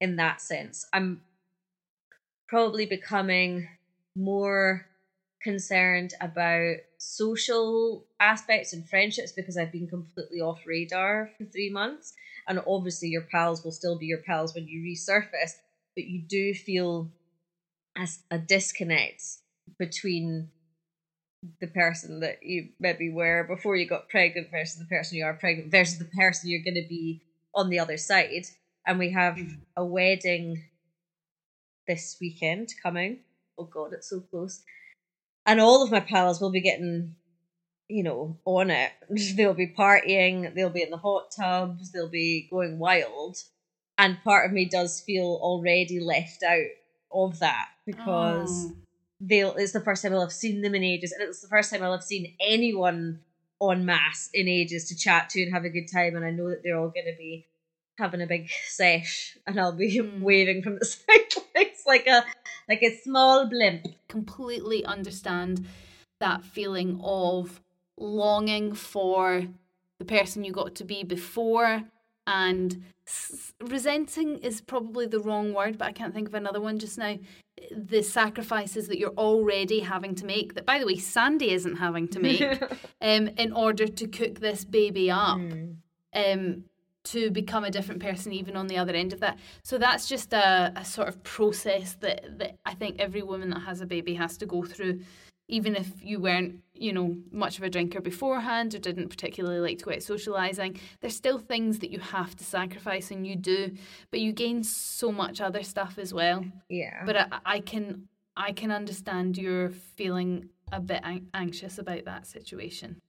in 0.00 0.16
that 0.16 0.40
sense. 0.40 0.86
I'm 0.92 1.22
probably 2.48 2.84
becoming 2.84 3.68
more 4.16 4.86
concerned 5.42 6.14
about 6.20 6.76
social 6.98 8.04
aspects 8.24 8.72
and 8.72 8.88
friendships 8.88 9.32
because 9.32 9.56
I've 9.56 9.72
been 9.72 9.86
completely 9.86 10.40
off 10.40 10.60
radar 10.66 11.30
for 11.36 11.44
three 11.44 11.70
months. 11.70 12.14
And 12.48 12.60
obviously, 12.66 13.08
your 13.08 13.26
pals 13.30 13.62
will 13.62 13.72
still 13.72 13.98
be 13.98 14.06
your 14.06 14.22
pals 14.26 14.54
when 14.54 14.66
you 14.66 14.80
resurface, 14.82 15.54
but 15.94 16.04
you 16.04 16.22
do 16.22 16.54
feel 16.54 17.10
as 17.96 18.20
a 18.30 18.38
disconnect 18.38 19.22
between 19.78 20.48
the 21.60 21.66
person 21.66 22.20
that 22.20 22.42
you 22.42 22.68
maybe 22.80 23.10
were 23.10 23.44
before 23.44 23.76
you 23.76 23.86
got 23.86 24.08
pregnant 24.08 24.50
versus 24.50 24.78
the 24.78 24.86
person 24.86 25.18
you 25.18 25.24
are 25.24 25.34
pregnant 25.34 25.70
versus 25.70 25.98
the 25.98 26.06
person 26.06 26.48
you're 26.48 26.64
going 26.64 26.82
to 26.82 26.88
be 26.88 27.20
on 27.54 27.68
the 27.68 27.78
other 27.78 27.98
side. 27.98 28.46
And 28.86 28.98
we 28.98 29.10
have 29.12 29.34
mm. 29.36 29.58
a 29.76 29.84
wedding 29.84 30.64
this 31.86 32.16
weekend 32.20 32.70
coming. 32.82 33.18
Oh 33.58 33.64
God, 33.64 33.92
it's 33.92 34.08
so 34.08 34.20
close. 34.20 34.62
And 35.46 35.60
all 35.60 35.82
of 35.82 35.90
my 35.90 36.00
pals 36.00 36.40
will 36.40 36.50
be 36.50 36.60
getting, 36.60 37.14
you 37.88 38.02
know, 38.02 38.38
on 38.44 38.70
it. 38.70 38.92
They'll 39.36 39.54
be 39.54 39.68
partying, 39.68 40.54
they'll 40.54 40.70
be 40.70 40.82
in 40.82 40.90
the 40.90 40.96
hot 40.96 41.30
tubs, 41.36 41.90
they'll 41.92 42.08
be 42.08 42.48
going 42.50 42.78
wild. 42.78 43.36
And 43.98 44.22
part 44.24 44.46
of 44.46 44.52
me 44.52 44.64
does 44.64 45.00
feel 45.00 45.38
already 45.40 46.00
left 46.00 46.42
out 46.42 46.66
of 47.12 47.38
that 47.38 47.68
because 47.86 48.66
Oh. 48.66 48.76
they'll 49.20 49.54
it's 49.54 49.72
the 49.72 49.80
first 49.80 50.02
time 50.02 50.12
I'll 50.12 50.20
have 50.22 50.32
seen 50.32 50.62
them 50.62 50.74
in 50.74 50.82
ages, 50.82 51.12
and 51.12 51.22
it's 51.22 51.42
the 51.42 51.48
first 51.48 51.70
time 51.70 51.82
I'll 51.82 51.92
have 51.92 52.02
seen 52.02 52.34
anyone 52.40 53.20
on 53.60 53.84
mass 53.86 54.30
in 54.34 54.48
ages 54.48 54.88
to 54.88 54.96
chat 54.96 55.30
to 55.30 55.42
and 55.42 55.52
have 55.52 55.64
a 55.64 55.70
good 55.70 55.86
time. 55.92 56.16
And 56.16 56.24
I 56.24 56.30
know 56.30 56.50
that 56.50 56.62
they're 56.64 56.76
all 56.76 56.88
going 56.88 57.06
to 57.06 57.16
be 57.16 57.46
having 57.98 58.20
a 58.20 58.26
big 58.26 58.48
sesh, 58.66 59.38
and 59.46 59.60
I'll 59.60 59.72
be 59.72 59.98
mm. 59.98 60.20
waving 60.20 60.62
from 60.62 60.78
the 60.78 60.84
sidelines 60.86 61.82
like 61.86 62.06
a 62.08 62.24
like 62.68 62.82
a 62.82 62.96
small 63.02 63.46
blimp. 63.48 63.86
completely 64.08 64.84
understand 64.84 65.66
that 66.18 66.44
feeling 66.44 67.00
of 67.02 67.60
longing 67.98 68.74
for 68.74 69.44
the 69.98 70.04
person 70.04 70.44
you 70.44 70.52
got 70.52 70.74
to 70.76 70.84
be 70.84 71.04
before 71.04 71.82
and 72.26 72.82
s- 73.06 73.52
resenting 73.60 74.38
is 74.38 74.60
probably 74.60 75.06
the 75.06 75.20
wrong 75.20 75.52
word 75.52 75.78
but 75.78 75.86
i 75.86 75.92
can't 75.92 76.14
think 76.14 76.28
of 76.28 76.34
another 76.34 76.60
one 76.60 76.78
just 76.78 76.98
now. 76.98 77.16
The 77.70 78.02
sacrifices 78.02 78.88
that 78.88 78.98
you're 78.98 79.10
already 79.10 79.80
having 79.80 80.14
to 80.16 80.26
make 80.26 80.54
that 80.54 80.66
by 80.66 80.78
the 80.78 80.86
way 80.86 80.96
sandy 80.96 81.50
isn't 81.52 81.76
having 81.76 82.08
to 82.08 82.18
make 82.18 82.42
um, 83.00 83.28
in 83.28 83.52
order 83.52 83.86
to 83.86 84.06
cook 84.08 84.40
this 84.40 84.64
baby 84.64 85.10
up 85.10 85.38
um, 86.14 86.64
to 87.04 87.30
become 87.30 87.64
a 87.64 87.70
different 87.70 88.02
person 88.02 88.32
even 88.32 88.56
on 88.56 88.66
the 88.66 88.78
other 88.78 88.94
end 88.94 89.12
of 89.12 89.20
that. 89.20 89.38
So 89.62 89.76
that's 89.76 90.08
just 90.08 90.32
a, 90.32 90.72
a 90.74 90.84
sort 90.84 91.08
of 91.08 91.22
process 91.22 91.94
that, 92.00 92.38
that 92.38 92.56
i 92.64 92.74
think 92.74 92.96
every 92.98 93.22
woman 93.22 93.50
that 93.50 93.60
has 93.60 93.80
a 93.80 93.86
baby 93.86 94.14
has 94.14 94.36
to 94.38 94.46
go 94.46 94.64
through 94.64 95.00
even 95.48 95.76
if 95.76 95.88
you 96.02 96.18
weren't 96.18 96.63
you 96.74 96.92
know 96.92 97.16
much 97.30 97.56
of 97.58 97.62
a 97.64 97.70
drinker 97.70 98.00
beforehand 98.00 98.74
or 98.74 98.78
didn't 98.78 99.08
particularly 99.08 99.60
like 99.60 99.78
to 99.78 99.84
go 99.84 99.92
out 99.92 100.02
socializing 100.02 100.78
there's 101.00 101.14
still 101.16 101.38
things 101.38 101.78
that 101.78 101.90
you 101.90 102.00
have 102.00 102.34
to 102.36 102.42
sacrifice 102.44 103.10
and 103.10 103.26
you 103.26 103.36
do 103.36 103.72
but 104.10 104.20
you 104.20 104.32
gain 104.32 104.62
so 104.64 105.12
much 105.12 105.40
other 105.40 105.62
stuff 105.62 105.98
as 105.98 106.12
well 106.12 106.44
Yeah. 106.68 107.04
but 107.06 107.16
i, 107.16 107.26
I 107.46 107.60
can 107.60 108.08
i 108.36 108.50
can 108.52 108.70
understand 108.72 109.38
you're 109.38 109.70
feeling 109.70 110.48
a 110.72 110.80
bit 110.80 111.00
an- 111.04 111.28
anxious 111.32 111.78
about 111.78 112.04
that 112.06 112.26
situation 112.26 113.00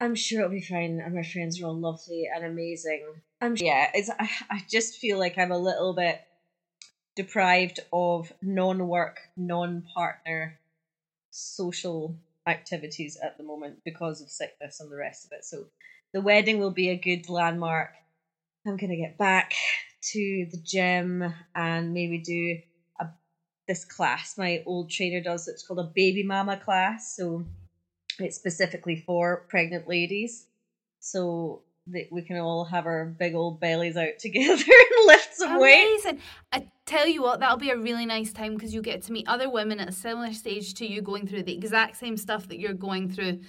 I'm 0.00 0.14
sure 0.14 0.42
it'll 0.42 0.52
be 0.52 0.60
fine, 0.60 1.00
and 1.04 1.12
my 1.12 1.24
friends 1.24 1.60
are 1.60 1.66
all 1.66 1.76
lovely 1.76 2.28
and 2.32 2.44
amazing. 2.44 3.04
I'm 3.40 3.56
yeah, 3.56 3.90
it's 3.92 4.08
I, 4.08 4.30
I 4.48 4.62
just 4.70 4.98
feel 4.98 5.18
like 5.18 5.36
I'm 5.36 5.50
a 5.50 5.58
little 5.58 5.92
bit 5.92 6.20
deprived 7.16 7.80
of 7.92 8.32
non-work, 8.40 9.18
non-partner 9.36 10.60
social 11.30 12.16
activities 12.48 13.18
at 13.22 13.36
the 13.36 13.44
moment 13.44 13.78
because 13.84 14.20
of 14.20 14.30
sickness 14.30 14.80
and 14.80 14.90
the 14.90 14.96
rest 14.96 15.26
of 15.26 15.32
it. 15.32 15.44
So 15.44 15.66
the 16.12 16.20
wedding 16.20 16.58
will 16.58 16.70
be 16.70 16.88
a 16.88 16.96
good 16.96 17.28
landmark. 17.28 17.90
I'm 18.66 18.76
gonna 18.76 18.96
get 18.96 19.18
back 19.18 19.52
to 20.12 20.46
the 20.50 20.58
gym 20.58 21.34
and 21.54 21.92
maybe 21.92 22.18
do 22.18 22.58
a 23.00 23.08
this 23.66 23.84
class 23.84 24.38
my 24.38 24.62
old 24.66 24.90
trainer 24.90 25.20
does. 25.20 25.48
It's 25.48 25.66
called 25.66 25.80
a 25.80 25.92
baby 25.94 26.22
mama 26.22 26.56
class. 26.56 27.14
So 27.14 27.44
it's 28.18 28.36
specifically 28.36 29.04
for 29.06 29.46
pregnant 29.48 29.88
ladies 29.88 30.46
so 31.00 31.62
that 31.88 32.08
we 32.10 32.22
can 32.22 32.38
all 32.38 32.64
have 32.64 32.86
our 32.86 33.06
big 33.06 33.34
old 33.34 33.60
bellies 33.60 33.96
out 33.96 34.08
together 34.18 34.64
and 34.64 35.06
lift 35.06 35.34
some 35.34 35.60
weight 35.60 36.00
Amazing. 36.04 36.20
I 36.52 36.66
tell 36.88 37.06
you 37.06 37.22
what, 37.22 37.40
that'll 37.40 37.56
be 37.58 37.70
a 37.70 37.76
really 37.76 38.06
nice 38.06 38.32
time 38.32 38.54
because 38.54 38.74
you 38.74 38.82
get 38.82 39.02
to 39.02 39.12
meet 39.12 39.28
other 39.28 39.48
women 39.50 39.78
at 39.80 39.88
a 39.88 39.92
similar 39.92 40.32
stage 40.32 40.74
to 40.74 40.86
you 40.86 41.02
going 41.02 41.26
through 41.26 41.44
the 41.44 41.54
exact 41.54 41.96
same 41.96 42.16
stuff 42.16 42.48
that 42.48 42.58
you're 42.58 42.72
going 42.74 43.10
through. 43.10 43.40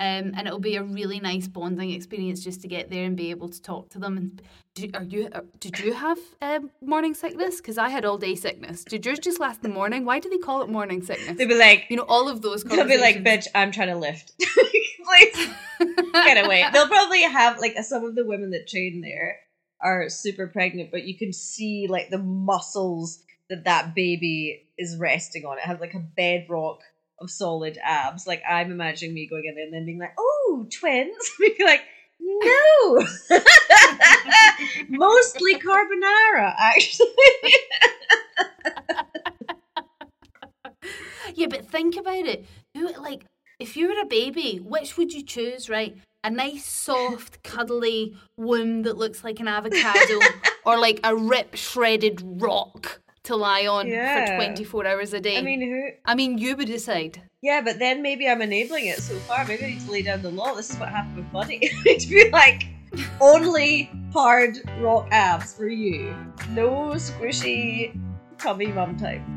Um, 0.00 0.30
and 0.36 0.46
it'll 0.46 0.60
be 0.60 0.76
a 0.76 0.82
really 0.84 1.18
nice 1.18 1.48
bonding 1.48 1.90
experience 1.90 2.44
just 2.44 2.60
to 2.62 2.68
get 2.68 2.88
there 2.88 3.02
and 3.04 3.16
be 3.16 3.30
able 3.30 3.48
to 3.48 3.60
talk 3.60 3.88
to 3.90 3.98
them. 3.98 4.16
And 4.16 4.42
do, 4.76 4.88
are 4.94 5.02
you? 5.02 5.28
uh, 5.32 5.40
Did 5.58 5.80
you 5.80 5.92
have 5.92 6.18
um, 6.40 6.70
morning 6.80 7.14
sickness? 7.14 7.56
Because 7.56 7.78
I 7.78 7.88
had 7.88 8.04
all 8.04 8.16
day 8.16 8.36
sickness. 8.36 8.84
Did 8.84 9.04
yours 9.04 9.18
just 9.18 9.40
last 9.40 9.60
the 9.62 9.68
morning? 9.68 10.04
Why 10.04 10.20
do 10.20 10.30
they 10.30 10.38
call 10.38 10.62
it 10.62 10.68
morning 10.68 11.02
sickness? 11.02 11.36
they'll 11.36 11.48
be 11.48 11.58
like 11.58 11.86
you 11.90 11.96
know, 11.96 12.04
all 12.08 12.28
of 12.28 12.42
those. 12.42 12.62
they'll 12.62 12.86
be 12.86 12.96
like 12.96 13.24
bitch 13.24 13.46
i'm 13.56 13.72
trying 13.72 13.88
to 13.88 13.96
lift 13.96 14.32
please 15.04 15.48
get 16.12 16.44
away 16.44 16.64
they'll 16.72 16.86
probably 16.86 17.22
have 17.22 17.58
like 17.58 17.76
some 17.82 18.04
of 18.04 18.14
the 18.14 18.24
women 18.24 18.50
that 18.50 18.68
train 18.68 19.00
there 19.00 19.38
are 19.80 20.08
super 20.08 20.46
pregnant 20.46 20.90
but 20.90 21.04
you 21.04 21.16
can 21.16 21.32
see 21.32 21.86
like 21.88 22.10
the 22.10 22.18
muscles 22.18 23.22
that 23.48 23.64
that 23.64 23.94
baby 23.94 24.66
is 24.76 24.96
resting 24.96 25.44
on. 25.44 25.58
It 25.58 25.64
has 25.64 25.80
like 25.80 25.94
a 25.94 25.98
bedrock 25.98 26.80
of 27.18 27.30
solid 27.30 27.78
abs. 27.82 28.26
Like 28.26 28.42
i'm 28.48 28.70
imagining 28.70 29.14
me 29.14 29.26
going 29.26 29.44
in 29.46 29.54
there 29.54 29.64
and 29.64 29.74
then 29.74 29.86
being 29.86 29.98
like 29.98 30.14
oh 30.18 30.66
twins. 30.70 31.16
Be 31.38 31.56
like 31.64 31.82
no. 32.20 33.06
Mostly 34.88 35.54
carbonara 35.56 36.54
actually. 36.58 37.06
Yeah, 41.34 41.46
but 41.48 41.68
think 41.68 41.96
about 41.96 42.26
it. 42.26 42.46
Who 42.74 42.88
like 43.00 43.24
if 43.60 43.76
you 43.76 43.88
were 43.88 44.00
a 44.00 44.06
baby, 44.06 44.60
which 44.64 44.96
would 44.96 45.12
you 45.12 45.22
choose, 45.22 45.68
right? 45.68 45.96
A 46.28 46.30
nice, 46.30 46.66
soft, 46.66 47.42
cuddly 47.42 48.14
womb 48.36 48.82
that 48.82 48.98
looks 48.98 49.24
like 49.24 49.40
an 49.40 49.48
avocado, 49.48 50.18
or 50.66 50.78
like 50.78 51.00
a 51.02 51.16
rip 51.16 51.54
shredded 51.56 52.20
rock 52.22 53.00
to 53.22 53.34
lie 53.34 53.66
on 53.66 53.86
Yeah. 53.88 54.26
for 54.26 54.36
twenty 54.36 54.62
four 54.62 54.86
hours 54.86 55.14
a 55.14 55.20
day. 55.20 55.38
I 55.38 55.40
mean, 55.40 55.62
who? 55.62 55.88
I 56.04 56.14
mean, 56.14 56.36
you 56.36 56.54
would 56.54 56.66
decide. 56.66 57.22
Yeah, 57.40 57.62
but 57.62 57.78
then 57.78 58.02
maybe 58.02 58.28
I'm 58.28 58.42
enabling 58.42 58.88
it 58.88 58.98
so 58.98 59.14
far. 59.20 59.46
Maybe 59.46 59.64
I 59.64 59.68
need 59.70 59.80
to 59.86 59.90
lay 59.90 60.02
down 60.02 60.20
the 60.20 60.30
law. 60.30 60.52
This 60.54 60.68
is 60.68 60.76
what 60.78 60.90
happened 60.90 61.16
with 61.16 61.32
Buddy. 61.32 61.70
I 61.78 61.82
need 61.84 62.00
to 62.00 62.08
be 62.08 62.28
like, 62.30 62.64
only 63.22 63.90
hard 64.12 64.58
rock 64.80 65.08
abs 65.10 65.54
for 65.54 65.68
you. 65.68 66.14
No 66.50 66.90
squishy 66.96 67.98
tummy 68.36 68.66
mum 68.66 68.98
time. 68.98 69.34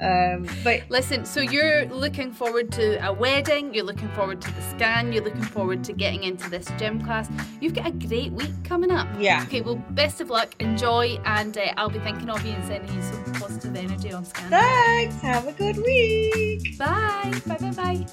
Um, 0.00 0.48
but 0.64 0.82
Listen, 0.90 1.24
so 1.24 1.40
you're 1.40 1.86
looking 1.86 2.32
forward 2.32 2.70
to 2.72 3.04
a 3.06 3.12
wedding, 3.12 3.74
you're 3.74 3.84
looking 3.84 4.08
forward 4.10 4.40
to 4.40 4.50
the 4.52 4.62
scan, 4.62 5.12
you're 5.12 5.24
looking 5.24 5.42
forward 5.42 5.84
to 5.84 5.92
getting 5.92 6.22
into 6.24 6.48
this 6.48 6.70
gym 6.78 7.02
class. 7.04 7.28
You've 7.60 7.74
got 7.74 7.86
a 7.86 7.90
great 7.90 8.32
week 8.32 8.52
coming 8.64 8.90
up. 8.90 9.08
Yeah. 9.18 9.42
Okay, 9.44 9.60
well, 9.60 9.76
best 9.90 10.20
of 10.20 10.30
luck, 10.30 10.54
enjoy, 10.60 11.18
and 11.24 11.56
uh, 11.58 11.72
I'll 11.76 11.90
be 11.90 11.98
thinking 11.98 12.30
of 12.30 12.44
you 12.44 12.52
and 12.52 12.64
sending 12.64 12.94
you 12.94 13.02
some 13.02 13.24
positive 13.34 13.76
energy 13.76 14.12
on 14.12 14.24
scan. 14.24 14.50
thanks. 14.50 15.16
Have 15.20 15.46
a 15.46 15.52
good 15.52 15.76
week. 15.76 16.78
Bye. 16.78 17.32
Bye 17.46 17.56
bye 17.58 17.70
bye. 17.72 18.06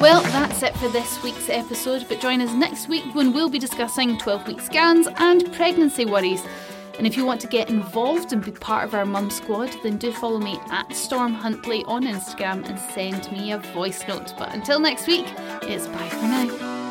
Well, 0.00 0.20
that's 0.22 0.62
it 0.64 0.74
for 0.78 0.88
this 0.88 1.22
week's 1.22 1.48
episode, 1.48 2.06
but 2.08 2.20
join 2.20 2.40
us 2.40 2.52
next 2.54 2.88
week 2.88 3.14
when 3.14 3.32
we'll 3.32 3.48
be 3.50 3.58
discussing 3.60 4.18
12 4.18 4.48
week 4.48 4.60
scans 4.60 5.06
and 5.18 5.52
pregnancy 5.52 6.04
worries. 6.06 6.42
And 6.98 7.06
if 7.06 7.16
you 7.16 7.24
want 7.24 7.40
to 7.40 7.46
get 7.46 7.70
involved 7.70 8.32
and 8.32 8.44
be 8.44 8.52
part 8.52 8.84
of 8.84 8.94
our 8.94 9.06
mum 9.06 9.30
squad, 9.30 9.74
then 9.82 9.96
do 9.96 10.12
follow 10.12 10.38
me 10.38 10.58
at 10.70 10.94
Storm 10.94 11.34
Huntley 11.34 11.84
on 11.86 12.04
Instagram 12.04 12.68
and 12.68 12.78
send 12.78 13.30
me 13.32 13.52
a 13.52 13.58
voice 13.58 14.06
note. 14.06 14.34
But 14.38 14.54
until 14.54 14.78
next 14.78 15.06
week, 15.06 15.26
it's 15.62 15.86
bye 15.88 16.08
for 16.08 16.22
now. 16.22 16.81